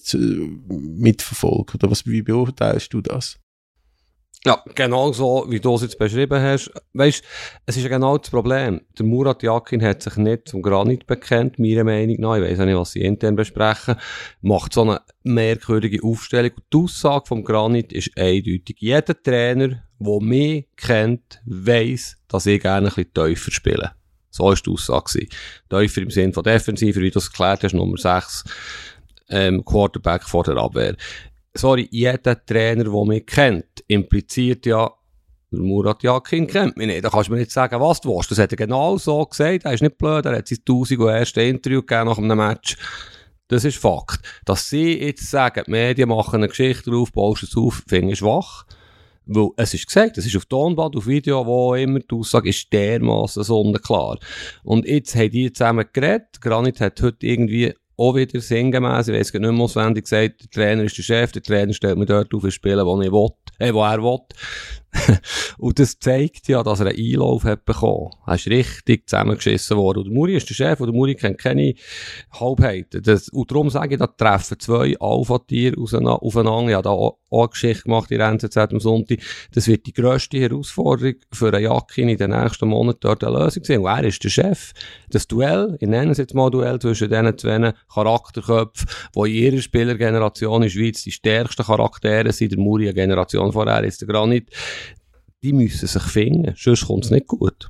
mitverfolgt? 0.67 1.75
Oder 1.75 1.91
was, 1.91 2.05
wie 2.05 2.21
beurteilst 2.21 2.93
du 2.93 3.01
das? 3.01 3.37
Ja, 4.45 4.63
genau 4.73 5.11
so, 5.11 5.45
wie 5.49 5.59
du 5.59 5.75
es 5.75 5.81
jetzt 5.81 5.99
beschrieben 5.99 6.41
hast. 6.41 6.71
Weißt, 6.93 7.23
es 7.65 7.75
ist 7.75 7.83
ja 7.83 7.89
genau 7.89 8.17
das 8.17 8.29
Problem. 8.29 8.79
Der 8.97 9.05
Murat 9.05 9.43
Yakin 9.43 9.83
hat 9.83 10.01
sich 10.01 10.15
nicht 10.15 10.47
zum 10.47 10.61
Granit 10.61 11.07
bekennt, 11.07 11.59
meiner 11.59 11.83
Meinung 11.83 12.21
nach. 12.21 12.37
Ich 12.37 12.43
weiß 12.43 12.61
auch 12.61 12.65
nicht, 12.65 12.77
was 12.77 12.93
sie 12.93 13.01
intern 13.01 13.35
besprechen. 13.35 13.95
Macht 14.41 14.73
so 14.73 14.83
eine 14.83 15.01
merkwürdige 15.23 16.01
Aufstellung. 16.07 16.51
Und 16.55 16.63
die 16.71 16.77
Aussage 16.77 17.25
vom 17.27 17.43
Granit 17.43 17.91
ist 17.91 18.17
eindeutig. 18.17 18.77
Jeder 18.79 19.21
Trainer, 19.21 19.83
der 19.99 20.21
mich 20.21 20.67
kennt, 20.77 21.41
weiss, 21.45 22.15
dass 22.29 22.45
ich 22.45 22.61
gerne 22.61 22.87
ein 22.87 22.93
bisschen 22.93 23.13
tiefer 23.13 23.51
spiele. 23.51 23.91
So 24.29 24.45
war 24.45 24.55
die 24.55 24.69
Aussage. 24.69 25.27
Tiefer 25.69 26.01
im 26.01 26.11
Sinne 26.11 26.31
von 26.31 26.43
defensiver, 26.45 27.01
wie 27.01 27.11
du 27.11 27.19
es 27.19 27.27
erklärt 27.27 27.65
hast, 27.65 27.73
Nummer 27.73 27.97
6, 27.97 28.45
ähm, 29.31 29.65
Quarterback 29.65 30.23
vor 30.23 30.43
der 30.43 30.55
Abwehr 30.55 30.95
sorry, 31.53 31.87
jeder 31.91 32.45
Trainer, 32.45 32.85
der 32.85 33.05
mich 33.05 33.25
kennt, 33.25 33.83
impliziert 33.87 34.65
ja, 34.65 34.91
der 35.51 35.59
Murat 35.61 36.03
Yakin 36.03 36.45
kennt 36.45 36.77
mich 36.77 36.87
nicht. 36.87 37.03
Da 37.03 37.09
kannst 37.09 37.29
du 37.29 37.33
mir 37.33 37.39
nicht 37.39 37.51
sagen, 37.51 37.81
was 37.81 38.01
du 38.01 38.15
willst. 38.15 38.29
Das 38.29 38.37
hat 38.37 38.51
er 38.51 38.57
genau 38.57 38.97
so 38.97 39.25
gesagt. 39.25 39.65
Er 39.65 39.73
ist 39.73 39.81
nicht 39.81 39.97
blöd. 39.97 40.25
Er 40.25 40.37
hat 40.37 40.47
sein 40.47 40.59
1000 40.59 41.01
erste 41.01 41.41
Interview 41.41 41.81
gegeben 41.81 42.05
nach 42.05 42.17
einem 42.19 42.37
Match. 42.37 42.77
Das 43.47 43.65
ist 43.65 43.79
Fakt. 43.79 44.19
Dass 44.45 44.69
sie 44.69 44.99
jetzt 44.99 45.29
sagen, 45.29 45.63
die 45.65 45.71
Medien 45.71 46.09
machen 46.09 46.35
eine 46.35 46.49
Geschichte 46.49 46.91
drauf, 46.91 47.11
baust 47.11 47.43
es 47.43 47.57
auf, 47.57 47.81
finde 47.87 48.13
ich 48.13 48.19
schwach. 48.19 48.65
Weil 49.25 49.49
es 49.57 49.73
ist 49.73 49.87
gesagt, 49.87 50.19
es 50.19 50.25
ist 50.27 50.35
auf 50.35 50.45
Tonband, 50.45 50.95
auf 50.95 51.07
Video, 51.07 51.45
wo 51.45 51.73
immer 51.73 51.99
die 51.99 52.15
Aussage 52.15 52.49
ist 52.49 52.71
dermaßen 52.71 53.43
sonnenklar. 53.43 54.19
Und 54.63 54.87
jetzt 54.87 55.15
haben 55.15 55.31
die 55.31 55.51
zusammen 55.51 55.85
geredet. 55.91 56.41
Granit 56.41 56.79
hat 56.79 57.01
heute 57.01 57.25
irgendwie 57.25 57.73
auch 57.99 58.15
wieder 58.15 58.39
sinngemäß, 58.39 59.09
ich 59.09 59.15
weiss 59.15 59.33
nicht 59.33 59.41
mehr 59.41 59.61
auswendig 59.61 60.05
gesagt, 60.05 60.41
der 60.41 60.49
Trainer 60.49 60.83
ist 60.83 60.97
der 60.97 61.03
Chef, 61.03 61.31
der 61.31 61.43
Trainer 61.43 61.73
stellt 61.73 61.97
mir 61.97 62.05
dort 62.05 62.33
auf 62.33 62.43
ein 62.43 62.51
Spielen, 62.51 62.85
wo 62.85 63.01
ich 63.01 63.11
will, 63.11 63.29
äh, 63.59 63.73
wo 63.73 63.83
er 63.83 64.01
will. 64.01 64.19
und 65.57 65.79
das 65.79 65.99
zeigt 65.99 66.47
ja, 66.47 66.63
dass 66.63 66.79
er 66.79 66.87
einen 66.87 66.97
Einlauf 66.97 67.43
hat 67.43 67.65
bekommen. 67.65 68.11
Er 68.25 68.35
ist 68.35 68.47
richtig 68.47 69.07
zusammengeschissen 69.07 69.77
worden. 69.77 69.99
Und 69.99 70.05
der 70.05 70.13
Muri 70.13 70.35
ist 70.35 70.49
der 70.49 70.55
Chef, 70.55 70.79
und 70.79 70.87
der 70.87 70.95
Muri 70.95 71.15
kennt 71.15 71.37
keine 71.37 71.75
Halbheiten. 72.31 73.01
Das, 73.03 73.29
und 73.29 73.49
darum 73.51 73.69
sage 73.69 73.95
ich, 73.95 73.99
da 73.99 74.07
treffen 74.07 74.59
zwei 74.59 74.95
Alpha-Tiere 74.99 75.77
aufeinander. 75.77 76.69
Ich 76.69 76.75
habe 76.75 76.83
da 76.83 76.89
auch, 76.89 77.19
eine 77.31 77.47
Geschichte 77.47 77.83
gemacht 77.83 78.09
in 78.11 78.19
NZZ 78.19 78.57
am 78.57 78.79
Sonntag. 78.79 79.19
Das 79.53 79.67
wird 79.67 79.85
die 79.85 79.93
grösste 79.93 80.39
Herausforderung 80.39 81.15
für 81.31 81.53
einen 81.53 81.63
Jakin 81.63 82.09
in 82.09 82.17
den 82.17 82.31
nächsten 82.31 82.67
Monaten 82.67 82.99
dort 83.01 83.23
eine 83.23 83.37
Lösung 83.37 83.63
sein. 83.63 83.79
Und 83.79 83.85
er 83.85 84.03
ist 84.03 84.23
der 84.23 84.29
Chef. 84.29 84.71
Das 85.11 85.27
Duell, 85.27 85.77
ich 85.79 85.87
nenne 85.87 86.11
es 86.11 86.17
jetzt 86.17 86.33
mal 86.33 86.49
Duell 86.49 86.79
zwischen 86.79 87.07
diesen 87.09 87.37
zwei 87.37 87.73
Charakterköpfen, 87.93 88.87
die 89.15 89.19
in 89.19 89.53
ihrer 89.53 89.61
Spielergeneration 89.61 90.55
in 90.55 90.61
der 90.63 90.69
Schweiz 90.69 91.03
die 91.03 91.11
stärksten 91.11 91.63
Charaktere 91.63 92.31
sind. 92.31 92.51
Der 92.51 92.59
Muri 92.59 92.85
eine 92.85 92.95
Generation 92.95 93.51
vorher 93.51 93.83
ist 93.83 94.01
der 94.01 94.07
Granit 94.07 94.49
die 95.43 95.53
müssen 95.53 95.87
sich 95.87 96.03
finden, 96.03 96.53
sonst 96.57 96.85
kommt 96.85 97.05
es 97.05 97.11
nicht 97.11 97.27
gut. 97.27 97.69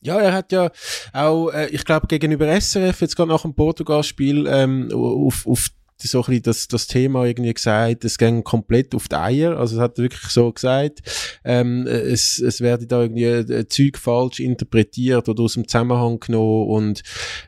Ja, 0.00 0.20
er 0.20 0.32
hat 0.32 0.52
ja 0.52 0.70
auch, 1.12 1.50
äh, 1.50 1.68
ich 1.68 1.84
glaube, 1.84 2.06
gegenüber 2.06 2.46
SRF, 2.60 3.00
jetzt 3.00 3.16
gerade 3.16 3.30
nach 3.30 3.42
dem 3.42 3.54
Portugal-Spiel, 3.54 4.46
ähm, 4.48 4.90
auf, 4.92 5.46
auf 5.46 5.70
so 6.00 6.20
ein 6.20 6.26
bisschen 6.26 6.42
das, 6.44 6.68
das 6.68 6.86
Thema 6.86 7.24
irgendwie 7.24 7.52
gesagt, 7.52 8.04
es 8.04 8.18
ging 8.18 8.44
komplett 8.44 8.94
auf 8.94 9.08
die 9.08 9.16
Eier, 9.16 9.58
also 9.58 9.76
es 9.76 9.82
hat 9.82 9.98
wirklich 9.98 10.30
so 10.30 10.52
gesagt, 10.52 11.00
ähm, 11.44 11.86
es, 11.86 12.38
es 12.38 12.60
werde 12.60 12.86
da 12.86 13.02
irgendwie 13.02 13.24
äh, 13.24 13.66
Zeug 13.66 13.98
falsch 13.98 14.38
interpretiert 14.38 15.28
oder 15.28 15.42
aus 15.42 15.54
dem 15.54 15.66
Zusammenhang 15.66 16.20
genommen 16.20 16.68
und 16.68 17.02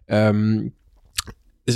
ähm, 0.09 0.73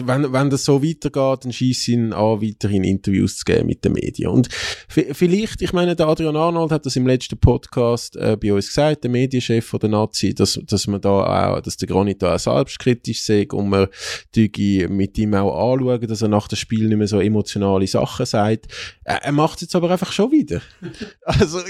wenn, 0.03 0.33
wenn 0.33 0.51
das 0.51 0.65
so 0.65 0.83
weitergeht, 0.83 1.45
dann 1.45 1.53
schießt 1.53 1.89
ihn 1.89 2.13
an, 2.13 2.43
weiterhin 2.43 2.85
Interviews 2.85 3.39
zu 3.39 3.45
geben 3.45 3.67
mit 3.67 3.85
den 3.85 3.93
Medien. 3.93 4.31
Und 4.31 4.49
vielleicht, 4.89 5.63
ich 5.63 5.73
meine, 5.73 5.97
der 5.97 6.09
Adrian 6.09 6.37
Arnold 6.37 6.73
hat 6.73 6.87
das 6.87 6.97
im 6.97 7.07
letzten 7.07 7.39
Podcast 7.39 8.17
äh, 8.17 8.37
bei 8.41 8.53
uns 8.53 8.69
gesagt, 8.69 9.05
der 9.05 9.11
Medienchef 9.11 9.67
von 9.67 9.81
der 9.81 9.91
Nazi, 9.91 10.35
dass, 10.35 10.61
dass 10.65 10.87
man 10.87 11.01
da 11.01 11.55
auch, 11.55 11.61
dass 11.61 11.77
der 11.77 11.89
Granit 11.89 12.23
da 12.23 12.35
auch 12.35 12.39
selbstkritisch 12.39 13.23
sagt 13.23 13.53
und 13.53 13.69
man 13.69 13.89
mit 14.35 15.19
ihm 15.19 15.35
auch 15.35 15.73
anschauen, 15.73 16.07
dass 16.07 16.23
er 16.23 16.29
nach 16.29 16.49
dem 16.49 16.57
Spiel 16.57 16.89
nicht 16.89 16.99
mehr 16.99 17.09
so 17.09 17.21
emotionale 17.21 17.87
Sachen 17.87 18.27
sagt. 18.27 18.67
Äh, 19.05 19.19
er 19.23 19.33
macht 19.33 19.57
es 19.57 19.63
jetzt 19.63 19.77
aber 19.77 19.91
einfach 19.91 20.13
schon 20.13 20.31
wieder. 20.31 20.61
also, 21.23 21.61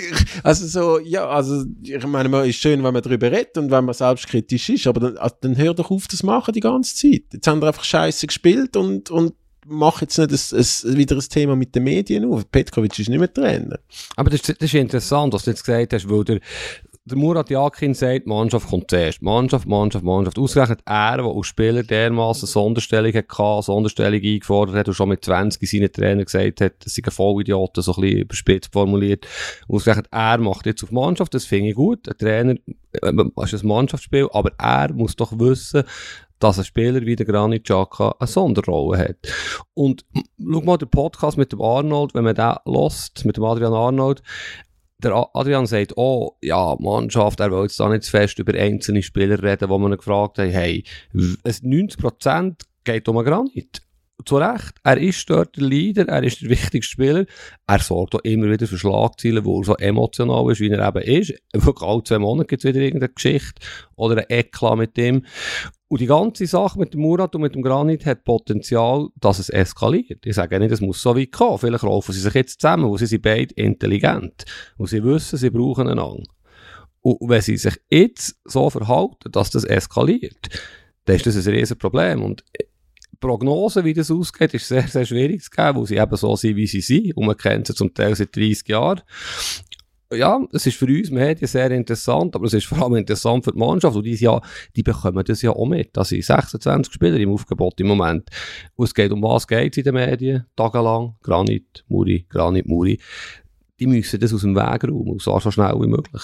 also 0.43 0.67
so, 0.67 0.99
ja, 0.99 1.29
also 1.29 1.65
ich 1.83 2.07
meine, 2.07 2.29
man 2.29 2.49
ist 2.49 2.57
schön, 2.57 2.83
wenn 2.83 2.93
man 2.93 3.03
darüber 3.03 3.31
redet 3.31 3.57
und 3.59 3.71
wenn 3.71 3.85
man 3.85 3.95
selbstkritisch 3.95 4.69
ist, 4.71 4.87
aber 4.87 5.01
dann, 5.01 5.17
also, 5.19 5.35
dann 5.41 5.57
hör 5.57 5.75
doch 5.75 5.91
auf, 5.91 6.07
das 6.09 6.23
machen 6.23 6.53
die 6.53 6.61
ganze 6.61 6.95
Zeit. 6.95 7.25
Jetzt 7.33 7.47
haben 7.47 7.61
wir 7.61 7.69
einfach 7.69 7.85
scheiße 8.15 8.27
gespielt 8.27 8.77
und, 8.77 9.11
und 9.11 9.35
mach 9.67 10.01
jetzt 10.01 10.19
nicht 10.19 10.31
ein, 10.31 10.59
ein, 10.59 10.97
wieder 10.97 11.17
ein 11.17 11.23
Thema 11.23 11.57
mit 11.57 11.75
den 11.75 11.85
Medien 11.85 12.31
auf. 12.31 12.51
Petkovic 12.51 12.99
ist 12.99 13.09
nicht 13.09 13.19
mehr 13.19 13.33
Trainer. 13.33 13.79
Aber 14.17 14.31
das, 14.31 14.43
das 14.43 14.57
ist 14.61 14.75
interessant, 14.75 15.33
was 15.33 15.45
du 15.45 15.51
jetzt 15.51 15.65
gesagt 15.65 15.93
hast, 15.93 16.09
weil 16.09 16.25
der, 16.25 16.41
der 17.07 17.19
Murat 17.19 17.51
Yakin 17.51 17.93
sagt, 17.93 18.27
Mannschaft 18.27 18.69
kommt 18.69 18.91
zuerst. 18.91 19.21
Mannschaft, 19.21 19.67
Mannschaft, 19.67 20.05
Mannschaft. 20.05 20.39
Ausgerechnet 20.39 20.81
er, 20.87 21.17
der 21.17 21.27
als 21.27 21.47
Spieler 21.47 21.83
dermaßen 21.83 22.47
Sonderstellung 22.47 23.13
hatte, 23.13 23.63
Sonderstellung 23.63 24.21
eingefordert 24.23 24.77
hat 24.77 24.89
und 24.89 24.95
schon 24.95 25.11
mit 25.11 25.25
20 25.25 25.69
seinen 25.69 25.93
Trainer 25.93 26.25
gesagt 26.25 26.61
hat, 26.61 26.73
das 26.85 26.95
sind 26.95 27.11
Vollidioten, 27.13 27.83
so 27.83 27.95
ein 27.95 28.01
bisschen 28.03 28.19
überspitzt 28.21 28.73
formuliert. 28.73 29.27
Ausgerechnet 29.69 30.09
er 30.11 30.39
macht 30.39 30.67
jetzt 30.67 30.83
auf 30.83 30.93
Mannschaft, 30.93 31.35
das 31.35 31.45
finde 31.45 31.71
ich 31.71 31.75
gut. 31.75 32.09
Ein 32.09 32.19
Trainer, 32.19 32.55
äh, 32.93 33.13
das 33.37 33.53
ist 33.53 33.65
ein 33.65 33.69
Mannschaftsspiel, 33.69 34.29
aber 34.33 34.53
er 34.59 34.93
muss 34.93 35.17
doch 35.17 35.39
wissen, 35.39 35.85
dass 36.45 36.59
ein 36.59 36.65
Spieler 36.65 37.01
wie 37.07 37.17
der 37.17 37.25
Granit 37.25 37.65
Xhaka 37.65 38.17
eine 38.19 38.27
Sonderrolle 38.27 38.99
hat. 38.99 39.17
Und 39.73 40.05
schau 40.39 40.61
mal 40.61 40.77
den 40.77 40.91
Podcast 40.91 41.39
mit 41.39 41.53
dem 41.53 41.63
Arnold, 41.63 42.15
wenn 42.15 42.25
man 42.25 42.35
den 42.35 42.55
lost, 42.67 43.25
mit 43.25 43.39
dem 43.39 43.45
Adrian 43.45 43.73
Arnold, 43.73 44.23
der 45.03 45.31
Adrian 45.35 45.67
sagt, 45.67 45.97
oh, 45.97 46.37
ja, 46.43 46.77
Mannschaft, 46.79 47.41
er 47.41 47.51
will 47.51 47.63
jetzt 47.63 47.81
da 47.81 47.89
nicht 47.89 48.05
zu 48.05 48.11
fest 48.11 48.39
über 48.39 48.53
einzelne 48.53 49.03
Spieler 49.03 49.43
reden, 49.43 49.71
wo 49.71 49.79
man 49.79 49.93
ihn 49.93 49.97
gefragt 49.97 50.37
hat, 50.39 50.51
hey, 50.51 50.85
90% 51.15 52.57
geht 52.85 53.09
um 53.09 53.25
Granit. 53.25 53.81
Zu 54.25 54.37
Recht, 54.37 54.75
er 54.85 54.99
ist 54.99 55.29
dort 55.29 55.57
der 55.57 55.65
Leader, 55.65 56.09
er 56.09 56.23
ist 56.23 56.41
der 56.41 56.49
wichtigste 56.49 56.93
Spieler, 56.93 57.25
er 57.67 57.79
sorgt 57.81 58.15
auch 58.15 58.21
immer 58.21 58.49
wieder 58.51 58.67
für 58.67 58.79
Schlagzeilen, 58.79 59.45
wo 59.45 59.61
er 59.61 59.65
so 59.65 59.77
emotional 59.77 60.51
ist, 60.53 60.61
wie 60.61 60.71
er 60.71 60.87
eben 60.87 61.03
ist. 61.03 61.35
Wirklich 61.53 61.89
alle 61.89 62.05
zwei 62.05 62.19
Monate 62.19 62.47
gibt 62.47 62.65
es 62.65 62.69
wieder 62.69 62.85
irgendeine 62.85 63.13
Geschichte 63.13 63.61
oder 63.97 64.19
ein 64.19 64.27
Eklat 64.29 64.79
mit 64.79 64.97
ihm. 64.99 65.25
Und 65.95 66.01
die 66.01 66.07
ganze 66.07 66.45
Sache 66.49 66.77
mit 66.77 66.93
dem 66.93 67.03
Murat 67.03 67.37
und 67.37 67.43
mit 67.43 67.55
dem 67.55 67.63
Granit 67.63 68.05
hat 68.05 68.25
Potenzial, 68.25 69.11
dass 69.21 69.39
es 69.39 69.49
eskaliert. 69.49 70.27
Ich 70.27 70.35
sage 70.35 70.59
nicht, 70.59 70.73
es 70.73 70.81
muss 70.81 71.01
so 71.01 71.17
weit 71.17 71.31
kommen. 71.31 71.57
Vielleicht 71.57 71.85
laufen 71.85 72.11
sie 72.11 72.19
sich 72.19 72.35
jetzt 72.35 72.61
zusammen, 72.61 72.89
wo 72.89 72.97
sie 72.97 73.07
sind 73.07 73.23
beide 73.23 73.55
intelligent. 73.55 74.45
Und 74.77 74.89
sie 74.89 75.05
wissen, 75.05 75.39
sie 75.39 75.51
brauchen 75.51 75.87
einander. 75.87 76.25
Und 77.01 77.31
wenn 77.31 77.41
sie 77.41 77.57
sich 77.57 77.77
jetzt 77.89 78.41
so 78.45 78.71
verhalten, 78.71 79.31
dass 79.31 79.51
das 79.51 79.63
eskaliert, 79.63 80.49
dann 81.05 81.15
ist 81.15 81.27
das 81.27 81.47
ein 81.47 81.55
riesen 81.55 81.79
Problem. 81.79 82.25
Und 82.25 82.43
Prognose, 83.21 83.85
wie 83.85 83.95
das 83.95 84.11
ausgeht, 84.11 84.53
ist 84.53 84.67
sehr, 84.67 84.89
sehr 84.89 85.07
schwierig 85.07 85.45
zu 85.45 85.51
geben, 85.51 85.79
weil 85.79 85.87
sie 85.87 85.99
eben 85.99 86.17
so 86.17 86.35
sind, 86.35 86.57
wie 86.57 86.67
sie 86.67 86.81
sind. 86.81 87.17
Und 87.17 87.27
man 87.27 87.37
kennt 87.37 87.69
sie 87.69 87.75
zum 87.75 87.95
Teil 87.95 88.17
seit 88.17 88.35
30 88.35 88.67
Jahren 88.67 89.03
ja, 90.15 90.41
es 90.53 90.67
ist 90.67 90.77
für 90.77 90.87
uns 90.87 91.11
Medien 91.11 91.47
sehr 91.47 91.71
interessant, 91.71 92.35
aber 92.35 92.47
es 92.47 92.55
ist 92.55 92.67
vor 92.67 92.83
allem 92.83 92.97
interessant 92.97 93.45
für 93.45 93.53
die 93.53 93.59
Mannschaft. 93.59 93.97
Und 93.97 94.05
die, 94.05 94.15
ja, 94.15 94.41
die 94.77 94.83
bekommen 94.83 95.25
das 95.25 95.43
ja 95.43 95.51
auch 95.51 95.67
mit. 95.67 95.97
Das 95.97 96.09
sind 96.09 96.25
26 96.25 96.93
Spieler 96.93 97.17
im 97.17 97.33
Aufgebot 97.33 97.81
im 97.81 97.89
Moment. 97.89 98.29
Und 98.77 98.87
es 98.87 98.95
geht 98.95 99.13
um 99.13 99.23
was 99.23 99.47
geht 99.47 99.77
in 99.77 99.85
den 99.85 99.95
Medien? 99.95 100.47
Tagelang. 100.57 101.17
Granit, 101.23 101.85
Muri, 101.89 102.27
Granit, 102.29 102.67
Muri. 102.67 102.99
Die 103.81 103.87
müssen 103.87 104.21
das 104.21 104.33
aus 104.33 104.43
dem 104.43 104.55
Weg 104.55 104.85
räumen, 104.85 105.19
so 105.19 105.39
schnell 105.41 105.75
wie 105.81 105.89
möglich 105.89 106.23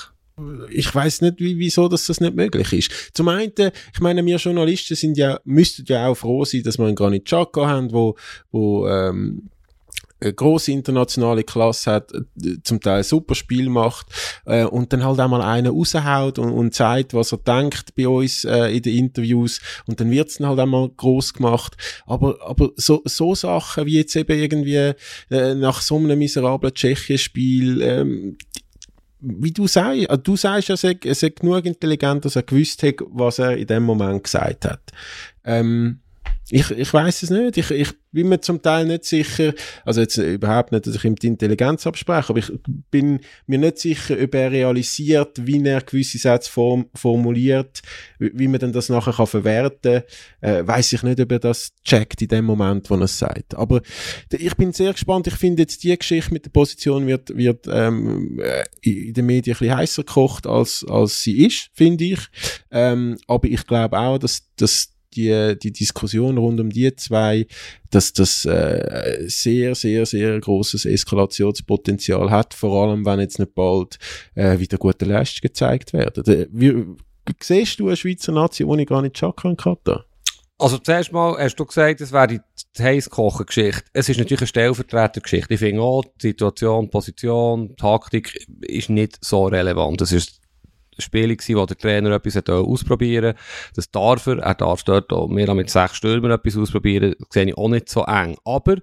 ich 0.71 0.95
weiß 0.95 1.23
nicht, 1.23 1.41
wie, 1.41 1.59
wieso 1.59 1.89
dass 1.89 2.07
das 2.07 2.21
nicht 2.21 2.35
möglich 2.35 2.73
ist. 2.73 3.15
Zum 3.15 3.29
einen, 3.29 3.53
ich 3.93 4.01
meine, 4.01 4.25
wir 4.25 4.37
Journalisten 4.37 4.95
sind 4.97 5.17
ja, 5.17 5.39
müssten 5.45 5.85
ja 5.87 6.09
auch 6.09 6.15
froh 6.15 6.45
sein, 6.45 6.63
dass 6.63 6.79
wir 6.79 6.87
einen 6.87 6.97
Granit 6.97 7.27
Xhaka 7.27 7.67
haben, 7.67 7.93
wo, 7.93 8.17
wo 8.51 8.89
ähm, 8.89 9.51
eine 10.21 10.33
grosse 10.33 10.73
internationale 10.73 11.45
Klasse 11.45 11.93
hat, 11.93 12.13
äh, 12.13 12.57
zum 12.63 12.81
Teil 12.81 13.03
super 13.03 13.35
Spiel 13.35 13.69
macht 13.69 14.07
äh, 14.47 14.65
und 14.65 14.93
dann 14.93 15.05
halt 15.05 15.21
einmal 15.21 15.43
einen 15.43 15.73
raushaut 15.73 16.39
und, 16.39 16.53
und 16.53 16.75
zeigt, 16.75 17.15
was 17.15 17.33
er 17.33 17.39
denkt 17.39 17.95
bei 17.95 18.09
uns 18.09 18.45
äh, 18.45 18.77
in 18.77 18.83
den 18.83 18.97
Interviews 18.97 19.61
und 19.87 20.01
dann 20.01 20.11
wird's 20.11 20.39
dann 20.39 20.49
halt 20.49 20.59
einmal 20.59 20.89
groß 20.89 21.35
gemacht. 21.35 21.77
Aber, 22.07 22.39
aber 22.45 22.71
so, 22.77 23.03
so 23.05 23.35
Sachen 23.35 23.87
wie 23.87 23.99
jetzt 23.99 24.17
eben 24.17 24.39
irgendwie 24.39 24.95
äh, 25.31 25.55
nach 25.55 25.81
so 25.81 25.97
einem 25.97 26.19
miserablen 26.19 26.75
Tschechien-Spiel, 26.75 27.83
ähm, 27.83 28.39
wie 29.21 29.53
du 29.53 29.67
sagst, 29.67 30.09
also 30.09 30.23
du 30.23 30.37
sagst 30.37 30.69
ja, 30.69 30.93
er 31.05 31.15
sei 31.15 31.29
genug 31.29 31.67
intelligent, 31.67 32.25
dass 32.25 32.37
er 32.37 32.43
gewusst 32.43 32.83
hat, 32.83 32.95
was 33.11 33.39
er 33.39 33.57
in 33.57 33.67
dem 33.67 33.85
Moment 33.85 34.25
gesagt 34.25 34.65
hat. 34.65 34.81
Ähm, 35.45 36.01
ich, 36.51 36.71
ich 36.71 36.93
weiß 36.93 37.23
es 37.23 37.31
nicht. 37.31 37.57
Ich, 37.57 37.71
ich 37.71 37.93
bin 38.13 38.29
mir 38.29 38.41
zum 38.41 38.61
Teil 38.61 38.87
nicht 38.87 39.05
sicher, 39.05 39.55
also 39.85 40.01
jetzt 40.01 40.17
überhaupt 40.17 40.73
nicht, 40.73 40.87
dass 40.87 40.97
ich 40.97 41.05
ihm 41.05 41.15
die 41.15 41.29
Intelligenz 41.29 41.87
abspreche, 41.87 42.31
aber 42.31 42.41
ich 42.41 42.53
bin 42.91 43.21
mir 43.47 43.59
nicht 43.59 43.79
sicher, 43.79 44.17
ob 44.21 44.35
er 44.35 44.51
realisiert, 44.51 45.47
wie 45.47 45.65
er 45.65 45.81
gewisse 45.81 46.19
Sätze 46.19 46.51
form, 46.51 46.87
formuliert, 46.95 47.83
wie, 48.19 48.33
wie, 48.35 48.49
man 48.49 48.59
denn 48.59 48.73
das 48.73 48.89
nachher 48.89 49.13
kann 49.13 49.27
verwerten 49.27 50.03
kann. 50.41 50.51
Äh, 50.51 50.67
weiß 50.67 50.93
ich 50.93 51.03
nicht, 51.03 51.21
ob 51.21 51.31
er 51.31 51.39
das 51.39 51.73
checkt 51.85 52.21
in 52.23 52.29
dem 52.29 52.47
Moment, 52.47 52.91
wo 52.91 52.97
er 52.97 53.03
es 53.03 53.19
sagt. 53.19 53.55
Aber 53.55 53.81
ich 54.33 54.57
bin 54.57 54.73
sehr 54.73 54.93
gespannt. 54.93 55.29
Ich 55.29 55.35
finde 55.35 55.63
jetzt 55.63 55.85
die 55.85 55.97
Geschichte 55.97 56.33
mit 56.33 56.47
der 56.47 56.51
Position 56.51 57.07
wird, 57.07 57.37
wird 57.37 57.67
ähm, 57.71 58.41
äh, 58.43 58.65
in 58.81 59.15
den 59.15 59.27
Medien 59.27 59.55
ein 59.55 59.59
bisschen 59.59 59.77
heißer 59.77 60.03
gekocht, 60.03 60.47
als, 60.47 60.85
als 60.89 61.23
sie 61.23 61.47
ist, 61.47 61.71
finde 61.75 62.05
ich. 62.05 62.21
Ähm, 62.73 63.19
aber 63.29 63.47
ich 63.49 63.67
glaube 63.67 63.99
auch, 63.99 64.19
dass, 64.19 64.49
dass 64.57 64.93
die, 65.15 65.57
die 65.61 65.73
Diskussion 65.73 66.39
rund 66.39 66.61
um 66.61 66.71
die 66.71 66.95
zwei, 66.97 67.47
dass 67.91 68.13
das 68.13 68.45
äh, 68.45 69.25
sehr, 69.27 69.75
sehr, 69.75 70.07
sehr 70.07 70.39
großes 70.41 70.85
Eskalationspotenzial 70.85 72.31
hat, 72.31 72.55
vor 72.55 72.83
allem 72.83 73.05
wenn 73.05 73.21
jetzt 73.21 73.39
nicht 73.39 73.55
bald 73.55 73.99
äh, 74.35 74.59
wieder 74.59 74.79
gute 74.79 75.05
Leistungen 75.05 75.43
gezeigt 75.43 75.93
werden. 75.93 76.25
Äh, 76.27 76.47
wie, 76.53 76.85
siehst 77.41 77.81
du 77.81 77.89
eine 77.89 77.97
Schweizer 77.97 78.33
Nation, 78.33 78.77
die 78.77 78.83
ich 78.85 78.89
gar 78.89 79.03
nicht 79.03 79.19
schauen 79.19 79.57
kann? 79.57 79.77
Also 80.59 80.77
zuerst 80.77 81.11
mal 81.13 81.37
hast 81.39 81.57
du 81.57 81.65
gesagt, 81.65 82.03
es 82.03 82.13
wäre 82.13 82.27
die, 82.27 82.41
Heißkochen-Geschichte. 82.79 83.83
Es 83.93 84.09
ist 84.09 84.19
natürlich 84.19 84.41
eine 84.41 84.47
Stellvertreter-Geschichte. 84.47 85.55
Ich 85.55 85.61
finde 85.61 85.83
auch, 85.83 86.05
die 86.23 86.29
Situation, 86.29 86.91
Position, 86.91 87.77
Taktik 87.77 88.47
ist 88.61 88.91
nicht 88.91 89.19
so 89.25 89.47
relevant. 89.47 90.01
Es 90.03 90.13
ist 90.13 90.40
Spiele 91.01 91.37
gewesen, 91.37 91.57
wo 91.57 91.67
der 91.67 91.77
Trainer 91.77 92.11
etwas 92.13 92.37
hat 92.37 92.51
ausprobieren 92.51 93.35
Das 93.75 93.91
darf 93.91 94.27
er. 94.27 94.39
Er 94.39 94.55
darf 94.55 94.83
dort 94.85 95.13
auch 95.13 95.29
mehr 95.29 95.53
mit 95.55 95.71
sechs 95.71 95.97
Stürmern 95.97 96.33
etwas 96.33 96.57
ausprobieren. 96.57 97.15
Das 97.19 97.29
sehe 97.31 97.47
ich 97.47 97.59
auch 97.59 97.69
nicht 97.69 97.89
so 97.89 98.05
eng. 98.05 98.37
Aber 98.45 98.77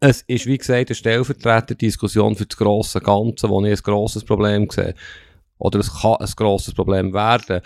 es 0.00 0.22
ist, 0.22 0.46
wie 0.46 0.58
gesagt, 0.58 0.90
eine 0.90 0.94
Stellvertreter-Diskussion 0.94 2.36
für 2.36 2.46
das 2.46 2.56
grosse 2.56 3.00
Ganze, 3.00 3.48
wo 3.48 3.64
ich 3.64 3.72
ein 3.72 3.82
grosses 3.82 4.24
Problem 4.24 4.68
sehe. 4.70 4.94
Oder 5.58 5.80
es 5.80 6.02
kann 6.02 6.16
ein 6.16 6.30
grosses 6.36 6.74
Problem 6.74 7.12
werden. 7.12 7.60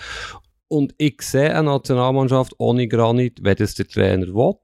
Und 0.69 0.95
ich 0.97 1.21
sehe 1.21 1.55
eine 1.55 1.71
Nationalmannschaft 1.71 2.55
ohne 2.59 2.89
Granit, 2.89 3.41
wenn 3.43 3.57
das 3.57 3.75
der 3.75 3.87
Trainer 3.87 4.29
will 4.29 4.55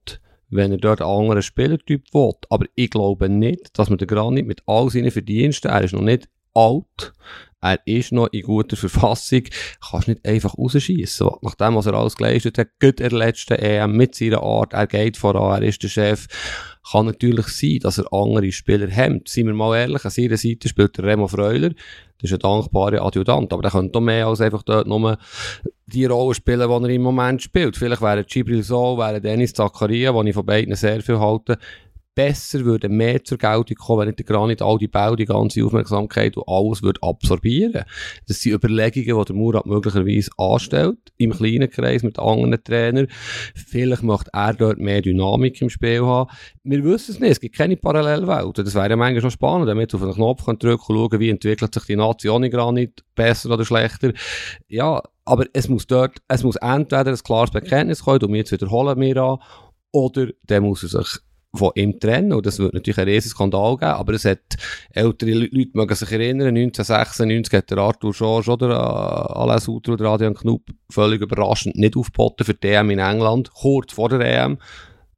wenn 0.51 0.73
er 0.73 0.79
dort 0.79 1.01
einen 1.01 1.11
anderen 1.11 1.43
Spielertyp 1.43 2.05
will. 2.13 2.33
Aber 2.49 2.67
ich 2.75 2.91
glaube 2.91 3.29
nicht, 3.29 3.79
dass 3.79 3.91
man 3.91 3.99
den 3.99 4.09
Granit 4.09 4.47
mit 4.47 4.63
all 4.67 4.91
seinen 4.91 5.11
Verdiensten, 5.11 5.71
er 5.71 5.83
ist 5.83 5.93
noch 5.93 6.01
nicht 6.01 6.29
alt, 6.59 7.13
er 7.61 7.81
ist 7.87 8.13
noch 8.13 8.29
in 8.29 8.43
guter 8.43 8.77
Verfassung, 8.77 9.43
kannst 9.91 10.09
nicht 10.09 10.27
einfach 10.27 10.57
rausschießen. 10.57 11.29
Nach 11.43 11.57
dem, 11.57 11.75
was 11.75 11.87
er 11.87 11.95
alles 11.95 12.17
geleistet 12.17 12.57
hat, 12.57 12.69
geht 12.79 13.01
er 13.01 13.11
letzten 13.11 13.55
EM 13.55 13.97
mit 13.97 14.15
seiner 14.15 14.43
Art, 14.43 14.73
er 14.75 14.87
geht 14.87 15.17
voran, 15.17 15.63
er 15.63 15.69
ist 15.69 15.83
der 15.83 15.89
Chef. 15.89 16.27
Kann 16.91 17.07
natürlich 17.07 17.49
sein, 17.49 17.81
dass 17.81 17.99
er 17.99 18.13
andere 18.13 18.53
Spieler 18.53 18.89
hemmt. 18.89 19.29
Seien 19.29 19.47
wir 19.47 19.55
mal 19.55 19.77
ehrlich, 19.77 20.05
an 20.05 20.11
seiner 20.11 20.37
Seite 20.37 20.69
spielt 20.69 20.99
Remo 21.01 21.27
Freuler, 21.27 21.71
das 22.21 22.31
ist 22.31 22.33
ein 22.33 22.39
dankbarer 22.41 23.05
Adjutant, 23.05 23.53
aber 23.53 23.63
der 23.63 23.71
könnte 23.71 24.01
mehr 24.01 24.27
als 24.27 24.41
einfach 24.41 24.63
dort 24.63 24.87
nur 24.87 25.19
die 25.87 26.05
Rolle 26.05 26.35
spielen, 26.35 26.69
die 26.69 26.89
er 26.89 26.95
im 26.95 27.03
Moment 27.03 27.43
spielt. 27.43 27.77
Vielleicht 27.77 28.03
wäre 28.03 28.25
Gibril 28.25 28.63
So, 28.63 28.99
wäre 28.99 29.21
Dennis 29.21 29.53
Zakaria, 29.53 30.13
den 30.13 30.27
ich 30.27 30.35
von 30.35 30.45
beiden 30.45 30.75
sehr 30.75 31.01
viel 31.01 31.19
halte, 31.19 31.59
besser 32.19 32.65
würde 32.65 32.89
mehr 32.89 33.23
zur 33.23 33.39
Geltung 33.39 33.77
kommen, 33.77 34.01
wenn 34.01 34.09
nicht 34.09 34.19
der 34.19 34.27
Granit 34.27 34.61
all 34.61 34.77
die 34.77 34.89
Bau, 34.89 35.15
die 35.15 35.25
ganze 35.25 35.65
Aufmerksamkeit 35.65 36.37
und 36.37 36.49
alles 36.49 36.83
würde 36.83 37.01
absorbieren. 37.01 37.85
Das 38.27 38.41
sind 38.41 38.55
Überlegungen, 38.55 39.21
die 39.21 39.25
der 39.25 39.37
Murat 39.37 39.67
möglicherweise 39.67 40.29
anstellt, 40.37 40.99
im 41.17 41.31
kleinen 41.31 41.71
Kreis 41.71 42.03
mit 42.03 42.19
anderen 42.19 42.59
Trainern. 42.65 43.07
Vielleicht 43.55 44.03
möchte 44.03 44.31
er 44.33 44.53
dort 44.53 44.79
mehr 44.79 45.01
Dynamik 45.01 45.63
im 45.63 45.71
Spiel 45.71 46.03
haben. 46.03 46.29
Wir 46.65 46.83
wissen 46.83 47.13
es 47.13 47.21
nicht, 47.21 47.31
es 47.31 47.41
gibt 47.41 47.57
keine 47.57 47.77
Parallelwelt. 47.77 48.59
Das 48.59 48.75
wäre 48.75 48.97
manchmal 48.97 49.21
schon 49.21 49.31
spannend, 49.31 49.69
damit 49.69 49.95
auf 49.95 50.01
den 50.01 50.13
Knopf 50.13 50.45
drücken 50.45 50.71
und 50.71 51.11
schauen, 51.13 51.21
wie 51.21 51.31
entwickelt 51.31 51.73
sich 51.73 51.85
die 51.85 51.95
Nation 51.95 52.43
in 52.43 52.51
Granit, 52.51 53.05
besser 53.15 53.53
oder 53.53 53.65
schlechter. 53.65 54.13
Ja, 54.67 55.01
aber 55.25 55.47
es 55.53 55.69
muss 55.69 55.87
dort, 55.87 56.17
es 56.27 56.43
muss 56.43 56.57
entweder 56.57 57.13
ein 57.13 57.17
klares 57.19 57.53
Bekenntnis 57.53 58.03
kommen, 58.03 58.25
und 58.25 58.35
jetzt 58.35 58.51
wiederholen 58.51 58.99
wir 58.99 59.17
an, 59.19 59.39
oder 59.93 60.27
der 60.43 60.61
muss 60.61 60.83
er 60.83 60.89
sich 60.89 61.21
von 61.55 61.73
ihm 61.75 61.99
trennen. 61.99 62.33
Und 62.33 62.47
das 62.47 62.59
wird 62.59 62.75
natürlich 62.75 62.99
einen 62.99 63.11
riesen 63.11 63.31
Skandal 63.31 63.77
geben. 63.77 63.93
Aber 63.93 64.13
es 64.13 64.25
hat, 64.25 64.57
ältere 64.91 65.33
Leute 65.33 65.71
mögen 65.73 65.95
sich 65.95 66.13
erinnern, 66.13 66.49
1996 66.49 67.53
hat 67.55 67.71
der 67.71 67.79
Arthur 67.79 68.15
Schorsch 68.15 68.49
oder 68.49 68.71
äh, 68.71 69.39
Alain 69.39 69.59
Suter 69.59 69.93
oder 69.93 70.11
Adrian 70.11 70.35
Knupp 70.35 70.71
völlig 70.91 71.21
überraschend 71.21 71.77
nicht 71.77 71.97
aufgeboten 71.97 72.45
für 72.45 72.55
die 72.55 72.69
EM 72.69 72.91
in 72.91 72.99
England, 72.99 73.51
kurz 73.53 73.93
vor 73.93 74.09
der 74.09 74.21
EM. 74.21 74.59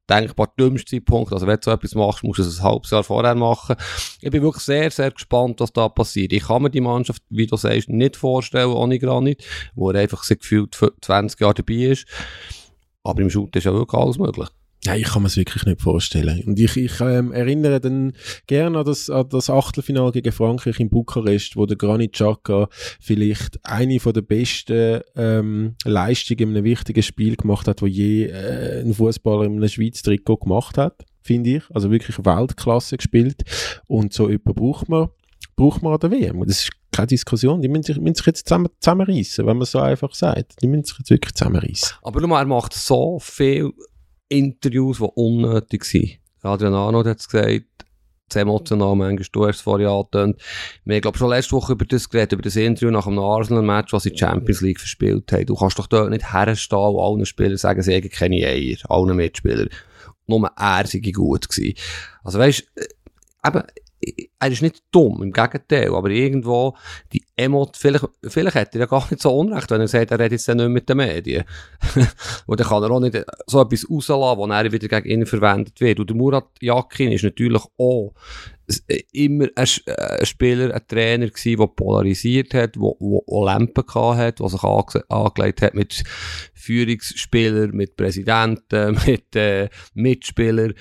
Denkbar 0.09 0.51
dümmster 0.59 0.89
Zeitpunkt. 0.89 1.31
Also, 1.31 1.47
wenn 1.47 1.55
du 1.55 1.61
so 1.63 1.71
etwas 1.71 1.95
machst, 1.95 2.23
musst 2.23 2.39
du 2.39 2.43
es 2.43 2.59
ein 2.59 2.63
halbes 2.65 2.91
Jahr 2.91 3.03
vorher 3.03 3.35
machen. 3.35 3.77
Ich 4.19 4.29
bin 4.29 4.41
wirklich 4.41 4.63
sehr, 4.63 4.91
sehr 4.91 5.11
gespannt, 5.11 5.61
was 5.61 5.71
da 5.71 5.87
passiert. 5.87 6.33
Ich 6.33 6.47
kann 6.47 6.63
mir 6.63 6.69
die 6.69 6.81
Mannschaft, 6.81 7.21
wie 7.29 7.47
du 7.47 7.55
sagst, 7.55 7.87
nicht 7.87 8.17
vorstellen 8.17 8.73
ohne 8.73 8.99
Granit, 8.99 9.45
wo 9.73 9.89
er 9.91 10.01
einfach 10.01 10.23
so 10.23 10.35
gefühlt 10.35 10.77
20 11.01 11.39
Jahre 11.39 11.53
dabei 11.53 11.75
ist. 11.75 12.07
Aber 13.03 13.21
im 13.21 13.29
Shoot 13.29 13.55
ist 13.55 13.63
ja 13.63 13.73
wirklich 13.73 14.01
alles 14.01 14.17
möglich. 14.17 14.49
Ja, 14.83 14.95
ich 14.95 15.03
kann 15.03 15.21
mir 15.21 15.27
es 15.27 15.37
wirklich 15.37 15.63
nicht 15.65 15.79
vorstellen. 15.79 16.43
Und 16.47 16.59
ich, 16.59 16.75
ich 16.75 16.99
ähm, 17.01 17.31
erinnere 17.31 17.79
dann 17.79 18.13
gerne 18.47 18.79
an 18.79 18.85
das, 18.85 19.11
an 19.11 19.29
das 19.29 19.51
Achtelfinale 19.51 20.11
gegen 20.11 20.31
Frankreich 20.31 20.79
in 20.79 20.89
Bukarest, 20.89 21.55
wo 21.55 21.67
der 21.67 21.77
Granit 21.77 22.13
Xhaka 22.13 22.67
vielleicht 22.99 23.59
eine 23.63 23.99
von 23.99 24.13
der 24.13 24.23
besten 24.23 25.01
ähm, 25.15 25.75
Leistungen 25.85 26.49
in 26.49 26.57
einem 26.57 26.63
wichtigen 26.63 27.03
Spiel 27.03 27.35
gemacht 27.35 27.67
hat, 27.67 27.83
wo 27.83 27.85
je 27.85 28.25
äh, 28.25 28.81
ein 28.81 28.95
Fußballer 28.95 29.45
in 29.45 29.57
einem 29.57 29.69
Schweiz 29.69 30.01
Trikot 30.01 30.37
gemacht 30.37 30.79
hat, 30.79 31.05
finde 31.21 31.57
ich. 31.57 31.63
Also 31.69 31.91
wirklich 31.91 32.17
Weltklasse 32.17 32.97
gespielt. 32.97 33.43
Und 33.85 34.13
so 34.13 34.29
jemand 34.29 34.55
braucht 34.55 34.89
man, 34.89 35.09
braucht 35.55 35.83
man 35.83 35.93
an 35.93 35.99
der 35.99 36.09
WM. 36.09 36.39
Und 36.39 36.49
das 36.49 36.63
ist 36.63 36.71
keine 36.91 37.07
Diskussion. 37.07 37.61
Die 37.61 37.67
müssen 37.67 37.83
sich, 37.83 37.97
müssen 37.99 38.15
sich 38.15 38.25
jetzt 38.25 38.47
zusammen, 38.47 38.69
zusammenreißen, 38.79 39.45
wenn 39.45 39.57
man 39.57 39.65
so 39.65 39.79
einfach 39.79 40.15
sagt. 40.15 40.59
Die 40.63 40.67
müssen 40.67 40.85
sich 40.85 40.97
jetzt 40.97 41.09
wirklich 41.11 41.35
zusammenreißen. 41.35 41.97
Aber 42.01 42.25
mal, 42.25 42.41
er 42.41 42.47
macht 42.47 42.73
so 42.73 43.19
viel 43.19 43.71
Interviews, 44.31 44.97
die 44.97 45.03
unnötig 45.03 45.83
sind. 45.85 46.19
Adrian 46.41 46.73
Arnold 46.73 47.07
hat 47.07 47.19
es 47.19 47.29
gesagt, 47.29 47.65
zu 48.31 48.39
emotional 48.39 48.95
manchmal, 48.95 49.27
du 49.31 49.45
hast 49.45 49.57
es 49.57 49.61
vorhin 49.61 49.87
angetönt. 49.87 50.41
Wir 50.85 50.95
haben, 50.95 51.01
glaube 51.01 51.17
schon 51.17 51.29
letzte 51.29 51.51
Woche 51.51 51.73
über 51.73 51.85
das 51.85 52.09
geredet, 52.09 52.33
über 52.33 52.41
das 52.41 52.55
Interview 52.55 52.89
nach 52.89 53.05
einem 53.05 53.19
Arsenal-Match, 53.19 53.93
was 53.93 54.03
sie 54.03 54.11
die 54.11 54.17
Champions 54.17 54.61
League 54.61 54.79
verspielt 54.79 55.31
haben. 55.31 55.45
Du 55.45 55.55
kannst 55.55 55.77
doch 55.77 55.87
dort 55.87 56.09
nicht 56.09 56.33
herstehen 56.33 56.79
und 56.79 56.99
allen 56.99 57.25
Spielern 57.25 57.57
sagen, 57.57 57.81
sie 57.81 57.93
haben 57.93 58.09
keine 58.09 58.47
Eier, 58.47 58.77
allen 58.89 59.15
Mitspielern. 59.15 59.69
Nur 60.27 60.49
er 60.55 60.87
sei 60.87 60.99
gut 60.99 61.49
gewesen. 61.49 61.77
Also 62.23 62.39
weißt, 62.39 62.63
äh, 62.75 63.47
eben, 63.47 63.63
er 64.39 64.51
ist 64.51 64.61
nicht 64.61 64.83
dumm, 64.91 65.21
im 65.21 65.31
Gegenteil, 65.31 65.93
aber 65.93 66.09
irgendwo, 66.09 66.75
die 67.13 67.23
Emot, 67.35 67.77
vielleicht, 67.77 68.05
vielleicht 68.23 68.55
hat 68.55 68.73
er 68.73 68.81
ja 68.81 68.85
gar 68.87 69.07
nicht 69.09 69.21
so 69.21 69.37
Unrecht, 69.37 69.69
wenn 69.69 69.81
er 69.81 69.87
sagt, 69.87 70.11
er 70.11 70.19
redet 70.19 70.33
jetzt 70.33 70.47
nicht 70.47 70.69
mit 70.69 70.89
den 70.89 70.97
Medien. 70.97 71.43
und 72.47 72.59
dann 72.59 72.67
kann 72.67 72.83
er 72.83 72.91
auch 72.91 72.99
nicht 72.99 73.23
so 73.45 73.61
etwas 73.61 73.87
rauslassen, 73.89 74.39
wo 74.39 74.47
er 74.47 74.71
wieder 74.71 74.87
gegen 74.87 75.21
ihn 75.21 75.25
verwendet 75.25 75.79
wird. 75.79 75.99
Und 75.99 76.15
Murat 76.15 76.47
Yakin 76.59 77.11
ist 77.11 77.23
natürlich 77.23 77.61
auch 77.77 78.13
immer 79.11 79.47
ein, 79.55 79.67
ein 79.85 80.25
Spieler, 80.25 80.73
ein 80.73 80.87
Trainer 80.87 81.27
gewesen, 81.27 81.59
der 81.59 81.67
polarisiert 81.67 82.53
hat, 82.53 82.75
der, 82.75 82.91
der 82.99 83.41
Lampen 83.43 83.83
hat, 83.93 84.39
der 84.39 84.49
sich 84.49 84.63
ange 84.63 85.03
angelegt 85.09 85.61
hat 85.61 85.73
mit 85.73 86.03
Führungsspielern, 86.53 87.71
mit 87.71 87.95
Präsidenten, 87.95 88.97
mit 89.05 89.35
äh, 89.35 89.69
Mitspielern. 89.93 90.73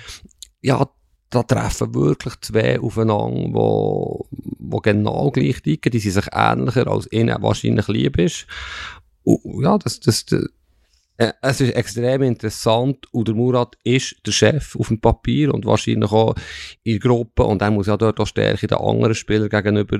Ja, 0.63 0.89
da 1.31 1.43
treffen 1.45 1.95
wirklich 1.95 2.35
zwei 2.41 2.81
aufeinander, 2.81 3.55
wo, 3.55 4.27
wo 4.31 4.79
genau 4.79 5.31
gleich 5.31 5.63
ticken, 5.63 5.93
die 5.93 6.01
sind 6.01 6.13
sich 6.13 6.27
ähnlicher 6.33 6.89
als 6.89 7.11
ihnen 7.13 7.41
wahrscheinlich 7.41 7.89
lieb 7.89 8.19
ist. 8.19 8.47
Und, 9.23 9.63
ja, 9.63 9.79
das, 9.79 10.01
das, 10.01 10.27
das 10.27 10.47
äh, 11.21 11.35
es 11.43 11.61
ist 11.61 11.75
extrem 11.75 12.23
interessant 12.23 13.07
und 13.13 13.29
der 13.29 13.35
Murat 13.35 13.77
ist 13.85 14.17
der 14.27 14.33
Chef 14.33 14.75
auf 14.75 14.89
dem 14.89 15.03
Papier 15.03 15.53
und 15.53 15.67
wahrscheinlich 15.67 16.11
auch 16.11 16.35
in 16.83 16.99
der 16.99 17.01
Gruppe 17.01 17.45
und 17.45 17.61
er 17.61 17.71
muss 17.71 17.89
ja 17.89 17.99
dort 17.99 18.19
auch 18.19 18.27
Stärke 18.27 18.67
den 18.67 18.79
anderen 18.79 19.15
Spielern 19.15 19.51
gegenüber 19.51 19.99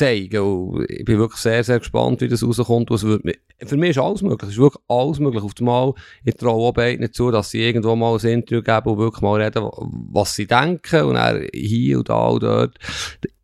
zeigen. 0.00 0.86
Ich 0.88 1.04
bin 1.04 1.18
wirklich 1.18 1.40
sehr, 1.40 1.62
sehr 1.62 1.78
gespannt, 1.78 2.20
wie 2.20 2.28
das 2.28 2.42
rauskommt. 2.42 2.90
Wird, 2.90 3.38
für 3.64 3.76
mich 3.76 3.90
ist 3.90 3.98
alles 3.98 4.22
möglich. 4.22 4.48
Es 4.48 4.56
ist 4.56 4.60
wirklich 4.60 4.82
alles 4.88 5.18
möglich. 5.18 5.42
Auf 5.42 5.52
einmal, 5.58 5.94
ich 6.24 6.34
traue 6.34 6.68
auch 6.68 6.72
beiden 6.72 7.12
zu, 7.12 7.30
dass 7.30 7.50
sie 7.50 7.62
irgendwo 7.62 7.94
mal 7.96 8.18
ein 8.18 8.26
Interview 8.26 8.62
geben 8.62 8.90
und 8.90 8.98
wirklich 8.98 9.22
mal 9.22 9.40
reden, 9.40 9.68
was 10.12 10.34
sie 10.34 10.46
denken. 10.46 11.04
Und 11.04 11.14
dann 11.14 11.46
hier 11.52 11.98
und 11.98 12.08
da 12.08 12.28
und 12.28 12.42
dort. 12.42 12.78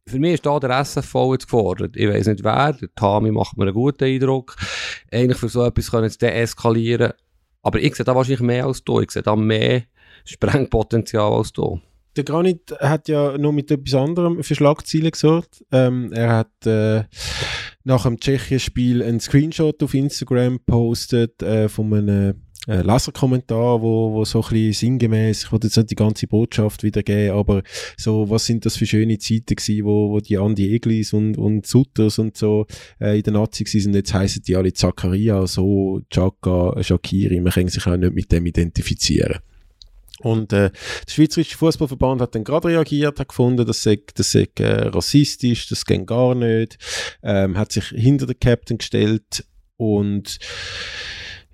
Für 0.08 0.18
mich 0.18 0.34
ist 0.34 0.46
da 0.46 0.58
der 0.58 0.70
SFV 0.80 1.32
jetzt 1.32 1.46
gefordert. 1.46 1.96
Ich 1.96 2.08
weiß 2.08 2.28
nicht 2.28 2.44
wer. 2.44 2.72
Der 2.72 2.94
Tami 2.94 3.32
macht 3.32 3.56
mir 3.56 3.64
einen 3.64 3.74
guten 3.74 4.04
Eindruck. 4.04 4.56
Eigentlich 5.12 5.38
für 5.38 5.48
so 5.48 5.64
etwas 5.64 5.90
können 5.90 6.08
sie 6.08 6.18
deeskalieren. 6.18 7.12
Aber 7.62 7.80
ich 7.80 7.96
sehe 7.96 8.04
da 8.04 8.14
wahrscheinlich 8.14 8.40
mehr 8.40 8.66
als 8.66 8.84
du. 8.84 9.00
Ich 9.00 9.10
sehe 9.10 9.22
da 9.22 9.34
mehr 9.34 9.82
Sprengpotenzial 10.24 11.32
als 11.32 11.52
du 11.52 11.80
der 12.16 12.24
Granit 12.24 12.72
hat 12.80 13.08
ja 13.08 13.36
noch 13.38 13.52
mit 13.52 13.70
etwas 13.70 13.94
anderem 13.94 14.42
für 14.42 14.54
Schlagzeilen 14.54 15.10
gesorgt. 15.10 15.64
Ähm, 15.70 16.12
er 16.12 16.36
hat 16.36 16.66
äh, 16.66 17.04
nach 17.84 18.04
dem 18.04 18.18
Tschechien-Spiel 18.18 19.02
einen 19.02 19.20
Screenshot 19.20 19.82
auf 19.82 19.94
Instagram 19.94 20.58
gepostet 20.58 21.42
äh, 21.42 21.68
von 21.68 21.92
einem 21.92 22.34
äh, 22.66 22.82
Leserkommentar, 22.82 23.80
wo, 23.80 24.12
wo 24.12 24.24
so 24.24 24.42
ein 24.42 24.48
bisschen 24.48 24.72
sinngemäß, 24.72 25.44
ich 25.44 25.52
wollte 25.52 25.68
jetzt 25.68 25.76
nicht 25.76 25.90
die 25.90 25.94
ganze 25.94 26.26
Botschaft 26.26 26.82
wiedergeben, 26.82 27.36
aber 27.36 27.62
so, 27.96 28.28
was 28.28 28.46
sind 28.46 28.66
das 28.66 28.76
für 28.76 28.86
schöne 28.86 29.18
Zeiten 29.18 29.54
gewesen, 29.54 29.84
wo, 29.84 30.10
wo 30.10 30.20
die 30.20 30.36
Andi 30.36 30.74
Eglis 30.74 31.12
und, 31.12 31.38
und 31.38 31.66
Sutters 31.66 32.18
und 32.18 32.36
so 32.36 32.66
äh, 33.00 33.18
in 33.18 33.22
der 33.22 33.34
Nazi 33.34 33.64
sind, 33.66 33.94
jetzt 33.94 34.14
heissen 34.14 34.42
die 34.42 34.56
alle 34.56 34.72
Zakaria, 34.72 35.46
so, 35.46 36.00
Chaka, 36.10 36.82
Shakiri, 36.82 37.40
man 37.40 37.52
kann 37.52 37.68
sich 37.68 37.86
auch 37.86 37.96
nicht 37.96 38.14
mit 38.14 38.32
dem 38.32 38.46
identifizieren. 38.46 39.38
Und 40.20 40.52
äh, 40.52 40.70
der 40.70 41.12
Schweizerische 41.12 41.58
Fußballverband 41.58 42.20
hat 42.22 42.34
dann 42.34 42.44
gerade 42.44 42.68
reagiert, 42.68 43.20
hat 43.20 43.28
gefunden, 43.28 43.66
das 43.66 43.82
sei, 43.82 44.00
das 44.14 44.32
sei 44.32 44.48
äh, 44.58 44.88
rassistisch, 44.88 45.68
das 45.68 45.84
geht 45.84 46.06
gar 46.06 46.34
nicht, 46.34 46.78
ähm, 47.22 47.58
hat 47.58 47.72
sich 47.72 47.88
hinter 47.88 48.26
den 48.26 48.40
Captain 48.40 48.78
gestellt 48.78 49.44
und 49.76 50.38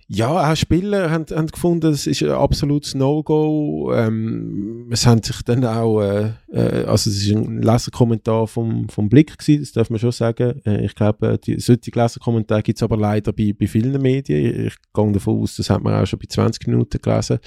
ja, 0.08 0.50
auch 0.52 0.56
Spieler 0.56 1.10
haben, 1.10 1.24
haben 1.30 1.46
gefunden, 1.46 1.92
es 1.92 2.06
ist 2.06 2.22
ein 2.22 2.30
absolutes 2.30 2.94
No-Go. 2.94 3.92
Ähm, 3.94 4.88
es 4.90 5.06
haben 5.06 5.22
sich 5.22 5.40
dann 5.42 5.64
auch, 5.64 6.02
äh, 6.02 6.32
äh, 6.52 6.84
also 6.84 7.08
es 7.08 7.24
ist 7.24 7.30
ein 7.30 7.62
Leserkommentar 7.62 8.46
vom, 8.46 8.88
vom 8.88 9.08
Blick 9.08 9.38
gewesen, 9.38 9.62
das 9.62 9.72
darf 9.72 9.90
man 9.90 9.98
schon 9.98 10.12
sagen. 10.12 10.60
Äh, 10.66 10.84
ich 10.84 10.94
glaube, 10.94 11.38
die, 11.38 11.58
solche 11.60 11.90
Leserkommentare 11.94 12.62
gibt 12.62 12.78
es 12.78 12.82
aber 12.82 12.96
leider 12.96 13.32
bei, 13.32 13.54
bei 13.58 13.66
vielen 13.66 14.00
Medien. 14.02 14.44
Ich, 14.44 14.66
ich 14.66 14.74
gehe 14.92 15.12
davon 15.12 15.40
aus, 15.40 15.56
das 15.56 15.70
hat 15.70 15.82
man 15.82 15.94
auch 15.94 16.06
schon 16.06 16.18
bei 16.18 16.26
20 16.28 16.66
Minuten 16.66 17.00
gelesen. 17.00 17.38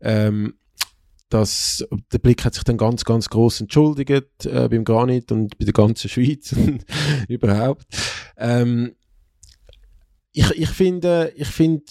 Ähm, 0.00 0.54
dass 1.32 1.82
der 2.12 2.18
Blick 2.18 2.44
hat 2.44 2.54
sich 2.54 2.64
dann 2.64 2.76
ganz, 2.76 3.04
ganz 3.04 3.30
groß 3.30 3.62
entschuldigt 3.62 4.44
äh, 4.44 4.68
beim 4.68 4.84
Granit 4.84 5.32
und 5.32 5.58
bei 5.58 5.64
der 5.64 5.72
ganzen 5.72 6.10
Schweiz 6.10 6.52
und 6.52 6.84
überhaupt. 7.28 7.86
Ähm, 8.36 8.92
ich, 10.32 10.50
ich 10.50 10.68
finde, 10.70 11.32
ich 11.36 11.48
finde, 11.48 11.84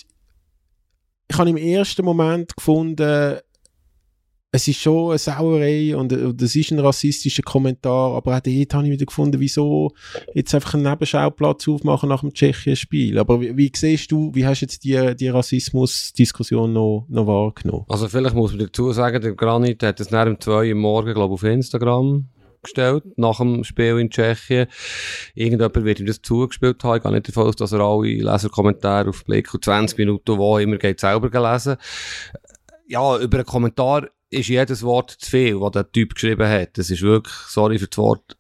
ich 1.29 1.37
habe 1.37 1.49
im 1.49 1.57
ersten 1.57 2.03
Moment 2.03 2.55
gefunden, 2.55 3.37
es 4.53 4.67
ist 4.67 4.81
schon 4.81 5.11
eine 5.11 5.17
Sauerei 5.17 5.95
und, 5.95 6.11
und 6.11 6.41
das 6.41 6.57
ist 6.57 6.71
ein 6.71 6.79
rassistischer 6.79 7.41
Kommentar, 7.41 8.17
aber 8.17 8.35
auch 8.35 8.41
dort 8.41 8.73
habe 8.73 8.85
ich 8.85 8.91
wieder 8.91 9.05
gefunden, 9.05 9.39
wieso 9.39 9.93
jetzt 10.33 10.53
einfach 10.53 10.73
einen 10.73 10.83
Nebenschauplatz 10.83 11.69
aufmachen 11.69 12.09
nach 12.09 12.19
dem 12.19 12.33
Tschechien-Spiel. 12.33 13.17
Aber 13.17 13.39
wie, 13.39 13.55
wie 13.55 13.71
siehst 13.73 14.11
du, 14.11 14.31
wie 14.35 14.45
hast 14.45 14.59
du 14.59 14.65
jetzt 14.65 14.83
die, 14.83 15.15
die 15.15 15.29
Rassismus-Diskussion 15.29 16.73
noch, 16.73 17.05
noch 17.07 17.27
wahrgenommen? 17.27 17.85
Also 17.87 18.09
vielleicht 18.09 18.35
muss 18.35 18.51
man 18.51 18.59
dazu 18.59 18.91
sagen, 18.91 19.21
der 19.21 19.35
Granit 19.35 19.83
hat 19.83 20.01
es 20.01 20.11
nach 20.11 20.25
dem 20.25 20.37
2 20.37 20.69
Uhr 20.69 20.75
morgen, 20.75 21.13
glaube 21.13 21.33
ich, 21.33 21.41
auf 21.41 21.43
Instagram 21.43 22.27
gestellt, 22.62 23.03
nach 23.18 23.38
dem 23.38 23.64
Spiel 23.64 23.99
in 23.99 24.09
Tschechien. 24.09 24.68
Irgendjemand 25.36 25.84
wird 25.86 25.99
ihm 25.99 26.05
das 26.05 26.22
zugespielt 26.22 26.84
haben. 26.84 26.97
Ich 26.97 27.03
gehe 27.03 27.12
nicht 27.12 27.28
davon 27.28 27.47
aus, 27.47 27.55
dass 27.55 27.72
er 27.72 27.80
alle 27.80 28.07
Leserkommentare 28.07 29.09
auf 29.09 29.26
Blick 29.26 29.53
und 29.53 29.64
20 29.64 29.97
Minuten, 29.97 30.38
wo 30.38 30.57
immer 30.57 30.78
geht, 30.78 30.99
selber 30.99 31.30
gelesen. 31.30 31.78
Ja, 32.88 33.18
über 33.18 33.38
einen 33.38 33.45
Kommentar 33.45 34.07
ist 34.30 34.49
jedes 34.49 34.84
Wort 34.84 35.12
zu 35.12 35.30
viel, 35.30 35.59
was 35.59 35.72
der 35.72 35.91
Typ 35.91 36.16
geschrieben 36.16 36.47
hat. 36.47 36.78
Das 36.78 36.89
ist 36.89 37.01
wirklich, 37.01 37.36
sorry 37.47 37.80
für 37.80 37.88
das 37.88 37.97
Wort, 37.97 38.38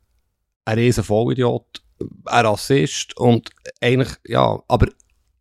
ein 0.65 0.77
riesen 0.77 1.03
Vollidiot, 1.03 1.81
ein 2.25 2.45
Rassist 2.45 3.15
und 3.17 3.49
eigentlich, 3.81 4.15
ja, 4.25 4.61
aber 4.67 4.87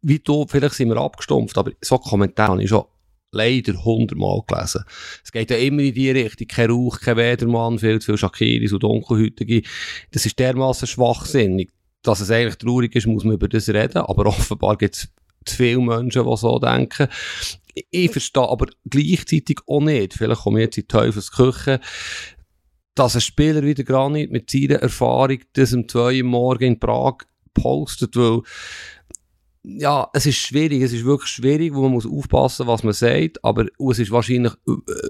wie 0.02 0.18
du, 0.18 0.46
vielleicht 0.48 0.74
sind 0.74 0.88
wir 0.88 0.96
abgestumpft, 0.96 1.56
aber 1.58 1.72
so 1.80 1.98
Kommentare 1.98 2.52
habe 2.52 2.62
ich 2.62 2.68
schon 2.68 2.84
leider 3.32 3.84
hundertmal 3.84 4.40
gelesen. 4.46 4.84
Es 5.24 5.32
geht 5.32 5.50
ja 5.50 5.56
immer 5.56 5.82
in 5.82 5.94
die 5.94 6.10
Richtung, 6.10 6.48
kein 6.48 6.70
Rauch, 6.70 7.00
kein 7.00 7.16
Wedermann, 7.16 7.78
viel 7.78 8.00
zu 8.00 8.06
viel 8.06 8.18
Shakiris 8.18 8.72
und 8.72 8.82
Dunkelhütige. 8.82 9.62
Das 10.10 10.26
ist 10.26 10.38
dermaßen 10.38 10.88
schwachsinnig, 10.88 11.70
dass 12.02 12.20
es 12.20 12.30
eigentlich 12.30 12.56
traurig 12.56 12.94
ist, 12.96 13.06
muss 13.06 13.24
man 13.24 13.34
über 13.34 13.48
das 13.48 13.68
reden, 13.68 13.98
aber 13.98 14.26
offenbar 14.26 14.76
gibt 14.76 14.96
es 14.96 15.08
zu 15.44 15.56
viele 15.56 15.80
Menschen, 15.80 16.24
die 16.24 16.36
so 16.36 16.58
denken 16.58 17.08
ich 17.90 18.10
verstehe 18.10 18.48
aber 18.48 18.66
gleichzeitig 18.88 19.60
auch 19.66 19.80
nicht, 19.80 20.14
vielleicht 20.14 20.42
komme 20.42 20.60
ich 20.60 20.66
jetzt 20.66 20.78
in 20.78 20.82
die 20.82 20.88
Teufelsküche, 20.88 21.80
dass 22.94 23.14
ein 23.14 23.20
Spieler 23.20 23.62
wie 23.62 23.74
der 23.74 23.84
Granit 23.84 24.30
mit 24.30 24.50
seiner 24.50 24.76
Erfahrung 24.76 25.38
das 25.52 25.72
um 25.72 25.88
2 25.88 26.22
Uhr 26.22 26.28
morgen 26.28 26.64
in 26.64 26.80
Prag 26.80 27.18
postet, 27.54 28.16
weil 28.16 28.42
ja, 29.62 30.08
es 30.14 30.26
ist 30.26 30.36
schwierig, 30.36 30.82
es 30.82 30.92
ist 30.92 31.04
wirklich 31.04 31.30
schwierig, 31.30 31.74
wo 31.74 31.82
man 31.82 31.92
muss 31.92 32.06
aufpassen, 32.06 32.66
was 32.66 32.82
man 32.82 32.92
sagt, 32.92 33.44
aber 33.44 33.66
es 33.90 33.98
ist 33.98 34.10
wahrscheinlich 34.10 34.52
äh, 34.66 35.08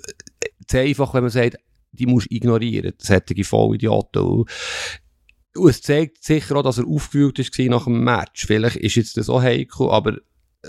zu 0.67 0.79
einfach, 0.79 1.15
wenn 1.15 1.23
man 1.23 1.31
sagt, 1.31 1.57
die 1.93 2.07
muss 2.07 2.27
ignorieren, 2.31 2.95
solche 2.99 3.45
Vollidioten. 3.45 4.23
Und 4.23 5.69
es 5.69 5.83
zeigt 5.83 6.23
sicher 6.23 6.57
auch, 6.57 6.63
dass 6.63 6.79
er 6.79 6.87
aufgewühlt 6.87 7.39
war 7.39 7.65
nach 7.67 7.85
dem 7.85 8.05
Match. 8.05 8.47
Vielleicht 8.47 8.77
ist 8.77 8.95
jetzt 8.95 9.17
das 9.17 9.27
so 9.27 9.41
heikel, 9.41 9.91
aber 9.91 10.17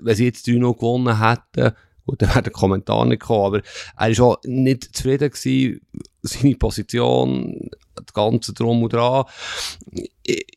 wenn 0.01 0.15
sie 0.15 0.25
jetzt 0.25 0.47
3-0 0.47 0.75
gewonnen 0.75 1.19
hätten, 1.19 1.75
gut, 2.05 2.21
dann 2.21 2.29
wäre 2.29 2.43
der 2.43 2.51
Kommentar 2.51 3.05
nicht 3.05 3.21
gekommen, 3.21 3.61
aber 3.95 4.09
er 4.11 4.17
war 4.17 4.25
auch 4.25 4.37
nicht 4.43 4.95
zufrieden 4.95 5.29
gewesen, 5.29 5.81
seine 6.23 6.55
Position, 6.55 7.69
das 7.95 8.13
Ganze 8.13 8.53
drum 8.53 8.83
und 8.83 8.93
dran. 8.93 9.25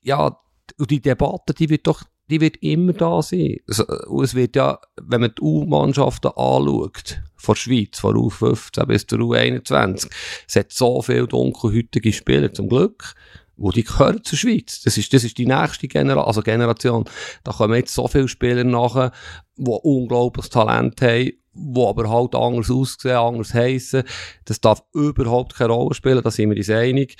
Ja, 0.03 0.39
und 0.79 0.91
die 0.91 1.01
Debatte, 1.01 1.55
die 1.55 1.69
wird 1.69 1.87
doch 1.87 2.05
die 2.31 2.41
wird 2.41 2.57
immer 2.59 2.93
da 2.93 3.23
sein. 3.23 3.59
Es 3.67 4.35
wird 4.35 4.57
ja, 4.57 4.79
wenn 5.03 5.21
man 5.21 5.35
die 5.37 5.43
U-Mannschaften 5.43 6.29
anschaut, 6.29 7.21
von 7.37 7.55
der 7.55 7.61
Schweiz, 7.61 7.99
von 7.99 8.17
U15 8.17 8.87
bis 8.87 9.07
zur 9.07 9.19
U21, 9.19 10.09
es 10.49 10.57
hat 10.57 10.73
so 10.73 11.03
viele 11.03 11.27
dunkelhütige 11.27 12.13
Spieler, 12.13 12.53
zum 12.53 12.69
Glück 12.69 13.15
wo 13.57 13.71
die 13.71 13.85
gehören 13.85 14.23
zur 14.25 14.39
Schweiz. 14.39 14.83
Das 14.83 14.99
ist, 14.99 15.13
das 15.13 15.25
ist 15.25 15.39
die 15.39 15.47
nächste 15.47 15.89
Genera 15.89 16.25
also 16.25 16.43
Generation. 16.43 17.05
Da 17.45 17.53
kommen 17.53 17.75
jetzt 17.75 17.95
so 17.95 18.09
viele 18.09 18.29
Spieler 18.29 18.65
nachher, 18.65 19.13
die 19.57 19.71
unglaubliches 19.71 20.51
Talent 20.51 21.01
haben, 21.01 21.33
die 21.55 21.81
aber 21.81 22.11
halt 22.11 22.35
anders 22.35 22.71
aussehen, 22.71 23.17
anders 23.17 23.55
heissen. 23.55 24.03
Das 24.45 24.61
darf 24.61 24.83
überhaupt 24.93 25.55
keine 25.55 25.73
Rolle 25.73 25.95
spielen, 25.95 26.23
da 26.23 26.31
sind 26.31 26.51
wir 26.51 26.57
uns 26.57 26.71
einig. 26.71 27.17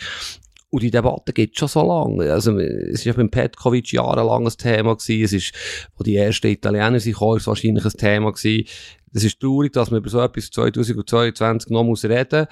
Und 0.75 0.83
die 0.83 0.91
Debatte 0.91 1.33
gibt 1.33 1.57
schon 1.57 1.69
so 1.69 1.87
lange. 1.87 2.33
Also, 2.33 2.59
es 2.59 2.95
ist 2.95 3.05
ja 3.05 3.13
beim 3.13 3.31
Petkovic 3.31 3.93
jahrelang 3.93 4.45
ein 4.45 4.53
Thema 4.59 4.97
gewesen. 4.97 5.23
Es 5.23 5.33
ist, 5.33 5.53
wo 5.97 6.03
die 6.03 6.17
ersten 6.17 6.49
Italiener 6.49 6.99
sich 6.99 7.15
kamen, 7.15 7.37
ist 7.37 7.47
wahrscheinlich 7.47 7.85
ein 7.85 7.93
Thema 7.93 8.33
gewesen. 8.33 8.67
Es 9.13 9.23
ist 9.23 9.39
traurig, 9.39 9.73
dass 9.73 9.93
man 9.93 10.01
über 10.01 10.11
so 10.11 10.21
etwas 10.21 10.51
2022 10.51 11.71
noch 11.71 11.85
reden 12.03 12.41
muss. 12.41 12.49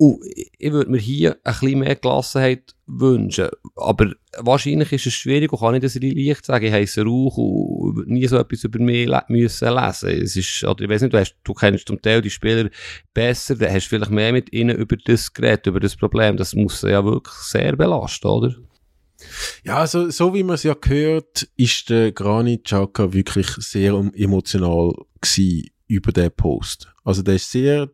Und 0.00 0.24
ich 0.24 0.72
würde 0.72 0.90
mir 0.90 0.96
hier 0.96 1.36
ein 1.44 1.52
bisschen 1.60 1.78
mehr 1.80 1.94
Gelassenheit 1.94 2.74
wünschen. 2.86 3.50
Aber 3.76 4.10
wahrscheinlich 4.38 4.92
ist 4.92 5.04
es 5.04 5.12
schwierig 5.12 5.52
und 5.52 5.58
kann 5.60 5.74
ich 5.74 5.82
das 5.82 5.94
leicht 5.96 6.46
sagen. 6.46 6.64
Ich 6.64 6.72
heiße 6.72 7.02
Rauch 7.02 7.36
und 7.36 8.08
nie 8.08 8.26
so 8.26 8.38
etwas 8.38 8.64
über 8.64 8.78
mich 8.78 9.06
le 9.06 9.22
müssen 9.28 9.68
lesen. 9.68 10.08
Es 10.08 10.36
ist, 10.36 10.64
oder 10.64 10.84
ich 10.84 10.88
weiß 10.88 11.02
nicht, 11.02 11.12
du, 11.12 11.18
hast, 11.18 11.36
du 11.44 11.52
kennst 11.52 11.86
zum 11.86 12.00
Teil 12.00 12.22
die 12.22 12.30
Spieler 12.30 12.70
besser, 13.12 13.56
dann 13.56 13.74
hast 13.74 13.84
du 13.84 13.88
vielleicht 13.90 14.10
mehr 14.10 14.32
mit 14.32 14.50
ihnen 14.54 14.74
über 14.74 14.96
das 14.96 15.34
geredet, 15.34 15.66
über 15.66 15.80
das 15.80 15.96
Problem. 15.96 16.38
Das 16.38 16.54
muss 16.54 16.80
ja 16.80 17.04
wirklich 17.04 17.34
sehr 17.34 17.76
belasten, 17.76 18.26
oder? 18.26 18.54
Ja, 19.64 19.80
also, 19.80 20.08
so 20.08 20.32
wie 20.32 20.44
man 20.44 20.54
es 20.54 20.62
ja 20.62 20.72
gehört, 20.72 21.46
ist 21.58 21.90
der 21.90 22.12
Granit 22.12 22.64
Xhaka 22.64 23.12
wirklich 23.12 23.48
sehr 23.58 23.92
emotional 24.14 24.94
gewesen 25.20 25.68
über 25.88 26.10
den 26.10 26.30
Post. 26.32 26.90
Also 27.04 27.20
der 27.20 27.34
ist 27.34 27.50
sehr 27.50 27.90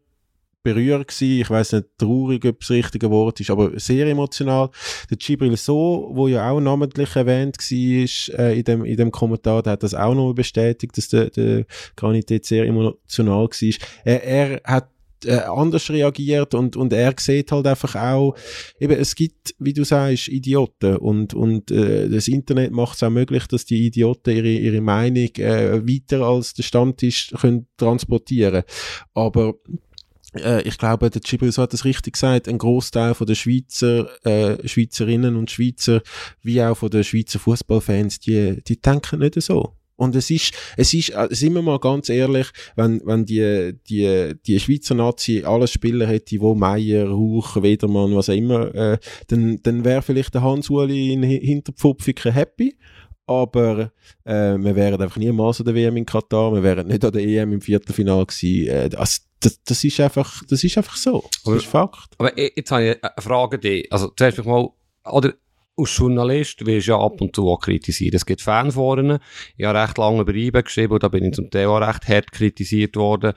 berührt 0.67 1.09
gewesen. 1.09 1.41
Ich 1.41 1.51
weiß 1.51 1.73
nicht, 1.73 1.87
traurig, 1.97 2.45
ob 2.45 2.59
das 2.59 2.71
richtige 2.71 3.09
Wort 3.09 3.39
ist, 3.41 3.51
aber 3.51 3.79
sehr 3.79 4.07
emotional. 4.09 4.69
Der 5.09 5.17
Gibril 5.17 5.57
So, 5.57 6.11
wo 6.13 6.27
ja 6.27 6.51
auch 6.51 6.61
namentlich 6.61 7.15
erwähnt 7.15 7.57
war 7.59 8.39
äh, 8.39 8.59
in, 8.59 8.65
dem, 8.65 8.85
in 8.85 8.97
dem 8.97 9.13
Kommentar, 9.13 9.63
der 9.63 9.75
hat 9.75 9.85
das 9.85 9.95
auch 9.95 10.15
noch 10.15 10.35
bestätigt, 10.35 10.97
dass 10.97 11.09
der, 11.09 11.31
der 11.31 11.67
Granit 11.95 12.45
sehr 12.45 12.65
emotional 12.65 13.47
war. 13.47 13.89
Er, 14.05 14.25
er 14.25 14.61
hat 14.65 14.89
äh, 15.25 15.37
anders 15.37 15.89
reagiert 15.89 16.55
und, 16.55 16.77
und 16.77 16.93
er 16.93 17.15
sieht 17.19 17.53
halt 17.53 17.67
einfach 17.67 17.95
auch, 17.95 18.35
eben, 18.81 18.99
es 18.99 19.15
gibt, 19.15 19.55
wie 19.59 19.73
du 19.73 19.85
sagst, 19.85 20.29
Idioten 20.29 20.97
und, 20.97 21.33
und 21.33 21.71
äh, 21.71 22.09
das 22.09 22.29
Internet 22.29 22.73
macht 22.73 22.97
es 22.97 23.03
auch 23.03 23.11
möglich, 23.11 23.47
dass 23.47 23.65
die 23.65 23.87
Idioten 23.87 24.37
ihre, 24.37 24.49
ihre 24.49 24.81
Meinung 24.81 25.31
äh, 25.37 25.87
weiter 25.87 26.23
als 26.23 26.55
der 26.55 26.65
Stammtisch 26.65 27.33
können 27.41 27.67
transportieren. 27.77 28.65
Aber 29.15 29.55
äh, 30.39 30.63
ich 30.63 30.79
glaube, 30.79 31.11
der 31.11 31.21
Gibril 31.21 31.53
hat 31.53 31.73
das 31.73 31.85
richtig 31.85 32.15
gesagt, 32.15 32.49
ein 32.49 32.59
Großteil 32.59 33.15
von 33.15 33.27
der 33.27 33.35
Schweizer, 33.35 34.09
äh, 34.25 34.67
Schweizerinnen 34.67 35.37
und 35.37 35.51
Schweizer, 35.51 36.03
wie 36.43 36.63
auch 36.63 36.77
von 36.77 36.91
den 36.91 37.05
Schweizer 37.05 37.39
Fußballfans, 37.39 38.21
die, 38.21 38.63
die 38.63 38.81
denken 38.81 39.21
nicht 39.21 39.41
so. 39.43 39.75
Und 39.97 40.15
es 40.15 40.31
ist, 40.31 40.53
es 40.77 40.93
ist, 40.93 41.11
äh, 41.11 41.29
sind 41.31 41.55
wir 41.55 41.63
mal 41.63 41.79
ganz 41.79 42.11
ehrlich, 42.11 42.49
wenn, 42.77 43.01
wenn 43.05 43.25
die, 43.25 43.73
die, 43.89 44.35
die 44.47 44.61
Schweizer 44.61 44.95
Nazi 44.95 45.43
alles 45.45 45.71
Spieler 45.71 46.07
hätte, 46.07 46.39
wo 46.41 46.55
Meier, 46.55 47.09
Huch, 47.09 47.63
Wedermann, 47.63 48.15
was 48.15 48.29
auch 48.29 48.35
immer, 48.35 48.75
äh, 48.75 48.99
dann, 49.29 49.61
dann 49.63 49.85
wäre 49.85 50.03
vielleicht 50.03 50.35
der 50.35 50.43
Hans-Uli 50.43 51.13
in 51.13 51.23
Hinterpfupfiken 51.23 52.33
happy 52.33 52.77
aber 53.27 53.91
äh, 54.25 54.57
wir 54.57 54.77
wären 54.77 55.01
einfach 55.01 55.17
niemals 55.17 55.59
an 55.59 55.67
der 55.67 55.75
WM 55.75 55.97
in 55.97 56.07
Katar, 56.07 56.55
wir 56.55 56.63
wären 56.63 56.87
nicht 56.87 57.05
an 57.05 57.13
der 57.13 57.23
EM 57.23 57.55
im 57.55 57.61
Viertelfinale 57.61 58.25
gewesen. 58.25 58.69
Äh, 58.69 58.97
also, 58.97 59.23
das, 59.41 59.63
das, 59.65 59.85
ist 59.85 60.01
einfach, 60.01 60.43
das 60.49 60.65
ist 60.65 60.77
einfach 60.77 60.97
so. 60.97 61.25
Das 61.31 61.47
aber, 61.47 61.57
ist 61.57 61.67
Fakt. 61.67 62.15
Aber 62.19 62.39
jetzt 62.39 62.71
habe 62.71 62.91
ich 62.91 63.05
eine 63.05 63.13
Frage 63.19 63.59
die, 63.59 63.91
Also 63.91 64.09
zuerst 64.17 64.45
mal, 64.45 64.69
oder 65.05 65.35
als 65.79 65.97
Journalist 65.97 66.65
wirst 66.65 66.87
du 66.87 66.93
ja 66.93 66.99
ab 66.99 67.21
und 67.21 67.35
zu 67.35 67.51
auch 67.51 67.61
kritisiert. 67.61 68.15
Es 68.15 68.25
gibt 68.25 68.41
Fanforen. 68.41 69.19
Ich 69.57 69.67
habe 69.67 69.79
recht 69.79 69.99
lange 69.99 70.23
über 70.23 70.35
eBay 70.35 70.63
geschrieben 70.63 70.95
und 70.95 71.03
da 71.03 71.09
bin 71.09 71.25
ich 71.25 71.35
zum 71.35 71.51
Teil 71.51 71.67
auch 71.67 71.81
recht 71.81 72.09
hart 72.09 72.33
kritisiert 72.33 72.97
worden 72.97 73.35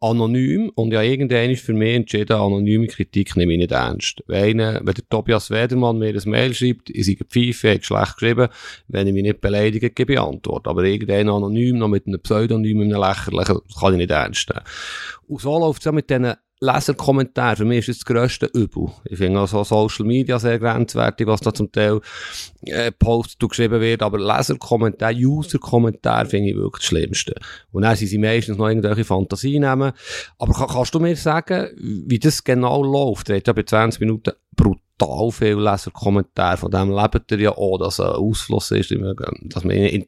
anonym 0.00 0.70
und 0.74 0.92
ja 0.92 1.02
irgendwann 1.02 1.50
ist 1.50 1.64
für 1.64 1.74
mich 1.74 1.94
entschieden, 1.94 2.32
anonyme 2.32 2.86
Kritik 2.86 3.36
nehme 3.36 3.52
ich 3.52 3.58
nicht 3.58 3.72
ernst. 3.72 4.22
Wenn, 4.26 4.58
wenn 4.58 4.84
der 4.84 5.08
Tobias 5.08 5.50
Wedermann 5.50 5.98
mir 5.98 6.14
ein 6.14 6.30
Mail 6.30 6.54
schreibt, 6.54 6.88
ich 6.90 7.06
sage 7.06 7.24
Pfeife, 7.24 7.74
hat 7.74 7.84
schlecht 7.84 8.16
geschrieben, 8.16 8.48
wenn 8.88 9.06
ich 9.06 9.12
mich 9.12 9.22
nicht 9.22 9.40
beleidige, 9.40 9.90
gebe 9.90 10.14
ich 10.14 10.20
Antwort. 10.20 10.66
Aber 10.66 10.84
irgendwann 10.84 11.28
anonym, 11.28 11.78
noch 11.78 11.88
mit 11.88 12.06
einem 12.06 12.20
Pseudonym, 12.20 12.80
einem 12.80 13.00
lächerlichen, 13.00 13.58
kann 13.78 13.92
ich 13.92 13.98
nicht 13.98 14.10
ernst 14.10 14.48
nehmen. 14.48 14.64
Und 15.28 15.40
so 15.40 15.58
läuft 15.58 15.84
es 15.84 15.92
mit 15.92 16.08
diesen 16.08 16.34
Leserkommentare, 16.62 17.56
für 17.56 17.64
mich 17.64 17.78
ist 17.78 17.88
das, 17.88 17.98
das 17.98 18.04
grösste 18.04 18.46
Übel. 18.46 18.88
Ich 19.04 19.16
finde 19.16 19.40
auch 19.40 19.48
so 19.48 19.64
Social 19.64 20.04
Media 20.04 20.38
sehr 20.38 20.58
grenzwertig, 20.58 21.26
was 21.26 21.40
da 21.40 21.54
zum 21.54 21.72
Teil 21.72 22.00
äh, 22.66 22.92
postet 22.92 23.42
und 23.42 23.48
geschrieben 23.48 23.80
wird, 23.80 24.02
aber 24.02 24.18
Leserkommentare, 24.18 25.14
User-Kommentare 25.14 26.26
finde 26.26 26.50
ich 26.50 26.56
wirklich 26.56 26.82
das 26.82 26.84
Schlimmste. 26.84 27.34
Und 27.72 27.82
dann 27.82 27.96
sind 27.96 28.08
sie 28.08 28.18
meistens 28.18 28.58
noch 28.58 28.68
irgendwelche 28.68 29.04
Fantasie 29.04 29.58
nehmen. 29.58 29.92
Aber 30.38 30.52
kann, 30.52 30.68
kannst 30.68 30.94
du 30.94 31.00
mir 31.00 31.16
sagen, 31.16 31.68
wie 31.78 32.18
das 32.18 32.44
genau 32.44 32.82
läuft? 32.82 33.30
Er 33.30 33.36
hat 33.36 33.46
ja 33.46 33.54
bei 33.54 33.62
20 33.62 34.00
Minuten 34.00 34.32
brutal 34.54 35.30
viel 35.30 35.58
Leserkommentare, 35.58 36.58
von 36.58 36.70
dem 36.70 36.90
lebt 36.90 37.32
er 37.32 37.38
ja 37.38 37.56
auch, 37.56 37.78
dass 37.78 38.00
ein 38.00 38.06
Ausfluss 38.06 38.70
ist, 38.72 38.90
dass 38.90 39.64
man 39.64 39.76
in 39.76 40.06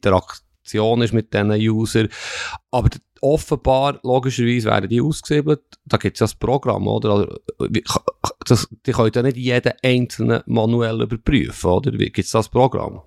Interaktion 0.63 1.01
ist 1.01 1.13
mit 1.13 1.33
diesen 1.33 1.51
User. 1.51 2.07
Aber 2.71 2.89
offenbar, 3.21 3.99
logischerweise 4.03 4.69
werden 4.69 4.89
die 4.89 5.01
ausgesiebelt. 5.01 5.61
Da 5.85 5.97
gibt 5.97 6.17
es 6.17 6.19
ja 6.19 6.25
das 6.25 6.35
Programm, 6.35 6.87
oder? 6.87 7.37
Das, 8.45 8.67
die 8.85 8.91
können 8.91 9.11
ja 9.13 9.21
nicht 9.21 9.37
jeden 9.37 9.73
einzelnen 9.83 10.41
manuell 10.45 11.01
überprüfen, 11.01 11.69
oder? 11.69 11.91
Gibt 11.91 12.19
es 12.19 12.31
das 12.31 12.49
Programm? 12.49 13.01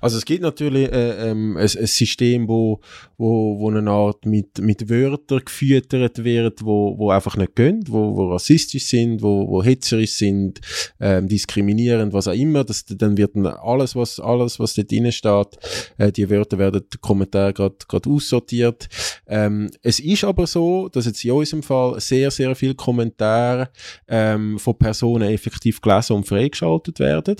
Also 0.00 0.18
es 0.18 0.24
gibt 0.24 0.42
natürlich 0.42 0.90
äh, 0.92 1.30
ähm, 1.30 1.56
ein, 1.56 1.62
ein 1.62 1.86
System, 1.86 2.48
wo, 2.48 2.80
wo, 3.16 3.58
wo 3.58 3.70
eine 3.70 3.90
Art 3.90 4.24
mit, 4.26 4.58
mit 4.58 4.88
Wörtern 4.88 5.42
gefüttert 5.44 6.22
wird, 6.22 6.64
wo, 6.64 6.96
wo 6.98 7.10
einfach 7.10 7.36
nicht 7.36 7.56
gehen, 7.56 7.84
wo, 7.88 8.16
wo 8.16 8.32
rassistisch 8.32 8.84
sind, 8.84 9.22
wo, 9.22 9.48
wo 9.48 9.62
hetzerisch 9.62 10.12
sind, 10.12 10.60
ähm, 11.00 11.28
diskriminierend, 11.28 12.12
was 12.12 12.28
auch 12.28 12.34
immer. 12.34 12.64
Das, 12.64 12.84
dann 12.84 13.16
wird 13.16 13.36
alles, 13.36 13.96
was, 13.96 14.20
alles, 14.20 14.60
was 14.60 14.74
dort 14.74 14.90
drin 14.90 15.10
steht, 15.10 15.58
äh, 15.98 16.12
die 16.12 16.28
Wörter 16.30 16.58
werden 16.58 16.84
Kommentare 17.00 17.52
gerade 17.52 18.10
aussortiert. 18.10 18.88
Ähm, 19.26 19.70
es 19.82 19.98
ist 20.00 20.24
aber 20.24 20.46
so, 20.46 20.88
dass 20.88 21.06
jetzt 21.06 21.24
in 21.24 21.32
unserem 21.32 21.62
Fall 21.62 22.00
sehr, 22.00 22.30
sehr 22.30 22.54
viele 22.54 22.74
Kommentare 22.74 23.70
ähm, 24.08 24.58
von 24.58 24.78
Personen 24.78 25.30
effektiv 25.30 25.80
gelesen 25.80 26.14
und 26.14 26.28
freigeschaltet 26.28 26.98
werden. 26.98 27.36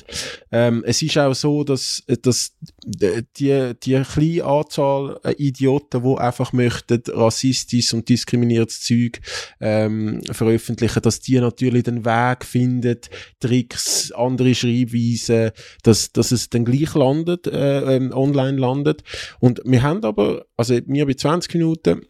Ähm, 0.51 0.83
es 0.87 1.03
ist 1.03 1.17
auch 1.19 1.35
so, 1.35 1.63
dass 1.65 2.03
dass 2.27 2.57
die, 2.85 3.75
die 3.83 4.03
kleine 4.03 4.45
Anzahl 4.45 5.21
äh, 5.25 5.33
Idioten, 5.33 6.03
die 6.03 6.19
einfach 6.19 6.53
möchten 6.53 7.03
rassistisches 7.09 7.93
und 7.93 8.09
diskriminiertes 8.09 8.83
Zeug 8.83 9.21
ähm, 9.61 10.23
veröffentlichen, 10.31 11.03
dass 11.03 11.21
die 11.21 11.39
natürlich 11.39 11.85
den 11.85 12.05
Weg 12.05 12.45
finden, 12.45 12.99
Tricks, 13.41 14.13
andere 14.13 14.55
Schreibweisen, 14.55 15.51
dass, 15.83 16.13
dass 16.13 16.33
es 16.33 16.51
dann 16.51 16.65
gleich 16.65 16.95
landet, 16.95 17.47
äh, 17.47 17.97
ähm, 17.97 18.13
online 18.13 18.59
landet. 18.59 19.03
Und 19.41 19.61
wir 19.65 19.83
haben 19.83 20.05
aber, 20.05 20.47
also 20.57 20.79
wir 20.87 21.07
bei 21.07 21.15
20 21.15 21.55
Minuten, 21.55 22.03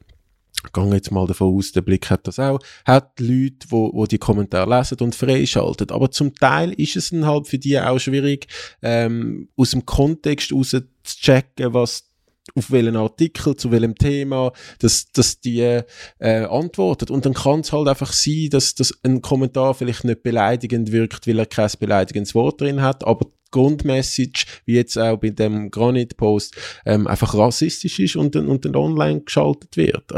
gehe 0.73 0.95
jetzt 0.95 1.11
mal 1.11 1.27
davon 1.27 1.57
aus, 1.57 1.73
der 1.73 1.83
Blick 1.83 2.11
hat 2.11 2.27
das 2.27 2.39
auch, 2.39 2.59
hat 2.85 3.21
Leute, 3.21 3.67
wo, 3.69 3.93
wo 3.93 4.07
die 4.07 4.19
Kommentare 4.19 4.79
lesen 4.79 4.99
und 5.01 5.15
freischalten. 5.15 5.91
Aber 5.91 6.11
zum 6.11 6.35
Teil 6.35 6.73
ist 6.73 6.97
es 6.97 7.11
dann 7.11 7.27
halt 7.27 7.49
für 7.49 7.59
die 7.59 7.79
auch 7.79 7.99
schwierig, 7.99 8.47
ähm, 8.83 9.49
aus 9.57 9.71
dem 9.73 9.85
Kontext 9.85 10.53
raus 10.53 10.71
zu 10.71 10.83
checken, 11.05 11.75
was 11.75 12.11
auf 12.55 12.71
welchen 12.71 12.97
Artikel, 12.97 13.57
zu 13.57 13.71
welchem 13.71 13.95
Thema, 13.95 14.53
dass, 14.79 15.11
dass 15.13 15.41
die 15.41 15.61
äh, 15.61 16.45
antwortet. 16.45 17.11
Und 17.11 17.25
dann 17.25 17.35
kann 17.35 17.61
es 17.61 17.73
halt 17.73 17.89
einfach 17.89 18.13
sein, 18.13 18.49
dass, 18.51 18.75
dass 18.75 18.93
ein 19.03 19.23
Kommentar 19.23 19.75
vielleicht 19.75 20.05
nicht 20.05 20.23
beleidigend 20.23 20.93
wirkt, 20.93 21.27
weil 21.27 21.39
er 21.39 21.47
kein 21.47 21.71
beleidigendes 21.79 22.35
Wort 22.35 22.61
drin 22.61 22.83
hat, 22.83 23.07
aber 23.07 23.27
Grundmessage, 23.55 24.47
wie 24.67 24.75
jetzt 24.75 24.99
auch 24.99 25.17
bei 25.17 25.31
dem 25.31 25.71
Granite-Post, 25.71 26.57
ähm, 26.85 27.07
einfach 27.07 27.35
rassistisch 27.35 28.01
ist 28.01 28.17
und 28.17 28.35
dann, 28.35 28.49
und 28.49 28.65
dann 28.65 28.75
online 28.75 29.21
geschaltet 29.21 29.77
wird. 29.77 30.13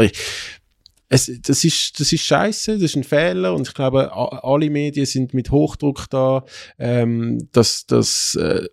Es, 1.09 1.30
das 1.43 1.62
ist, 1.62 2.01
das 2.01 2.12
ist 2.12 2.22
scheiße, 2.22 2.72
das 2.78 2.82
ist 2.82 2.97
ein 2.97 3.05
Fehler 3.05 3.55
und 3.55 3.68
ich 3.68 3.74
glaube, 3.74 4.12
alle 4.12 4.70
Medien 4.70 5.07
sind 5.07 5.34
mit 5.34 5.51
Hochdruck 5.51 6.07
da, 6.11 6.45
ähm, 6.78 7.49
dass 7.53 7.87
das 7.87 8.34
äh, 8.37 8.66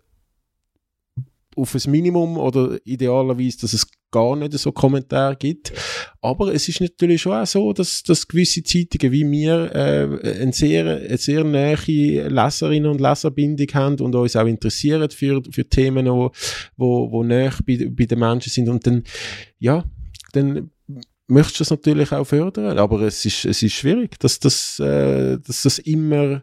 auf 1.54 1.74
ein 1.74 1.90
Minimum 1.90 2.38
oder 2.38 2.78
idealerweise, 2.84 3.60
dass 3.60 3.74
es 3.74 3.86
gar 4.14 4.36
nicht 4.36 4.52
so 4.52 4.70
Kommentare 4.70 5.34
gibt. 5.34 5.72
Aber 6.22 6.54
es 6.54 6.68
ist 6.68 6.80
natürlich 6.80 7.22
schon 7.22 7.32
auch 7.32 7.46
so, 7.46 7.72
dass, 7.72 8.04
dass 8.04 8.28
gewisse 8.28 8.62
Zeitungen 8.62 9.12
wie 9.12 9.28
wir 9.28 9.74
äh, 9.74 10.40
eine, 10.40 10.52
sehr, 10.52 10.86
eine 10.98 11.18
sehr 11.18 11.42
nahe 11.42 11.74
Leserinnen 12.28 12.90
und 12.90 13.00
Leserbindung 13.00 13.66
haben 13.74 14.00
und 14.00 14.14
uns 14.14 14.36
auch 14.36 14.46
interessieren 14.46 15.10
für, 15.10 15.42
für 15.50 15.68
Themen, 15.68 16.06
wo, 16.06 16.30
wo, 16.76 17.10
wo 17.10 17.24
näher 17.24 17.52
bei, 17.66 17.88
bei 17.90 18.06
den 18.06 18.20
Menschen 18.20 18.50
sind. 18.50 18.68
Und 18.68 18.86
dann, 18.86 19.02
ja, 19.58 19.82
dann 20.32 20.70
möchtest 21.26 21.58
du 21.58 21.62
das 21.62 21.70
natürlich 21.70 22.12
auch 22.12 22.24
fördern. 22.24 22.78
Aber 22.78 23.00
es 23.00 23.24
ist, 23.24 23.44
es 23.44 23.62
ist 23.62 23.72
schwierig, 23.72 24.18
dass 24.20 24.38
das, 24.38 24.78
äh, 24.78 25.38
dass 25.44 25.62
das 25.62 25.80
immer 25.80 26.42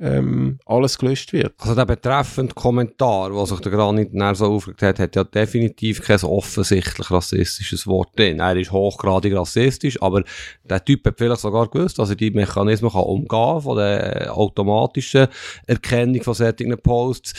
ähm, 0.00 0.58
alles 0.64 0.98
gelöscht 0.98 1.32
wird. 1.32 1.52
Also 1.58 1.74
der 1.74 1.84
betreffende 1.84 2.54
Kommentar, 2.54 3.34
was 3.34 3.50
sich 3.50 3.60
der 3.60 3.72
Granit 3.72 4.10
so 4.34 4.46
aufgeregt 4.46 4.82
hat, 4.82 4.98
hat 4.98 5.16
ja 5.16 5.24
definitiv 5.24 6.02
kein 6.02 6.20
offensichtlich 6.22 7.10
rassistisches 7.10 7.86
Wort 7.86 8.18
drin. 8.18 8.40
Er 8.40 8.56
ist 8.56 8.72
hochgradig 8.72 9.34
rassistisch, 9.36 10.00
aber 10.02 10.24
der 10.64 10.84
Typ 10.84 11.06
hat 11.06 11.18
vielleicht 11.18 11.40
sogar 11.40 11.68
gewusst, 11.68 11.98
dass 11.98 12.10
er 12.10 12.16
die 12.16 12.30
Mechanismen 12.30 12.90
kann 12.90 13.02
umgehen 13.02 13.28
kann, 13.28 13.60
von 13.60 13.76
der 13.76 14.34
automatischen 14.34 15.28
Erkennung 15.66 16.22
von 16.22 16.34
solchen 16.34 16.76
Posts. 16.80 17.34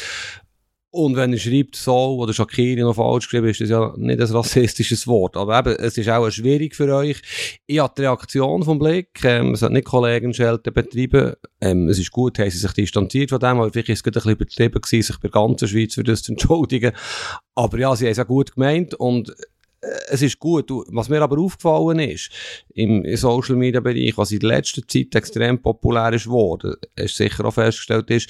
Und 0.93 1.15
wenn 1.15 1.31
er 1.31 1.39
schreibt 1.39 1.77
so 1.77 2.17
oder 2.17 2.33
Shakiri 2.33 2.81
noch 2.81 2.95
falsch 2.95 3.27
geschrieben, 3.27 3.47
ist 3.47 3.61
das 3.61 3.69
ja 3.69 3.93
nicht 3.95 4.19
ein 4.19 4.27
rassistisches 4.27 5.07
Wort. 5.07 5.37
Aber 5.37 5.57
eben, 5.59 5.75
es 5.77 5.97
ist 5.97 6.09
auch 6.09 6.29
schwierig 6.29 6.75
für 6.75 6.93
euch. 6.93 7.21
Ich 7.65 7.79
habe 7.79 7.93
die 7.97 8.01
Reaktion 8.01 8.63
vom 8.63 8.77
Blick, 8.77 9.23
ähm, 9.23 9.53
es 9.53 9.61
hat 9.61 9.71
nicht 9.71 9.85
Kollegen 9.85 10.33
Schelte 10.33 10.73
betrieben. 10.73 11.35
Ähm, 11.61 11.87
es 11.87 11.97
ist 11.97 12.11
gut, 12.11 12.39
haben 12.39 12.49
sie 12.49 12.57
sich 12.57 12.73
distanziert 12.73 13.29
von 13.29 13.39
dem, 13.39 13.61
aber 13.61 13.71
vielleicht 13.71 13.87
ist 13.87 13.99
es 13.99 14.05
ein 14.05 14.11
bisschen 14.11 14.31
übertrieben 14.33 14.81
gewesen, 14.81 15.01
sich 15.01 15.15
bei 15.15 15.29
der 15.29 15.31
ganzen 15.31 15.67
Schweiz 15.69 15.93
für 15.93 16.03
das 16.03 16.23
zu 16.23 16.33
entschuldigen. 16.33 16.91
Aber 17.55 17.79
ja, 17.79 17.95
sie 17.95 18.05
haben 18.05 18.11
es 18.11 18.19
auch 18.19 18.27
gut 18.27 18.53
gemeint 18.55 18.93
und 18.95 19.29
äh, 19.29 19.87
es 20.09 20.21
ist 20.21 20.39
gut. 20.39 20.69
Was 20.69 21.07
mir 21.07 21.21
aber 21.21 21.39
aufgefallen 21.39 21.99
ist, 21.99 22.31
im 22.73 23.05
Social 23.15 23.55
Media 23.55 23.79
Bereich, 23.79 24.17
was 24.17 24.33
in 24.33 24.39
der 24.39 24.49
letzten 24.49 24.85
Zeit 24.89 25.15
extrem 25.15 25.61
populär 25.61 26.11
ist 26.11 26.25
geworden, 26.25 26.75
ist 26.97 27.15
sicher 27.15 27.45
auch 27.45 27.53
festgestellt 27.53 28.09
ist, 28.09 28.29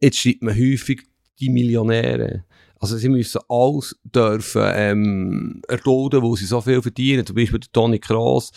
jetzt 0.00 0.18
schreibt 0.18 0.42
man 0.42 0.56
häufig 0.56 1.09
die 1.40 1.50
Millionäre. 1.50 2.44
Also 2.80 2.96
sie 2.96 3.10
müssen 3.10 3.42
alles 3.46 3.94
dürfen 4.04 4.62
ähm, 4.74 5.62
erdulden, 5.68 6.22
wo 6.22 6.34
sie 6.34 6.46
so 6.46 6.62
viel 6.62 6.80
verdienen. 6.80 7.26
Zum 7.26 7.36
Beispiel 7.36 7.60
der 7.60 7.70
Toni 7.72 7.98
Kroos 7.98 8.52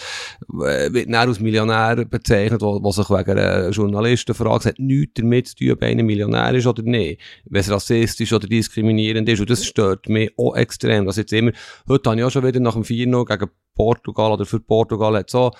äh, 0.61 0.93
wird 0.93 1.07
dann 1.07 1.27
als 1.27 1.41
Millionär 1.41 2.05
bezeichnet, 2.05 2.61
was 2.61 2.95
sich 2.95 3.09
wegen 3.09 3.31
einer 3.31 3.69
Journalistenfrage 3.69 4.69
hat 4.69 4.79
nichts 4.79 5.15
damit 5.15 5.49
zu 5.49 5.55
tun, 5.57 5.71
ob 5.71 5.81
einer 5.83 6.03
Millionär 6.03 6.53
ist 6.53 6.67
oder 6.67 6.83
nicht. 6.83 7.19
Wenn 7.43 7.59
es 7.59 7.69
rassistisch 7.69 8.31
oder 8.31 8.47
diskriminierend 8.47 9.27
ist. 9.27 9.41
Und 9.41 9.49
das 9.49 9.65
stört 9.65 10.07
mich 10.07 10.31
auch 10.37 10.55
extrem. 10.55 11.05
Dass 11.05 11.17
jetzt 11.17 11.33
immer, 11.33 11.51
heute 11.89 12.09
habe 12.09 12.19
ich 12.21 12.25
auch 12.25 12.31
schon 12.31 12.45
wieder 12.45 12.61
nach 12.61 12.75
dem 12.75 12.85
4 12.85 13.05
gegen 13.05 13.49
Portugal 13.75 14.31
oder 14.31 14.45
für 14.45 14.61
Portugal 14.61 15.17
hat 15.17 15.29
so 15.29 15.51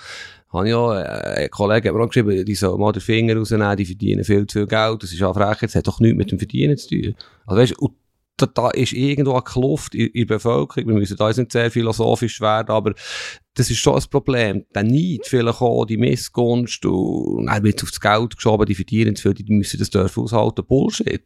habe 0.54 0.78
auch, 0.78 0.94
äh, 0.94 1.44
ein 1.44 1.50
Kollege 1.50 1.90
hat 1.90 1.96
mir 1.96 2.08
geschrieben, 2.08 2.46
die 2.46 2.56
sollen 2.56 2.80
mal 2.80 2.92
den 2.92 3.02
Finger 3.02 3.36
rausnehmen, 3.36 3.76
die 3.76 3.86
verdienen 3.86 4.24
viel 4.24 4.46
zu 4.46 4.60
viel 4.60 4.68
Geld, 4.68 5.02
das 5.02 5.12
ist 5.12 5.24
auch 5.24 5.34
frech, 5.34 5.58
das 5.62 5.76
hat 5.76 5.88
doch 5.88 6.00
nichts 6.00 6.16
mit 6.16 6.32
dem 6.32 6.38
Verdienen 6.38 6.78
zu 6.78 6.90
tun. 6.90 7.16
Also 7.48 7.60
weißt, 7.60 7.80
und 7.80 7.94
da, 8.38 8.48
da 8.48 8.70
ist 8.72 8.94
irgendwo 8.94 9.34
eine 9.34 9.44
Kluft 9.44 9.96
in, 9.96 10.08
in 10.08 10.28
der 10.28 10.36
Bevölkerung, 10.36 10.88
wir 10.88 10.96
müssen 10.96 11.18
da 11.18 11.28
jetzt 11.28 11.38
nicht 11.38 11.52
sehr 11.52 11.70
philosophisch 11.72 12.42
werden, 12.42 12.70
aber 12.70 12.94
das 13.54 13.70
ist 13.70 13.78
schon 13.78 13.96
ein 13.96 14.04
Problem. 14.10 14.66
Der 14.74 14.84
Neid, 14.84 15.26
vielleicht 15.26 15.62
auch 15.62 15.86
die 15.86 15.98
Missgunst, 15.98 16.86
und 16.86 17.46
dann 17.46 17.64
wird 17.64 17.84
aufs 17.84 18.00
Geld 18.00 18.36
geschoben, 18.36 18.66
die 18.66 18.76
verdienen 18.76 19.16
zu 19.16 19.24
viel, 19.24 19.34
die 19.34 19.54
müssen 19.54 19.80
das 19.80 19.90
dürfen 19.90 20.24
aushalten. 20.24 20.66
Bullshit. 20.66 21.26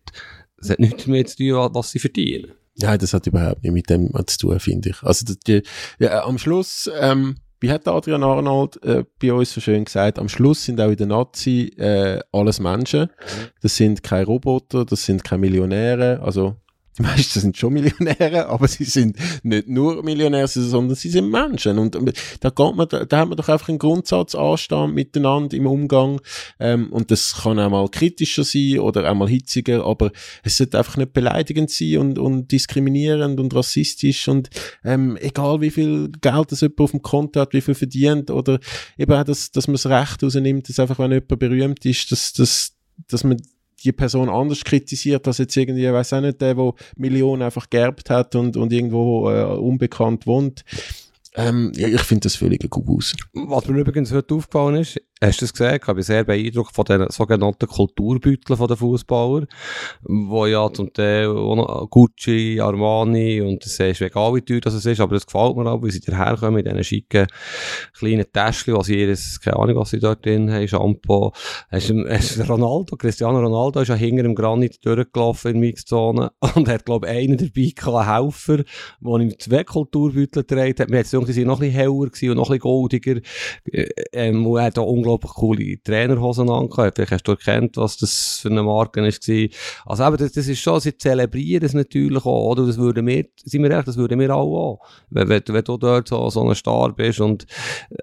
Das 0.57 0.71
hat 0.71 0.79
nichts 0.79 1.05
damit 1.05 1.29
zu 1.29 1.37
tun, 1.37 1.69
was 1.71 1.91
sie 1.91 1.99
verdienen. 1.99 2.51
Nein, 2.79 2.99
das 2.99 3.13
hat 3.13 3.25
überhaupt 3.27 3.63
nicht 3.63 3.71
mit 3.71 3.89
dem 3.89 4.11
zu 4.25 4.37
tun, 4.37 4.59
finde 4.59 4.89
ich. 4.89 5.01
Also 5.03 5.33
die, 5.47 5.63
ja, 5.99 6.25
am 6.25 6.37
Schluss, 6.37 6.89
ähm, 6.99 7.37
wie 7.59 7.71
hat 7.71 7.87
Adrian 7.87 8.23
Arnold 8.23 8.83
äh, 8.83 9.03
bei 9.19 9.33
uns 9.33 9.53
so 9.53 9.61
schön 9.61 9.85
gesagt, 9.85 10.19
am 10.19 10.29
Schluss 10.29 10.65
sind 10.65 10.79
auch 10.79 10.89
in 10.89 10.97
der 10.97 11.07
Nazi 11.07 11.73
äh, 11.77 12.19
alles 12.31 12.59
Menschen. 12.59 13.01
Mhm. 13.01 13.47
Das 13.61 13.77
sind 13.77 14.03
keine 14.03 14.25
Roboter, 14.25 14.85
das 14.85 15.05
sind 15.05 15.23
keine 15.23 15.41
Millionäre, 15.41 16.19
also 16.21 16.55
die 16.97 17.03
meisten 17.03 17.39
sind 17.39 17.57
schon 17.57 17.73
Millionäre, 17.73 18.47
aber 18.49 18.67
sie 18.67 18.83
sind 18.83 19.17
nicht 19.43 19.67
nur 19.67 20.03
Millionäre, 20.03 20.47
sondern 20.47 20.95
sie 20.95 21.09
sind 21.09 21.29
Menschen. 21.29 21.77
Und 21.77 21.95
da, 22.39 22.49
geht 22.49 22.75
man, 22.75 22.87
da 22.89 23.19
hat 23.19 23.29
man 23.29 23.37
doch 23.37 23.49
einfach 23.49 23.69
einen 23.69 23.77
Grundsatzanstand 23.77 24.95
miteinander 24.95 25.55
im 25.55 25.67
Umgang. 25.67 26.19
Ähm, 26.59 26.91
und 26.91 27.11
das 27.11 27.41
kann 27.43 27.59
auch 27.59 27.69
mal 27.69 27.87
kritischer 27.89 28.43
sein 28.43 28.79
oder 28.79 29.09
auch 29.09 29.15
mal 29.15 29.29
hitziger, 29.29 29.85
aber 29.85 30.11
es 30.43 30.57
sollte 30.57 30.77
einfach 30.77 30.97
nicht 30.97 31.13
beleidigend 31.13 31.69
sein 31.69 31.97
und, 31.97 32.19
und 32.19 32.51
diskriminierend 32.51 33.39
und 33.39 33.53
rassistisch. 33.53 34.27
Und 34.27 34.49
ähm, 34.83 35.17
egal 35.21 35.61
wie 35.61 35.71
viel 35.71 36.11
Geld 36.21 36.51
das 36.51 36.61
jemand 36.61 36.81
auf 36.81 36.91
dem 36.91 37.01
Konto 37.01 37.39
hat, 37.39 37.53
wie 37.53 37.61
viel 37.61 37.75
verdient 37.75 38.31
oder 38.31 38.59
eben 38.97 39.13
auch, 39.13 39.23
dass, 39.23 39.51
dass 39.51 39.67
man 39.67 39.75
das 39.75 39.85
Recht 39.85 40.23
rausnimmt, 40.23 40.67
dass 40.67 40.79
einfach, 40.79 40.97
wenn 40.99 41.11
jemand 41.11 41.39
berühmt 41.39 41.85
ist, 41.85 42.11
dass, 42.11 42.33
dass, 42.33 42.75
dass 43.07 43.23
man 43.23 43.41
die 43.83 43.91
Person 43.91 44.29
anders 44.29 44.63
kritisiert, 44.63 45.27
als 45.27 45.37
jetzt 45.37 45.55
irgendwie, 45.55 45.91
weiß 45.91 46.13
auch 46.13 46.21
nicht, 46.21 46.41
der, 46.41 46.55
der 46.55 46.73
Millionen 46.95 47.41
einfach 47.43 47.69
geerbt 47.69 48.09
hat 48.09 48.35
und, 48.35 48.57
und 48.57 48.73
irgendwo 48.73 49.29
äh, 49.29 49.43
unbekannt 49.43 50.25
wohnt. 50.27 50.63
Ähm, 51.35 51.71
ja, 51.75 51.87
ich 51.87 52.01
finde 52.01 52.23
das 52.23 52.35
völlig 52.35 52.67
gut 52.69 52.87
aus. 52.89 53.13
Was 53.33 53.67
mir 53.67 53.79
übrigens 53.79 54.11
heute 54.11 54.33
aufgefallen 54.33 54.77
ist, 54.77 54.99
hast 55.21 55.41
du 55.41 55.45
das 55.45 55.53
gesehen? 55.53 55.75
Ich 55.75 55.85
bin 55.85 56.01
sehr 56.01 56.23
beeindruckt 56.23 56.75
von 56.75 56.85
den 56.85 57.09
sogenannten 57.09 57.67
Kulturbeuteln 57.67 58.67
der 58.67 58.77
Fußballer, 58.77 59.47
wo 60.03 60.45
ja 60.45 60.71
zum 60.71 60.93
Teil 60.93 61.27
Gucci, 61.89 62.59
Armani 62.61 63.41
und 63.41 63.63
das 63.63 63.79
ist 63.79 64.01
egal 64.01 64.35
wie 64.35 64.41
teuer 64.41 64.61
das 64.61 64.85
ist, 64.85 64.99
aber 64.99 65.15
das 65.15 65.25
gefällt 65.25 65.55
mir 65.55 65.69
auch, 65.69 65.83
wie 65.83 65.91
sie 65.91 66.01
daherkommen 66.01 66.59
in 66.59 66.65
diesen 66.65 66.83
schicken 66.83 67.27
kleinen 67.97 68.25
Täschchen, 68.31 68.75
was 68.75 68.87
jedes, 68.87 69.39
keine 69.39 69.57
Ahnung, 69.57 69.77
was 69.77 69.89
sie 69.89 69.99
dort 69.99 70.25
drin 70.25 70.51
haben, 70.51 70.67
Shampoo. 70.67 71.31
Hast 71.71 71.93
hast 72.09 72.49
Ronaldo, 72.49 72.95
Cristiano 72.95 73.39
Ronaldo 73.39 73.81
ist 73.81 73.89
ja 73.89 73.95
hinter 73.95 74.23
dem 74.23 74.35
Granit 74.35 74.85
durchgelaufen 74.85 75.55
in 75.55 75.59
Mixzone 75.59 76.31
und 76.55 76.67
hat, 76.67 76.85
glaube 76.85 77.07
ich, 77.07 77.13
einen 77.13 77.37
dabei 77.37 77.71
gehabt, 77.75 78.07
einen 78.07 78.13
Helfer, 78.13 78.63
der 79.01 79.19
ihm 79.19 79.39
zwei 79.39 79.63
Kulturbeutel 79.63 80.45
hat. 80.77 80.89
Mir 80.89 80.99
es 80.99 81.11
die 81.11 81.33
sind 81.33 81.47
noch 81.47 81.59
ein 81.61 81.71
bisschen 81.71 81.75
heller 81.75 81.91
und 81.91 82.11
noch 82.11 82.49
ein 82.49 82.57
bisschen 82.57 82.59
goldiger. 82.59 83.21
Äh, 83.71 83.87
ähm, 84.13 84.45
und 84.45 84.57
er 84.57 84.65
hat 84.65 84.77
unglaublich 85.07 85.33
coole 85.33 85.81
Trainerhosen 85.81 86.49
angehabt. 86.49 86.95
Vielleicht 86.95 87.11
hast 87.11 87.27
du 87.27 87.31
erkannt, 87.31 87.77
was 87.77 87.97
das 87.97 88.39
für 88.41 88.49
eine 88.49 88.63
Marke 88.63 89.01
war. 89.01 89.07
Also 89.85 90.03
eben, 90.03 90.17
das, 90.17 90.31
das 90.33 90.47
ist 90.47 90.59
schon, 90.59 90.79
sie 90.79 90.97
zelebrieren 90.97 91.65
es 91.65 91.73
natürlich 91.73 92.25
auch, 92.25 92.51
oder? 92.51 92.65
Das 92.65 92.77
würden 92.77 93.05
wir, 93.07 93.25
sind 93.43 93.63
wir 93.63 93.71
ehrlich, 93.71 93.85
das 93.85 93.97
würden 93.97 94.19
wir 94.19 94.35
auch 94.35 94.57
auch. 94.57 94.79
Wenn, 95.09 95.29
wenn, 95.29 95.41
wenn 95.47 95.63
du 95.63 95.77
dort 95.77 96.07
so, 96.07 96.29
so 96.29 96.47
ein 96.47 96.55
Star 96.55 96.93
bist 96.93 97.19
und, 97.19 97.45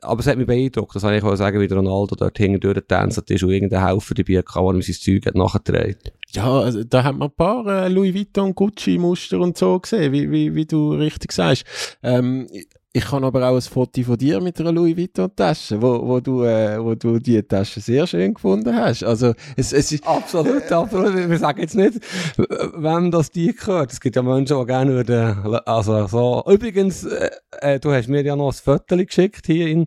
aber 0.00 0.20
es 0.20 0.26
hat 0.26 0.38
mich 0.38 0.46
beeindruckt, 0.46 0.94
das 0.94 1.02
kann 1.02 1.14
ich 1.14 1.22
auch 1.22 1.36
sagen, 1.36 1.60
wie 1.60 1.68
der 1.68 1.78
Ronaldo 1.78 2.16
dort 2.16 2.36
hinten 2.38 2.60
durchgetanzt 2.60 3.30
ist 3.30 3.42
und 3.42 3.50
irgendein 3.50 3.86
Helfer 3.86 4.14
dabei 4.14 4.38
hatte, 4.38 4.52
der 4.54 4.74
ihm 4.74 4.82
sein 4.82 4.94
Zeug 4.94 5.26
hat 5.26 5.34
nachgetragen. 5.34 5.96
Ja, 6.32 6.50
also, 6.60 6.82
da 6.82 7.04
hat 7.04 7.16
man 7.16 7.28
ein 7.28 7.36
paar 7.36 7.66
äh, 7.66 7.88
Louis 7.88 8.12
Vuitton, 8.12 8.54
Gucci 8.54 8.98
Muster 8.98 9.38
und 9.38 9.56
so 9.56 9.78
gesehen, 9.78 10.12
wie, 10.12 10.30
wie, 10.32 10.54
wie 10.54 10.66
du 10.66 10.94
richtig 10.94 11.30
sagst. 11.30 11.64
Ähm, 12.02 12.48
ich 12.96 13.10
habe 13.10 13.26
aber 13.26 13.48
auch 13.50 13.56
ein 13.56 13.60
Foto 13.60 14.02
von 14.04 14.16
dir 14.16 14.40
mit 14.40 14.60
einer 14.60 14.70
Louis 14.70 14.96
Vuitton 14.96 15.28
Tasche, 15.34 15.82
wo, 15.82 16.06
wo 16.06 16.20
du, 16.20 16.44
äh, 16.44 16.78
wo 16.78 16.94
du 16.94 17.18
die 17.18 17.42
Tasche 17.42 17.80
sehr 17.80 18.06
schön 18.06 18.34
gefunden 18.34 18.72
hast. 18.72 19.02
Also, 19.02 19.34
es, 19.56 19.72
es 19.72 19.90
ist, 19.90 20.06
Absolut, 20.06 20.70
absolut. 20.70 21.28
Wir 21.28 21.38
sagen 21.38 21.60
jetzt 21.60 21.74
nicht, 21.74 21.94
wem 22.36 23.10
das 23.10 23.32
die 23.32 23.52
gehört. 23.52 23.92
Es 23.92 24.00
gibt 24.00 24.14
ja 24.14 24.22
Menschen, 24.22 24.60
die 24.60 24.66
gerne 24.66 24.92
würden, 24.92 25.56
also 25.66 26.06
so. 26.06 26.44
Übrigens, 26.46 27.02
äh, 27.02 27.30
äh, 27.62 27.80
du 27.80 27.92
hast 27.92 28.06
mir 28.06 28.22
ja 28.22 28.36
noch 28.36 28.52
ein 28.52 28.52
Foto 28.52 28.96
geschickt 28.96 29.46
hier 29.46 29.66
in, 29.66 29.86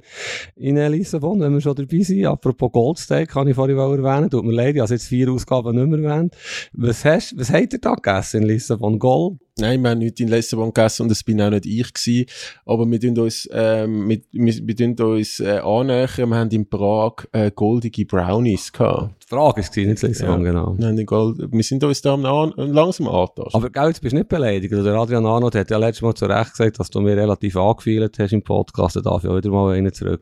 in 0.57 0.75
Lissabon, 0.75 1.39
wenn 1.39 1.53
wir 1.53 1.61
schon 1.61 1.75
dabei 1.75 2.01
sind. 2.01 2.25
Apropos 2.25 2.73
Goldsteak, 2.73 3.29
kann 3.29 3.47
ich 3.47 3.55
vorhin 3.55 3.79
auch 3.79 3.93
erwähnen. 3.93 4.29
Tut 4.29 4.43
mir 4.43 4.51
leid, 4.51 4.75
ich 4.75 4.81
habe 4.81 4.93
jetzt 4.93 5.07
vier 5.07 5.31
Ausgaben 5.31 5.77
nicht 5.77 5.87
mehr 5.87 6.11
erwähnt. 6.11 6.35
Was 6.73 7.05
hast, 7.05 7.39
was 7.39 7.51
habt 7.51 7.71
ihr 7.71 7.79
da 7.79 7.93
gegessen 7.93 8.41
in 8.41 8.49
Lissabon? 8.49 8.99
Gold? 8.99 9.37
Nein, 9.59 9.81
wir 9.81 9.89
haben 9.89 9.99
nicht 9.99 10.19
in 10.19 10.27
Lissabon 10.27 10.73
gegessen 10.73 11.03
und 11.03 11.11
es 11.11 11.23
bin 11.23 11.41
auch 11.41 11.49
nicht 11.49 11.65
ich 11.65 11.93
gewesen. 11.93 12.25
Aber 12.65 12.89
wir 12.89 12.99
tun 12.99 13.17
uns, 13.17 13.49
ähm, 13.51 14.07
wir, 14.07 14.21
wir, 14.31 14.53
wir 14.67 14.75
tun 14.75 15.15
uns 15.15 15.39
äh, 15.39 15.59
annähern. 15.59 16.29
Wir 16.29 16.35
haben 16.35 16.49
in 16.51 16.69
Prag 16.69 17.25
äh, 17.31 17.51
goldige 17.51 18.05
Brownies 18.05 18.71
gehabt. 18.71 19.15
Die 19.23 19.27
Frage 19.27 19.61
ist 19.61 19.75
nicht 19.75 20.01
Lissabon, 20.01 20.43
ja. 20.43 20.51
genau. 20.51 20.75
Wir, 20.77 20.87
haben 20.87 21.05
Gold, 21.05 21.51
wir 21.51 21.63
sind 21.63 21.83
uns 21.83 22.01
da 22.01 22.13
an, 22.13 22.53
langsam 22.55 23.07
angetastet. 23.07 23.55
Aber 23.55 23.69
gell, 23.69 23.87
jetzt 23.87 24.01
bist 24.01 24.13
du 24.13 24.17
nicht 24.17 24.29
beleidigt. 24.29 24.71
Der 24.71 24.95
Adrian 24.95 25.25
Arnold 25.25 25.55
hat 25.55 25.69
ja 25.69 25.77
letztes 25.77 26.01
Mal 26.03 26.13
zu 26.13 26.25
Recht 26.25 26.51
gesagt, 26.51 26.79
dass 26.79 26.89
du 26.89 27.01
mir 27.01 27.17
relativ 27.17 27.57
angefeilt 27.57 28.17
hast 28.19 28.33
im 28.33 28.43
Podcast. 28.43 28.95
Da 28.95 29.01
darf 29.01 29.23
ich 29.23 29.29
auch 29.29 29.37
wieder 29.37 29.49
mal 29.49 29.75
einen 29.75 29.91
zurück. 29.91 30.21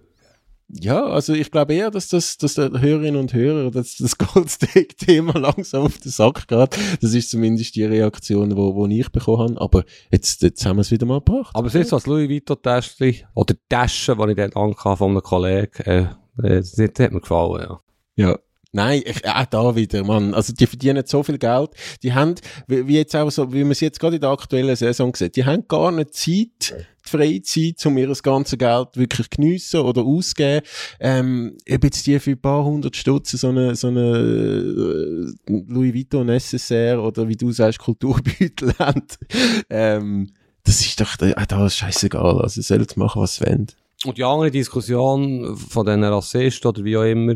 Ja, 0.68 1.06
also 1.06 1.34
ich 1.34 1.52
glaube 1.52 1.76
eher, 1.76 1.92
dass 1.92 2.08
das, 2.08 2.38
dass 2.38 2.56
der 2.56 2.72
Hörerinnen 2.72 3.18
und 3.18 3.34
Hörer 3.34 3.70
dass 3.70 3.98
das 3.98 4.18
Goldsteak-Thema 4.34 5.38
langsam 5.38 5.84
auf 5.84 6.00
den 6.00 6.12
Sack 6.12 6.48
geht. 6.48 6.78
Das 7.02 7.14
ist 7.14 7.30
zumindest 7.30 7.76
die 7.76 7.84
Reaktion, 7.84 8.58
wo, 8.58 8.76
wo 8.76 8.88
ich 8.88 9.12
bekommen 9.12 9.56
habe. 9.56 9.62
Aber 9.62 9.84
jetzt, 10.12 10.42
jetzt 10.42 10.66
haben 10.66 10.78
wir 10.78 10.82
es 10.82 10.92
wieder 10.92 11.06
mal 11.06 11.20
gebracht. 11.20 11.56
Aber 11.56 11.68
es 11.68 11.76
ist 11.76 11.90
so 11.90 11.98
das 11.98 12.08
Louis 12.08 12.30
Vuitton-Täschchen 12.30 13.28
oder 13.36 13.56
Tasche, 13.70 14.16
die 14.16 14.32
ich 14.32 14.38
dort 14.38 14.56
ankam 14.58 14.98
von 14.98 15.12
einem 15.12 15.22
Kollegen, 15.22 15.84
äh, 15.84 16.08
das, 16.38 16.72
das 16.72 16.90
hat 17.00 17.12
mir 17.12 17.22
gefallen, 17.22 17.62
ja. 17.62 17.82
Ja, 18.18 18.40
Nein, 18.76 19.04
ich, 19.06 19.26
auch 19.26 19.46
da 19.46 19.74
wieder, 19.78 20.04
Mann. 20.04 20.34
Also, 20.34 20.52
die 20.52 20.68
verdienen 20.68 21.06
so 21.06 21.24
viel 21.24 21.38
Geld. 21.38 21.70
Die 22.04 22.14
haben, 22.14 22.36
wie, 22.68 22.98
jetzt 22.98 23.16
auch 23.16 23.32
so, 23.32 23.54
wie 23.54 23.64
man 23.64 23.72
es 23.72 23.80
jetzt 23.80 24.02
gerade 24.02 24.18
in 24.18 24.22
der 24.22 24.32
aktuellen 24.32 24.76
Saison 24.76 25.16
sieht, 25.16 25.38
die 25.38 25.46
haben 25.46 25.66
gar 25.70 25.94
nicht 25.94 26.14
Zeit, 26.14 26.76
die 27.06 27.10
Freizeit, 27.10 27.86
um 27.86 27.98
ihr 27.98 28.14
ganzes 28.22 28.60
Geld 28.60 28.98
wirklich 28.98 29.30
geniessen 29.30 29.80
oder 29.80 30.02
auszugeben. 30.02 30.68
Ähm, 31.00 31.56
ob 31.72 31.84
jetzt 31.86 32.06
die 32.06 32.20
für 32.20 32.32
ein 32.32 32.42
paar 32.42 32.66
hundert 32.66 32.98
Stutzen 32.98 33.38
so 33.38 33.48
eine, 33.48 33.78
so 33.78 33.88
eine 33.88 34.02
äh, 34.02 35.34
Louis 35.48 35.94
Vuitton 35.94 36.28
SSR 36.28 37.02
oder 37.02 37.30
wie 37.30 37.38
du 37.38 37.54
sagst, 37.54 37.80
Kulturbeutel 37.80 38.74
haben, 38.80 39.04
ähm, 39.70 40.32
das 40.66 40.82
ist 40.82 41.00
doch, 41.00 41.18
äh, 41.22 41.34
da 41.48 41.66
ist 41.66 41.78
scheißegal. 41.78 42.42
Also, 42.42 42.60
sie 42.60 42.62
sollen 42.62 42.86
machen, 42.98 43.22
was 43.22 43.36
sie 43.36 43.46
wollen. 43.46 43.68
Und 44.04 44.18
die 44.18 44.24
andere 44.26 44.52
Diskussion 44.52 45.56
von 45.56 45.86
diesen 45.86 46.04
Rassisten 46.04 46.68
oder 46.68 46.84
wie 46.84 46.98
auch 46.98 47.04
immer, 47.04 47.36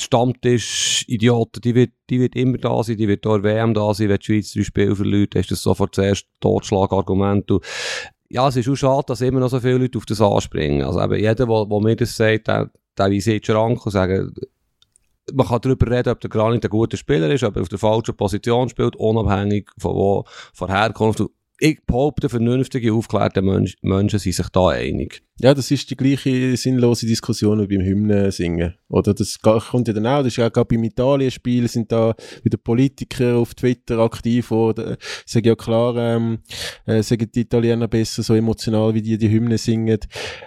die 0.00 0.04
Stammtisch-Idioten, 0.04 1.60
die 1.60 1.74
wird, 1.74 1.92
die 2.10 2.20
wird 2.20 2.36
immer 2.36 2.58
da 2.58 2.82
sein, 2.82 2.96
die 2.96 3.08
wird 3.08 3.26
auch 3.26 3.42
WM 3.42 3.74
da 3.74 3.92
sein, 3.94 4.08
wenn 4.08 4.18
die 4.18 4.24
Schweiz 4.24 4.52
drei 4.52 4.62
Spiele 4.62 4.96
verliert, 4.96 5.34
du 5.34 5.42
das 5.42 5.62
sofort 5.62 5.94
zuerst 5.94 6.26
Totschlagargument. 6.40 7.50
Und 7.50 7.64
ja, 8.28 8.48
es 8.48 8.56
ist 8.56 8.68
auch 8.68 8.76
schade, 8.76 9.04
dass 9.06 9.20
immer 9.20 9.40
noch 9.40 9.48
so 9.48 9.60
viele 9.60 9.78
Leute 9.78 9.98
auf 9.98 10.06
das 10.06 10.20
anspringen. 10.20 10.82
Also 10.82 11.02
eben 11.02 11.18
jeder, 11.18 11.46
der, 11.46 11.80
mir 11.80 11.96
das 11.96 12.16
sagt, 12.16 12.48
der, 12.48 12.70
der 12.96 13.10
weise 13.10 13.32
in 13.32 13.38
den 13.38 13.44
Schrank 13.44 13.84
und 13.84 13.92
sagt, 13.92 14.32
man 15.32 15.46
kann 15.46 15.60
darüber 15.60 15.90
reden, 15.90 16.10
ob 16.10 16.20
der 16.20 16.30
Granit 16.30 16.64
ein 16.64 16.70
guter 16.70 16.96
Spieler 16.96 17.30
ist, 17.30 17.44
ob 17.44 17.56
er 17.56 17.62
auf 17.62 17.68
der 17.68 17.78
falschen 17.78 18.16
Position 18.16 18.68
spielt, 18.68 18.96
unabhängig 18.96 19.70
von 19.78 19.94
wo, 19.94 20.24
von 20.54 20.70
Herkunft 20.70 21.22
ich 21.60 21.78
behaupte, 21.86 22.28
vernünftige, 22.28 22.92
aufgeklärte 22.92 23.42
Mensch, 23.42 23.74
Menschen 23.82 24.18
sind 24.18 24.34
sich 24.34 24.48
da 24.48 24.68
einig. 24.68 25.22
Ja, 25.40 25.54
das 25.54 25.70
ist 25.70 25.88
die 25.88 25.96
gleiche 25.96 26.56
sinnlose 26.56 27.06
Diskussion 27.06 27.60
wie 27.60 27.76
beim 27.76 27.86
Hymnen 27.86 28.32
singen. 28.32 28.74
Oder 28.88 29.14
das 29.14 29.38
kommt 29.40 29.86
ja 29.86 29.94
dann 29.94 30.06
auch, 30.06 30.18
das 30.18 30.28
ist 30.28 30.36
ja 30.36 30.48
gerade 30.48 30.66
beim 30.66 30.82
Italien-Spiel, 30.82 31.68
sind 31.68 31.92
da 31.92 32.14
wieder 32.42 32.58
Politiker 32.58 33.36
auf 33.36 33.54
Twitter 33.54 33.98
aktiv, 34.00 34.50
oder 34.50 34.96
sagen 35.26 35.46
ja 35.46 35.54
klar, 35.54 35.96
ähm, 35.96 36.38
äh, 36.86 37.04
sagen 37.04 37.30
die 37.32 37.42
Italiener 37.42 37.86
besser 37.86 38.24
so 38.24 38.34
emotional, 38.34 38.92
wie 38.94 39.02
die 39.02 39.16
die 39.16 39.30
Hymne 39.30 39.58
singen. 39.58 40.00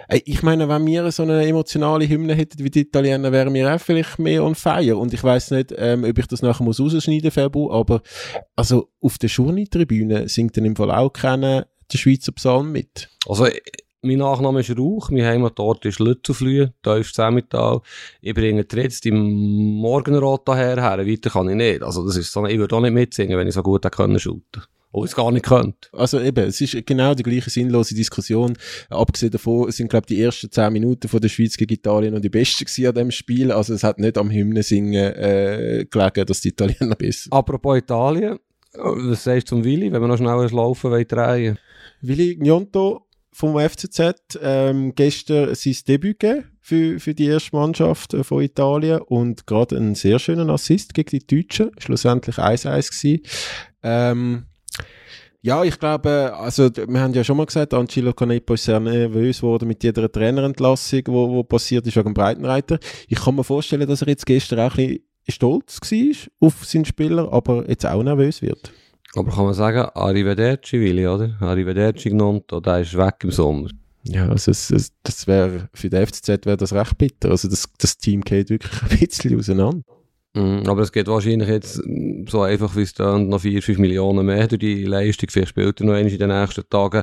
Äh, 0.08 0.20
ich 0.26 0.42
meine, 0.42 0.68
wenn 0.68 0.84
wir 0.84 1.10
so 1.10 1.22
eine 1.22 1.46
emotionale 1.46 2.06
Hymne 2.06 2.34
hätten 2.34 2.62
wie 2.62 2.70
die 2.70 2.80
Italiener, 2.80 3.32
wären 3.32 3.54
wir 3.54 3.74
auch 3.74 3.80
vielleicht 3.80 4.18
mehr 4.18 4.44
on 4.44 4.54
fire. 4.54 4.98
Und 4.98 5.14
ich 5.14 5.24
weiß 5.24 5.52
nicht, 5.52 5.72
ähm, 5.74 6.04
ob 6.04 6.18
ich 6.18 6.26
das 6.26 6.42
nachher 6.42 6.64
muss 6.64 6.78
rausschneiden, 6.78 7.30
Fabu, 7.30 7.70
aber 7.70 8.02
also 8.62 8.92
auf 9.00 9.18
der 9.18 9.26
Schurni-Tribüne 9.26 10.28
singt 10.28 10.56
dann 10.56 10.64
im 10.64 10.76
Fall 10.76 10.92
auch 10.92 11.12
keiner 11.12 11.66
der 11.92 11.98
Schweizer 11.98 12.30
Psalm 12.30 12.70
mit. 12.70 13.08
Also, 13.28 13.48
mein 14.02 14.18
Nachname 14.18 14.60
ist 14.60 14.78
Rauch, 14.78 15.10
mein 15.10 15.24
Heimatort 15.24 15.84
ist 15.84 15.98
Lützelflühe, 15.98 16.72
tiefst 16.80 17.16
Zemmital. 17.16 17.80
Ich 18.20 18.34
bringe 18.34 18.64
jetzt 18.72 19.04
im 19.04 19.16
Morgenrot 19.80 20.46
daher 20.46 20.80
her, 20.80 21.04
weiter 21.04 21.30
kann 21.30 21.48
ich 21.48 21.56
nicht. 21.56 21.82
Also 21.82 22.06
das 22.06 22.16
ist 22.16 22.32
so, 22.32 22.46
ich 22.46 22.56
würde 22.56 22.76
auch 22.76 22.80
nicht 22.80 22.92
mitsingen, 22.92 23.36
wenn 23.36 23.48
ich 23.48 23.54
so 23.54 23.64
gut 23.64 23.84
hätte 23.84 23.96
können. 23.96 24.20
Obwohl 24.92 25.06
ich 25.06 25.12
es 25.12 25.16
gar 25.16 25.32
nicht 25.32 25.46
könnte. 25.46 25.88
Also 25.92 26.20
eben, 26.20 26.46
es 26.46 26.60
ist 26.60 26.86
genau 26.86 27.14
die 27.14 27.22
gleiche 27.22 27.48
sinnlose 27.48 27.94
Diskussion. 27.94 28.58
Abgesehen 28.90 29.32
davon 29.32 29.70
sind, 29.70 29.88
glaube 29.88 30.04
ich, 30.08 30.16
die 30.16 30.22
ersten 30.22 30.50
zehn 30.50 30.72
Minuten 30.72 31.08
von 31.08 31.20
der 31.20 31.30
Schweiz 31.30 31.56
gegen 31.56 31.72
Italien 31.72 32.12
noch 32.12 32.20
die 32.20 32.28
besten 32.28 32.66
gewesen 32.66 32.86
an 32.88 32.94
diesem 32.94 33.10
Spiel. 33.10 33.52
Also 33.52 33.72
es 33.72 33.84
hat 33.84 33.98
nicht 33.98 34.18
am 34.18 34.30
Hymnensingen 34.30 35.14
äh, 35.14 35.86
gelegen, 35.90 36.26
dass 36.26 36.42
die 36.42 36.48
Italiener 36.48 36.94
besser 36.94 37.32
Apropos 37.32 37.78
Italien, 37.78 38.38
was 38.74 39.24
sagst 39.24 39.50
du 39.50 39.56
zum 39.56 39.64
Willi, 39.64 39.92
wenn 39.92 40.00
wir 40.00 40.08
noch 40.08 40.16
schnell 40.16 40.38
ein 40.38 40.48
Laufen 40.48 40.90
drehen 41.06 41.58
Willi 42.00 42.36
Gnonto 42.36 43.06
vom 43.32 43.58
FCZ 43.58 44.38
ähm, 44.42 44.94
gestern 44.94 45.54
sein 45.54 45.76
Debüt 45.88 46.20
gegeben 46.20 46.44
für, 46.60 47.00
für 47.00 47.14
die 47.14 47.26
erste 47.26 47.56
Mannschaft 47.56 48.14
äh, 48.14 48.24
von 48.24 48.42
Italien 48.42 49.00
und 49.00 49.46
gerade 49.46 49.76
einen 49.76 49.94
sehr 49.94 50.18
schönen 50.18 50.50
Assist 50.50 50.94
gegen 50.94 51.18
die 51.18 51.26
Deutschen, 51.26 51.70
schlussendlich 51.78 52.36
1-1 52.36 52.90
gewesen. 52.90 53.22
Ähm, 53.82 54.44
ja, 55.40 55.64
ich 55.64 55.78
glaube, 55.80 56.34
also 56.36 56.70
wir 56.70 57.00
haben 57.00 57.14
ja 57.14 57.24
schon 57.24 57.36
mal 57.36 57.46
gesagt, 57.46 57.74
Angelo 57.74 58.12
Canepo 58.12 58.54
ist 58.54 58.64
sehr 58.64 58.78
nervös 58.78 59.40
geworden 59.40 59.66
mit 59.66 59.82
jeder 59.82 60.10
Trainerentlassung, 60.10 61.02
wo, 61.06 61.30
wo 61.30 61.42
passiert 61.42 61.84
ist 61.86 61.96
wegen 61.96 62.14
Breitenreiter. 62.14 62.78
Ich 63.08 63.18
kann 63.18 63.34
mir 63.34 63.42
vorstellen, 63.42 63.88
dass 63.88 64.02
er 64.02 64.08
jetzt 64.08 64.24
gestern 64.24 64.60
auch 64.60 64.76
ein 64.76 64.86
bisschen 64.86 65.04
stolz 65.28 65.80
war 65.80 66.48
auf 66.48 66.64
seinen 66.64 66.84
Spieler, 66.84 67.32
aber 67.32 67.68
jetzt 67.68 67.86
auch 67.86 68.02
nervös 68.02 68.42
wird. 68.42 68.72
Aber 69.14 69.30
kann 69.30 69.44
man 69.44 69.54
sagen, 69.54 69.90
Arrivederci 69.94 70.80
Willi, 70.80 71.06
oder? 71.06 71.36
Arrivederci 71.40 72.10
Gnonto, 72.10 72.60
der 72.60 72.80
ist 72.80 72.96
weg 72.96 73.16
im 73.22 73.30
Sommer. 73.30 73.68
Ja, 74.04 74.28
also 74.28 74.50
es, 74.50 74.70
es, 74.70 74.92
das 75.02 75.26
wäre, 75.26 75.68
für 75.74 75.88
den 75.88 76.06
FCZ 76.06 76.46
wäre 76.46 76.56
das 76.56 76.72
recht 76.72 76.98
bitter. 76.98 77.30
Also 77.30 77.48
das, 77.48 77.68
das 77.78 77.98
Team 77.98 78.22
geht 78.22 78.50
wirklich 78.50 78.72
ein 78.82 78.98
bisschen 78.98 79.38
auseinander. 79.38 79.82
Mm, 80.34 80.66
aber 80.66 80.80
es 80.80 80.92
geht 80.92 81.06
wahrscheinlich 81.08 81.48
jetzt 81.48 81.80
so 82.26 82.42
einfach, 82.42 82.74
wie 82.74 82.82
es 82.82 82.94
dann 82.94 83.28
noch 83.28 83.42
4, 83.42 83.62
5 83.62 83.78
Millionen 83.78 84.26
mehr 84.26 84.48
durch 84.48 84.60
die 84.60 84.84
Leistung. 84.84 85.28
Vielleicht 85.30 85.50
spielt 85.50 85.80
er 85.80 85.86
noch 85.86 85.94
in 85.94 86.08
den 86.08 86.28
nächsten 86.28 86.68
Tagen 86.68 87.02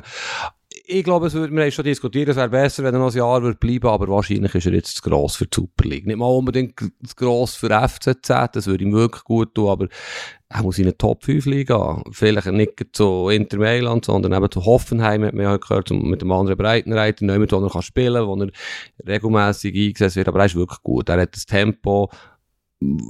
ich 0.84 1.04
glaube, 1.04 1.26
es 1.26 1.34
würde, 1.34 1.54
wir 1.54 1.62
haben 1.62 1.70
schon 1.70 1.84
diskutiert, 1.84 2.28
es 2.28 2.36
wäre 2.36 2.48
besser, 2.48 2.82
wenn 2.82 2.94
er 2.94 3.00
noch 3.00 3.10
ein 3.10 3.16
Jahr 3.16 3.42
würde 3.42 3.58
bleiben, 3.58 3.88
aber 3.88 4.08
wahrscheinlich 4.08 4.54
ist 4.54 4.66
er 4.66 4.72
jetzt 4.72 4.96
zu 4.96 5.02
gross 5.02 5.36
für 5.36 5.46
die 5.46 5.54
Super 5.54 5.88
League. 5.88 6.06
Nicht 6.06 6.16
mal 6.16 6.26
unbedingt 6.26 6.78
zu 6.78 7.14
gross 7.16 7.54
für 7.54 7.68
FCZ, 7.68 8.28
das 8.52 8.66
würde 8.66 8.84
ihm 8.84 8.92
wirklich 8.92 9.24
gut 9.24 9.54
tun, 9.54 9.68
aber 9.68 9.88
er 10.48 10.62
muss 10.62 10.78
in 10.78 10.84
eine 10.84 10.96
Top 10.96 11.24
5 11.24 11.46
Liga. 11.46 12.02
Vielleicht 12.10 12.46
nicht 12.46 12.72
zu 12.92 13.28
Inter 13.28 13.58
Mailand, 13.58 14.04
sondern 14.04 14.32
eben 14.32 14.50
zu 14.50 14.64
Hoffenheim, 14.64 15.24
hat 15.24 15.34
man 15.34 15.44
ja 15.44 15.56
gehört, 15.56 15.90
mit 15.90 16.22
einem 16.22 16.32
anderen 16.32 16.58
Breitenreiter, 16.58 17.24
nicht 17.24 17.52
wo 17.52 17.64
er 17.64 17.70
kann 17.70 17.82
spielen 17.82 18.26
kann, 18.26 18.26
wo 18.26 18.42
er 18.42 18.50
regelmäßig 19.06 19.74
eingesetzt 19.74 20.16
wird, 20.16 20.28
aber 20.28 20.40
er 20.40 20.46
ist 20.46 20.56
wirklich 20.56 20.82
gut. 20.82 21.08
Er 21.08 21.20
hat 21.20 21.36
das 21.36 21.46
Tempo, 21.46 22.10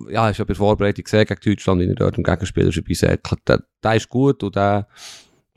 ja, 0.08 0.28
ich 0.30 0.38
habe 0.38 0.46
bei 0.46 0.54
der 0.54 0.56
Vorbereitung 0.56 1.04
gesehen 1.04 1.26
gegen 1.26 1.40
Deutschland, 1.40 1.80
wie 1.80 1.86
er 1.86 1.94
dort 1.94 2.18
im 2.18 2.24
Gegenspieler 2.24 2.72
schon 2.72 2.84
beisäckelt. 2.84 3.40
Der, 3.46 3.62
der 3.82 3.94
ist 3.94 4.08
gut 4.08 4.42
und 4.42 4.56
der, 4.56 4.88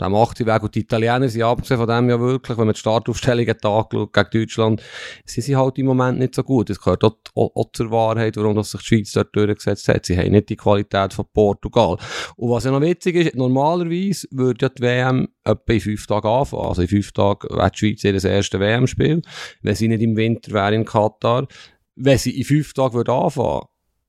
macht 0.09 0.37
sie 0.37 0.45
weg. 0.45 0.63
Und 0.63 0.75
die 0.75 0.81
Italiener 0.81 1.29
sind 1.29 1.43
abgesehen 1.43 1.79
von 1.79 1.87
dem 1.87 2.09
ja 2.09 2.19
wirklich, 2.19 2.57
wenn 2.57 2.65
man 2.65 2.73
die 2.73 2.79
Startaufstellungen 2.79 3.49
angeschaut 3.49 4.13
gegen 4.13 4.29
Deutschland, 4.31 4.83
sie 5.25 5.41
sind 5.41 5.57
halt 5.57 5.77
im 5.77 5.85
Moment 5.85 6.19
nicht 6.19 6.35
so 6.35 6.43
gut. 6.43 6.69
Das 6.69 6.79
gehört 6.79 7.03
auch, 7.03 7.17
auch, 7.35 7.55
auch 7.55 7.71
zur 7.73 7.91
Wahrheit, 7.91 8.37
warum 8.37 8.61
sich 8.63 8.79
die 8.81 8.85
Schweiz 8.85 9.11
dort 9.13 9.35
durchgesetzt 9.35 9.87
hat. 9.87 10.05
Sie 10.05 10.17
haben 10.17 10.31
nicht 10.31 10.49
die 10.49 10.55
Qualität 10.55 11.13
von 11.13 11.25
Portugal. 11.33 11.97
Und 12.35 12.49
was 12.49 12.63
ja 12.63 12.71
noch 12.71 12.81
witzig 12.81 13.15
ist, 13.15 13.35
normalerweise 13.35 14.27
würde 14.31 14.65
ja 14.65 14.69
die 14.69 14.81
WM 14.81 15.27
etwa 15.43 15.73
in 15.73 15.79
fünf 15.79 16.07
Tagen 16.07 16.27
anfangen. 16.27 16.65
Also 16.65 16.81
in 16.81 16.87
fünf 16.87 17.11
Tagen 17.11 17.47
wäre 17.49 17.71
die 17.71 17.77
Schweiz 17.77 18.03
ihr 18.03 18.13
erstes 18.13 18.59
WM-Spiel. 18.59 19.21
Wenn 19.61 19.75
sie 19.75 19.87
nicht 19.87 20.01
im 20.01 20.15
Winter 20.15 20.51
wäre 20.51 20.75
in 20.75 20.85
Katar. 20.85 21.47
wenn 21.95 22.17
sie 22.17 22.37
in 22.37 22.45
fünf 22.45 22.73
Tagen 22.73 22.93
würde 22.93 23.13
anfangen, 23.13 23.65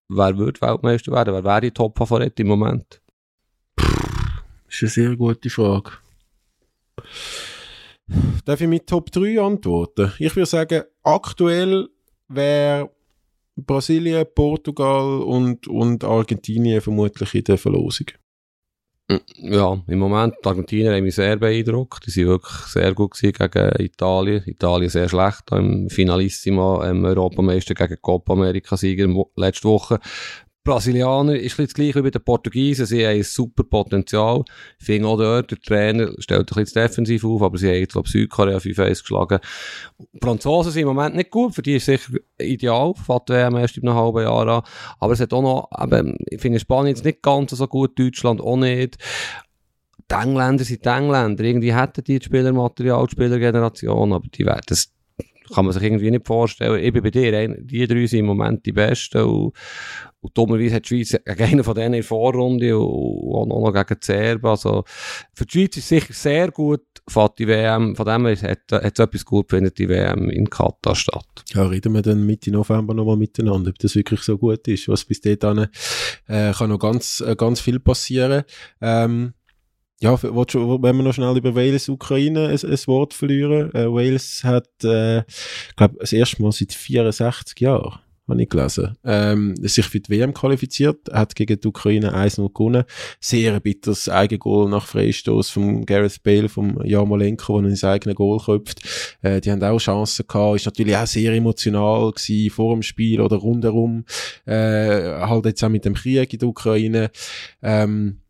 wer 0.09 0.37
würde 0.39 0.61
Weltmeister 0.61 1.13
werden? 1.13 1.35
Wer 1.35 1.45
wäre 1.45 1.61
die 1.63 1.71
Top-Favorit 1.71 2.39
im 2.41 2.49
Moment? 2.49 3.01
Das 4.75 4.83
ist 4.83 4.99
eine 4.99 5.09
sehr 5.09 5.17
gute 5.17 5.51
Frage. 5.51 5.93
Darf 8.45 8.61
ich 8.61 8.67
mit 8.67 8.89
Top 8.89 9.13
3 9.13 9.41
antworten? 9.41 10.13
Ich 10.19 10.35
würde 10.35 10.47
sagen, 10.47 10.83
aktuell 11.05 11.89
wäre 12.27 12.91
Brasilien, 13.55 14.27
Portugal 14.35 15.23
und, 15.23 15.69
und 15.69 16.03
Argentinien 16.03 16.81
vermutlich 16.81 17.35
in 17.37 17.45
der 17.45 17.57
Verlosung. 17.57 18.09
Ja, 19.37 19.81
im 19.87 19.99
Moment, 19.99 20.35
die 20.43 20.49
Argentinier 20.49 20.95
haben 20.95 21.05
mich 21.05 21.15
sehr 21.15 21.37
beeindruckt. 21.37 22.07
Die 22.07 22.11
sind 22.11 22.27
wirklich 22.27 22.55
sehr 22.67 22.95
gut 22.95 23.13
gegen 23.21 23.71
Italien. 23.79 24.43
Italien 24.47 24.89
sehr 24.89 25.09
schlecht 25.09 25.53
im 25.53 25.89
Finalissima, 25.89 26.89
im 26.89 27.05
Europameister 27.05 27.75
gegen 27.75 28.01
Copa 28.01 28.33
America-Sieger 28.33 29.07
letzte 29.37 29.69
Woche. 29.69 30.01
Brasilianer 30.65 31.37
ist 31.37 31.59
das 31.59 31.75
gleich 31.75 31.95
wie 31.95 32.01
bei 32.01 32.11
den 32.11 32.25
Portugiesen. 32.25 32.87
Sie 32.87 33.07
haben 33.07 33.17
ein 33.17 33.23
super 33.23 33.65
Potenzial. 33.65 34.43
Ich 34.79 34.87
finde 34.87 35.09
auch 35.09 35.19
dort, 35.19 35.51
der 35.51 35.61
Trainer 35.61 36.11
stellt 36.19 36.51
ein 36.51 36.65
bisschen 36.65 36.83
defensiv 36.83 37.23
auf, 37.23 37.43
aber 37.43 37.59
sie 37.59 37.69
haben, 37.69 37.87
glaube 37.87 38.09
Südkorea 38.09 38.57
5-1 38.57 39.01
geschlagen. 39.01 39.41
Die 39.99 40.19
Franzosen 40.23 40.73
sind 40.73 40.83
im 40.83 40.89
Moment 40.89 41.17
nicht 41.17 41.31
gut. 41.31 41.55
Für 41.55 41.61
die 41.61 41.75
ist 41.77 41.85
sicher 41.85 42.15
ideal. 42.39 42.95
Fährt 42.95 43.29
WM 43.29 43.57
erst 43.57 43.77
in 43.77 43.87
einem 43.87 43.99
halben 43.99 44.23
Jahr 44.23 44.49
an. 44.49 44.63
Aber 45.01 45.13
es 45.13 45.21
hat 45.21 45.35
auch 45.35 45.43
noch, 45.43 45.69
eben, 45.83 46.17
ich 46.31 46.41
finde 46.41 46.59
Spanien 46.59 46.95
jetzt 46.95 47.05
nicht 47.05 47.21
ganz 47.21 47.51
so 47.51 47.69
gut, 47.69 47.99
Deutschland 47.99 48.41
auch 48.41 48.57
nicht. 48.57 48.97
Die 50.11 50.15
Engländer 50.15 50.65
sind 50.65 50.83
die 50.83 50.89
Engländer. 50.89 51.45
Irgendwie 51.45 51.75
hätten 51.75 52.05
die 52.05 52.21
Spielermaterial, 52.23 53.07
die 53.07 53.13
Spielergeneration, 53.13 54.15
aber 54.15 54.29
die 54.29 54.47
werden 54.47 54.63
das 54.67 54.95
kann 55.53 55.65
man 55.65 55.75
sich 55.75 55.83
irgendwie 55.83 56.11
nicht 56.11 56.27
vorstellen. 56.27 56.93
Bin 56.93 57.03
bei 57.03 57.11
dir, 57.11 57.49
die 57.49 57.87
drei 57.87 58.07
sind 58.07 58.21
im 58.21 58.27
Moment 58.27 58.65
die 58.65 58.73
Besten 58.73 59.23
und, 59.23 59.53
und 60.21 60.39
dummerweise 60.39 60.77
hat 60.77 60.89
die 60.89 61.05
Schweiz 61.05 61.21
gegen 61.25 61.43
einen 61.43 61.65
von 61.65 61.75
denen 61.75 61.87
in 61.87 61.93
der 61.93 62.05
Vorrunde 62.05 62.79
und 62.79 63.53
auch 63.53 63.73
noch 63.73 63.73
gegen 63.73 64.01
Serben. 64.01 64.47
Also, 64.47 64.85
für 65.35 65.45
die 65.45 65.53
Schweiz 65.53 65.77
ist 65.77 65.89
sicher 65.89 66.13
sehr 66.15 66.51
gut, 66.51 66.83
fährt 67.09 67.39
die 67.39 67.47
WM, 67.47 67.95
von 67.95 68.07
dem 68.07 68.27
her 68.27 68.37
hat, 68.37 68.73
hat 68.73 68.99
es 68.99 69.05
etwas 69.05 69.25
gut, 69.25 69.51
findet 69.51 69.79
die 69.79 69.89
WM 69.89 70.31
in 70.31 70.49
Katar 70.49 70.95
statt. 70.95 71.45
Ja, 71.53 71.67
reden 71.67 71.93
wir 71.93 72.03
dann 72.03 72.25
Mitte 72.25 72.51
November 72.51 72.95
nochmal 72.95 73.17
miteinander, 73.17 73.71
ob 73.71 73.79
das 73.79 73.95
wirklich 73.95 74.21
so 74.23 74.39
gut 74.39 74.67
ist. 74.69 74.89
Was 74.89 75.05
bis 75.05 75.21
dahin, 75.21 75.67
äh, 76.29 76.53
kann 76.53 76.71
noch 76.71 76.79
ganz, 76.79 77.21
äh, 77.21 77.37
ganz 77.37 77.61
viel 77.61 77.81
passieren. 77.81 78.45
Ähm, 78.81 79.35
ja, 80.05 80.23
willst 80.23 80.55
wenn 80.55 80.97
wir 80.97 81.03
noch 81.03 81.15
schnell 81.15 81.35
über 81.35 81.55
Wales, 81.55 81.89
Ukraine 81.89 82.49
ein, 82.49 82.59
ein 82.59 82.87
Wort 82.87 83.15
verlieren. 83.15 83.75
Äh, 83.75 83.91
Wales 83.91 84.45
hat, 84.45 84.69
äh, 84.85 85.23
glaube 85.77 85.97
das 85.99 86.13
erste 86.13 86.43
Mal 86.43 86.53
seit 86.53 86.75
64 86.75 87.59
Jahren 87.61 88.01
habe 88.27 88.43
ich 88.43 88.49
gelesen, 88.49 88.97
ähm, 89.05 89.55
sich 89.57 89.85
für 89.85 90.01
die 90.01 90.11
WM 90.11 90.33
qualifiziert, 90.33 91.11
hat 91.13 91.35
gegen 91.35 91.61
die 91.61 91.69
Ukraine 91.69 92.15
1-0 92.15 92.49
gewonnen. 92.55 92.85
Sehr 93.21 93.61
bitteres 93.61 94.09
Eigengoal 94.09 94.69
nach 94.71 94.87
Freistoß 94.87 95.51
vom 95.51 95.85
Gareth 95.85 96.23
Bale, 96.23 96.49
vom 96.49 96.83
Jarmolenko, 96.83 97.61
der 97.61 97.71
ins 97.71 97.85
eigene 97.85 98.15
Goal 98.15 98.41
köpft. 98.41 98.81
Äh, 99.21 99.43
die 99.43 99.53
haben 99.53 99.63
auch 99.63 99.79
Chancen 99.79 100.27
gehabt, 100.27 100.57
ist 100.57 100.65
natürlich 100.65 100.97
auch 100.97 101.07
sehr 101.07 101.33
emotional 101.33 102.13
gewesen, 102.13 102.51
vor 102.51 102.75
dem 102.75 102.83
Spiel 102.83 103.21
oder 103.21 103.37
rundherum, 103.37 104.05
äh, 104.47 105.19
halt 105.21 105.45
jetzt 105.45 105.63
auch 105.63 105.69
mit 105.69 105.85
dem 105.85 105.95
Krieg 105.95 106.33
in 106.33 106.39
der 106.39 106.49
Ukraine. 106.49 107.11
Ähm, 107.63 108.21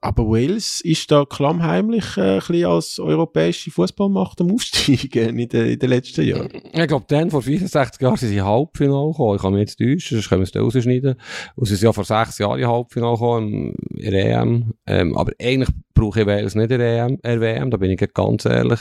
aber 0.00 0.24
Wales 0.24 0.80
ist 0.82 1.10
da 1.10 1.24
klammheimlich 1.24 2.16
äh, 2.16 2.34
ein 2.34 2.38
bisschen 2.38 2.66
als 2.66 2.98
europäische 2.98 3.70
Fußballmacht 3.70 4.40
am 4.40 4.52
Aufsteigen 4.52 5.38
in 5.38 5.48
in 5.50 5.78
den 5.78 5.90
letzten 5.90 6.24
Jahren. 6.24 6.48
Ich 6.72 6.86
glaube, 6.86 7.06
dann 7.08 7.30
vor 7.30 7.42
64 7.42 8.00
Jahren 8.00 8.16
sind 8.16 8.28
sie 8.28 8.36
in 8.36 8.44
Halbfinale 8.44 9.10
gekommen. 9.10 9.36
Ich 9.36 9.42
kann 9.42 9.52
mich 9.52 9.60
jetzt 9.60 9.78
täuschen, 9.78 10.16
sonst 10.16 10.28
können 10.28 10.40
wir 10.40 10.44
es 10.44 10.52
da 10.52 10.60
rausschneiden. 10.60 11.16
Und 11.56 11.66
sie 11.66 11.74
sind 11.74 11.86
ja 11.86 11.92
vor 11.92 12.04
sechs 12.04 12.38
Jahren 12.38 12.60
in 12.60 12.68
Halbfinale 12.68 13.14
gekommen, 13.14 13.74
in 13.96 14.10
der 14.10 14.40
EM. 14.40 14.74
Ähm, 14.86 15.16
aber 15.16 15.32
eigentlich 15.40 15.70
brauche 15.94 16.20
ich 16.20 16.26
Wales 16.26 16.54
nicht 16.54 16.70
in 16.70 16.78
der 16.78 17.04
EM, 17.04 17.18
äh, 17.22 17.40
WM, 17.40 17.70
da 17.70 17.76
bin 17.76 17.90
ich 17.90 18.14
ganz 18.14 18.44
ehrlich. 18.44 18.80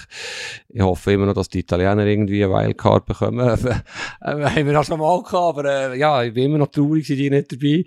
Ich 0.70 0.82
hoffe 0.82 1.14
immer 1.14 1.26
noch, 1.26 1.34
dass 1.34 1.50
die 1.50 1.60
Italiener 1.60 2.06
irgendwie 2.06 2.44
eine 2.44 2.54
Wildcard 2.54 3.06
bekommen. 3.06 3.40
haben 4.22 4.66
wir 4.66 4.74
das 4.74 4.88
schon 4.88 5.00
mal 5.00 5.24
gehabt, 5.24 5.58
aber 5.58 5.66
äh, 5.66 5.98
ja, 5.98 6.24
ich 6.24 6.34
bin 6.34 6.46
immer 6.46 6.60
noch 6.60 6.68
traurig, 6.68 7.08
sind 7.08 7.18
die 7.18 7.30
nicht 7.30 7.52
dabei 7.52 7.86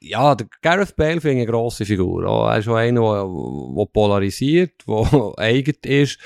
ja, 0.00 0.34
der 0.34 0.46
Gareth 0.62 0.96
Bale 0.96 1.20
finde 1.20 1.36
ich 1.36 1.42
eine 1.42 1.50
grosse 1.50 1.84
Figur. 1.84 2.24
Er 2.24 2.58
ist 2.58 2.64
schon 2.64 2.76
einer, 2.76 3.00
der 3.00 3.86
polarisiert, 3.92 4.72
der 4.86 5.32
eigen 5.36 5.74
ist, 5.84 6.18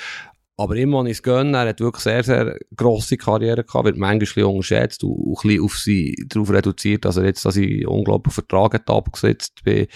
aber 0.62 0.76
immer, 0.76 1.00
wenn 1.00 1.06
ich 1.06 1.18
es 1.18 1.22
gönne, 1.22 1.56
er 1.56 1.68
hat 1.68 1.80
wirklich 1.80 2.04
sehr, 2.04 2.22
sehr 2.22 2.56
grosse 2.76 3.16
Karriere 3.16 3.64
gehabt, 3.64 3.84
wird 3.84 3.96
manchmal 3.96 4.44
ein 4.44 4.50
unterschätzt 4.50 5.02
und, 5.02 5.10
ein 5.10 5.34
bisschen 5.42 5.64
auf 5.64 5.76
sie 5.76 6.14
darauf 6.28 6.50
reduziert, 6.50 7.04
er 7.16 7.24
jetzt, 7.24 7.44
dass 7.44 7.56
ich 7.56 7.84
unglaublich 7.84 8.32
Vertrag 8.32 8.74
hat 8.74 8.88
abgesetzt 8.88 9.60
bei, 9.64 9.88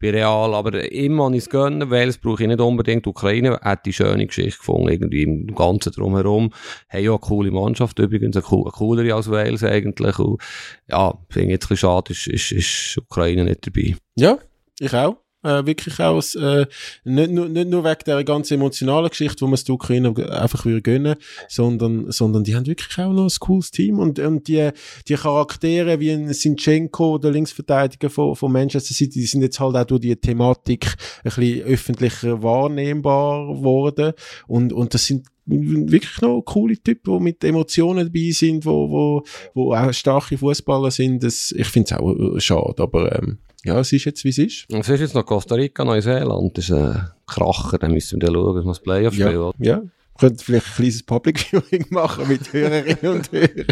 bei 0.00 0.10
Real. 0.10 0.54
Aber 0.54 0.90
immer, 0.90 1.26
wenn 1.26 1.34
ich 1.34 1.44
es 1.44 1.50
gönne, 1.50 1.88
weil 1.90 2.08
es 2.08 2.18
brauche 2.18 2.42
ich 2.42 2.48
nicht 2.48 2.60
unbedingt. 2.60 3.06
Die 3.06 3.10
Ukraine 3.10 3.60
hat 3.60 3.86
die 3.86 3.92
schöne 3.92 4.26
Geschichte 4.26 4.58
gefunden, 4.58 4.88
irgendwie 4.88 5.22
im 5.22 5.54
Ganzen 5.54 5.92
drumherum. 5.92 6.52
Haben 6.88 7.04
ja 7.04 7.10
eine 7.10 7.20
coole 7.20 7.52
Mannschaft 7.52 7.98
übrigens, 8.00 8.36
eine, 8.36 8.44
eine 8.44 8.70
coolere 8.72 9.14
als 9.14 9.30
Wales 9.30 9.62
eigentlich. 9.62 10.18
Und 10.18 10.42
ja, 10.88 11.14
finde 11.30 11.48
ich 11.48 11.52
jetzt 11.52 11.66
ein 11.66 11.68
bisschen 11.68 11.76
schade, 11.76 12.12
ist, 12.12 12.26
ist, 12.26 12.50
ist 12.50 12.98
Ukraine 12.98 13.44
nicht 13.44 13.64
dabei. 13.64 13.96
Ja, 14.16 14.38
ich 14.80 14.92
auch 14.94 15.16
äh, 15.42 15.64
wirklich 15.66 16.00
auch, 16.00 16.22
äh, 16.36 16.66
nicht, 17.04 17.30
nur, 17.30 17.48
nicht 17.48 17.68
nur 17.68 17.84
wegen 17.84 18.04
der 18.06 18.24
ganzen 18.24 18.54
emotionalen 18.54 19.08
Geschichte, 19.08 19.42
wo 19.42 19.46
man 19.46 19.54
es 19.54 19.64
der 19.64 19.74
Ukraine 19.74 20.14
einfach 20.30 20.64
würde 20.64 20.82
gönnen, 20.82 21.16
sondern, 21.48 22.10
sondern 22.10 22.44
die 22.44 22.56
haben 22.56 22.66
wirklich 22.66 22.98
auch 22.98 23.12
noch 23.12 23.24
ein 23.24 23.38
cooles 23.40 23.70
Team 23.70 23.98
und, 23.98 24.18
und 24.18 24.48
die, 24.48 24.70
die 25.06 25.14
Charaktere 25.14 26.00
wie 26.00 26.10
ein 26.10 26.32
Sinchenko, 26.32 27.18
der 27.18 27.30
Linksverteidiger 27.30 28.10
von, 28.10 28.34
von 28.34 28.52
Manchester 28.52 28.94
City, 28.94 29.20
die 29.20 29.26
sind 29.26 29.42
jetzt 29.42 29.60
halt 29.60 29.76
auch 29.76 29.84
durch 29.84 30.00
die 30.00 30.16
Thematik 30.16 30.94
ein 31.24 31.30
bisschen 31.30 31.62
öffentlicher 31.62 32.42
wahrnehmbar 32.42 33.54
geworden 33.54 34.12
und, 34.46 34.72
und 34.72 34.94
das 34.94 35.06
sind 35.06 35.26
wirklich 35.48 36.20
noch 36.20 36.42
coole 36.42 36.76
Typen, 36.76 37.18
die 37.18 37.24
mit 37.24 37.42
Emotionen 37.42 38.06
dabei 38.06 38.30
sind, 38.32 38.66
wo, 38.66 38.90
wo, 38.90 39.22
wo 39.54 39.74
auch 39.74 39.92
starke 39.92 40.36
Fußballer 40.36 40.90
sind. 40.90 41.22
Das, 41.22 41.52
ich 41.56 41.66
finde 41.68 41.94
es 41.94 41.98
auch 41.98 42.14
äh, 42.14 42.40
schade, 42.40 42.82
aber 42.82 43.18
ähm, 43.18 43.38
ja, 43.68 43.78
es 43.80 43.92
ist 43.92 44.04
jetzt, 44.06 44.24
wie 44.24 44.30
es 44.30 44.38
ist. 44.38 44.66
Es 44.70 44.88
ist 44.88 45.00
jetzt 45.00 45.14
noch 45.14 45.26
Costa 45.26 45.54
Rica, 45.54 45.84
Neuseeland. 45.84 46.56
Das 46.56 46.64
ist 46.64 46.72
ein 46.72 47.10
Kracher, 47.26 47.78
dann 47.78 47.92
müssen 47.92 48.20
wir 48.20 48.28
schauen, 48.28 48.56
dass 48.56 48.64
wir 48.64 48.70
das 48.70 48.80
Playoff 48.80 49.14
ja, 49.14 49.28
spielen. 49.28 49.52
Ja, 49.58 49.82
könnte 50.18 50.44
vielleicht 50.44 50.66
ein 50.66 50.74
kleines 50.74 51.02
Public 51.02 51.38
Viewing 51.38 51.86
machen 51.90 52.28
mit 52.28 52.52
Hörerinnen 52.52 53.18
und 53.18 53.30
Hörern. 53.30 53.66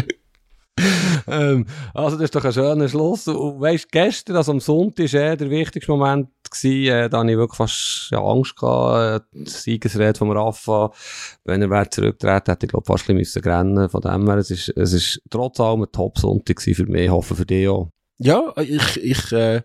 ähm, 1.27 1.65
also 1.95 2.17
das 2.17 2.25
ist 2.25 2.35
doch 2.35 2.45
ein 2.45 2.53
schöner 2.53 2.87
Schluss. 2.87 3.27
Und 3.27 3.59
weißt, 3.59 3.91
gestern, 3.91 4.35
also 4.35 4.51
am 4.51 4.59
Sonntag, 4.59 5.11
war 5.13 5.35
der 5.35 5.49
wichtigste 5.49 5.91
Moment, 5.91 6.29
gewesen, 6.49 6.93
äh, 6.93 7.09
da 7.09 7.19
hatte 7.19 7.31
ich 7.31 7.37
wirklich 7.37 7.57
fast 7.57 8.09
ja, 8.11 8.21
Angst 8.21 8.55
gehabt, 8.55 9.23
äh, 9.23 9.39
die 9.43 9.49
Siegesrede 9.49 10.19
von 10.19 10.31
Rafa, 10.31 10.91
wenn 11.43 11.63
er 11.63 11.71
wäre 11.71 11.89
zurücktreten, 11.89 12.51
hätte 12.51 12.67
ich 12.67 12.69
glaube 12.69 12.85
fast 12.85 13.09
ein 13.09 13.17
bisschen 13.17 13.43
rennen 13.43 13.89
Von 13.89 14.01
dem 14.01 14.27
her, 14.27 14.37
es 14.37 14.51
ist, 14.51 14.69
es 14.69 14.93
ist 14.93 15.21
trotz 15.31 15.59
allem 15.59 15.81
ein 15.81 15.91
Top-Sonntag 15.91 16.61
für 16.61 16.85
mich, 16.85 17.05
ich 17.05 17.09
hoffe 17.09 17.35
für 17.35 17.45
dich 17.45 17.67
auch. 17.67 17.89
Ja, 18.19 18.53
ich, 18.57 18.97
ich, 19.03 19.31
äh, 19.31 19.61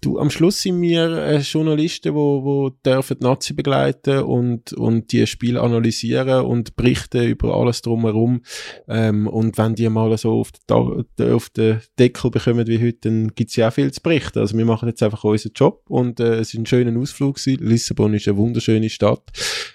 du, 0.00 0.18
am 0.18 0.30
Schluss 0.30 0.62
sind 0.62 0.80
wir 0.80 1.10
äh, 1.16 1.38
Journalisten, 1.38 2.14
wo, 2.14 2.44
wo 2.44 2.70
dürfen 2.70 3.18
die 3.20 3.24
Nazi 3.24 3.54
begleiten 3.54 4.20
und, 4.20 4.72
und 4.72 5.12
die 5.12 5.26
Spiele 5.26 5.60
analysieren 5.60 6.44
und 6.44 6.76
berichten 6.76 7.24
über 7.24 7.56
alles 7.56 7.82
drumherum. 7.82 8.42
Ähm, 8.88 9.26
und 9.26 9.58
wenn 9.58 9.74
die 9.74 9.88
mal 9.88 10.16
so 10.18 10.40
auf 10.40 10.52
den, 10.52 11.32
auf 11.32 11.48
den 11.50 11.80
Deckel 11.98 12.30
bekommen 12.30 12.66
wie 12.66 12.80
heute, 12.80 13.08
dann 13.08 13.28
gibt's 13.34 13.56
ja 13.56 13.68
auch 13.68 13.72
viel 13.72 13.92
zu 13.92 14.00
berichten. 14.00 14.38
Also 14.38 14.56
wir 14.56 14.64
machen 14.64 14.88
jetzt 14.88 15.02
einfach 15.02 15.24
unseren 15.24 15.52
Job 15.54 15.82
und 15.88 16.20
äh, 16.20 16.36
es 16.36 16.52
ist 16.52 16.58
ein 16.58 16.66
schöner 16.66 16.98
Ausflug 16.98 17.36
gewesen. 17.36 17.64
Lissabon 17.66 18.14
ist 18.14 18.28
eine 18.28 18.36
wunderschöne 18.36 18.90
Stadt. 18.90 19.30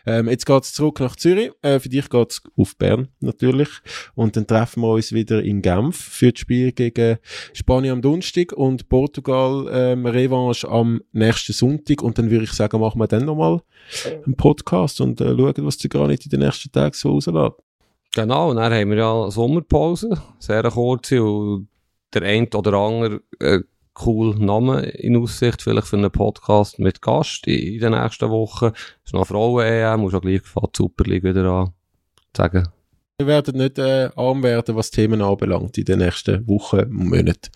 Ähm, 0.05 0.29
jetzt 0.29 0.45
geht's 0.45 0.73
zurück 0.73 0.99
nach 0.99 1.15
Zürich. 1.15 1.51
Äh, 1.61 1.79
für 1.79 1.89
dich 1.89 2.09
geht's 2.09 2.41
auf 2.55 2.75
Bern 2.77 3.09
natürlich. 3.19 3.69
Und 4.15 4.35
dann 4.35 4.47
treffen 4.47 4.81
wir 4.81 4.93
uns 4.93 5.13
wieder 5.13 5.43
in 5.43 5.61
Genf 5.61 5.97
für 5.97 6.31
das 6.31 6.39
Spiel 6.39 6.71
gegen 6.71 7.17
Spanien 7.53 7.93
am 7.93 8.01
Donnerstag 8.01 8.53
und 8.53 8.89
Portugal 8.89 9.69
ähm, 9.71 10.00
Revanche 10.05 10.67
am 10.67 11.01
nächsten 11.11 11.53
Sonntag. 11.53 12.01
Und 12.01 12.17
dann 12.17 12.29
würde 12.29 12.45
ich 12.45 12.53
sagen, 12.53 12.79
machen 12.79 12.99
wir 12.99 13.07
dann 13.07 13.25
nochmal 13.25 13.61
einen 14.25 14.35
Podcast 14.35 15.01
und 15.01 15.21
äh, 15.21 15.35
schauen, 15.35 15.53
was 15.57 15.79
sich 15.79 15.89
gar 15.89 16.07
nicht 16.07 16.25
in 16.25 16.31
den 16.31 16.41
nächsten 16.41 16.71
Tagen 16.71 16.93
so 16.93 17.11
rauslässt. 17.13 17.55
Genau, 18.13 18.49
und 18.49 18.57
dann 18.57 18.73
haben 18.73 18.89
wir 18.89 18.97
ja 18.97 19.31
Sommerpause, 19.31 20.21
sehr 20.37 20.63
kurze, 20.63 21.23
und 21.23 21.69
der 22.13 22.23
eine 22.23 22.47
oder 22.53 22.73
andere 22.73 23.21
äh, 23.39 23.59
cool 24.05 24.35
Name 24.35 24.81
in 24.81 25.15
Aussicht, 25.15 25.61
vielleicht 25.61 25.87
für 25.87 25.97
einen 25.97 26.11
Podcast 26.11 26.79
mit 26.79 27.01
Gast 27.01 27.47
in, 27.47 27.75
in 27.75 27.79
den 27.79 27.91
nächsten 27.91 28.29
Wochen. 28.29 28.65
Es 28.65 29.05
ist 29.05 29.13
noch 29.13 29.27
Frauen-EM, 29.27 30.01
muss 30.01 30.13
auch 30.13 30.21
gleich 30.21 30.41
die 30.41 30.69
Super 30.75 31.03
League 31.05 31.23
wieder 31.23 31.45
an. 31.45 31.73
Sagen. 32.35 32.67
Wir 33.17 33.27
werden 33.27 33.57
nicht 33.57 33.77
äh, 33.77 34.09
arm 34.15 34.41
werden, 34.41 34.75
was 34.75 34.89
Themen 34.89 35.21
anbelangt 35.21 35.77
in 35.77 35.85
den 35.85 35.99
nächsten 35.99 36.47
Wochen 36.47 36.79
und 36.79 37.09
Monaten. 37.09 37.51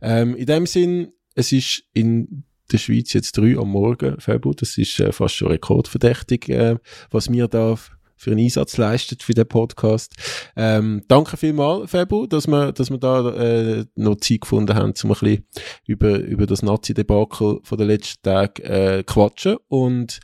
Ähm, 0.00 0.34
in 0.36 0.46
dem 0.46 0.66
Sinn, 0.66 1.12
es 1.34 1.52
ist 1.52 1.84
in 1.92 2.44
der 2.70 2.78
Schweiz 2.78 3.12
jetzt 3.12 3.36
drei 3.36 3.56
am 3.56 3.70
Morgen, 3.70 4.18
Februar. 4.20 4.54
Das 4.54 4.78
ist 4.78 4.98
äh, 5.00 5.12
fast 5.12 5.34
schon 5.34 5.48
rekordverdächtig, 5.48 6.48
äh, 6.48 6.76
was 7.10 7.30
wir 7.30 7.48
da 7.48 7.76
für 8.22 8.30
einen 8.30 8.40
Einsatz 8.40 8.76
leistet 8.76 9.22
für 9.22 9.34
den 9.34 9.48
Podcast. 9.48 10.14
Ähm, 10.54 11.02
danke 11.08 11.36
vielmals, 11.36 11.90
Febu, 11.90 12.26
dass 12.26 12.46
wir, 12.46 12.72
dass 12.72 12.90
wir 12.90 12.98
da 12.98 13.30
äh, 13.30 13.84
noch 13.96 14.16
Zeit 14.16 14.42
gefunden 14.42 14.76
haben, 14.76 14.94
um 15.02 15.10
ein 15.10 15.18
bisschen 15.18 15.46
über, 15.86 16.18
über 16.18 16.46
das 16.46 16.62
Nazi-Debakel 16.62 17.58
von 17.64 17.78
den 17.78 17.88
letzten 17.88 18.22
Tagen 18.22 18.62
äh, 18.62 19.02
quatschen 19.04 19.56
und 19.66 20.20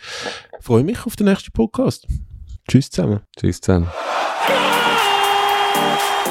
freue 0.61 0.84
mich 0.84 1.04
auf 1.06 1.16
den 1.16 1.26
nächsten 1.26 1.50
Podcast. 1.50 2.06
Tschüss 2.68 2.90
zusammen. 2.90 3.20
Tschüss 3.36 3.61
zusammen. 3.61 3.88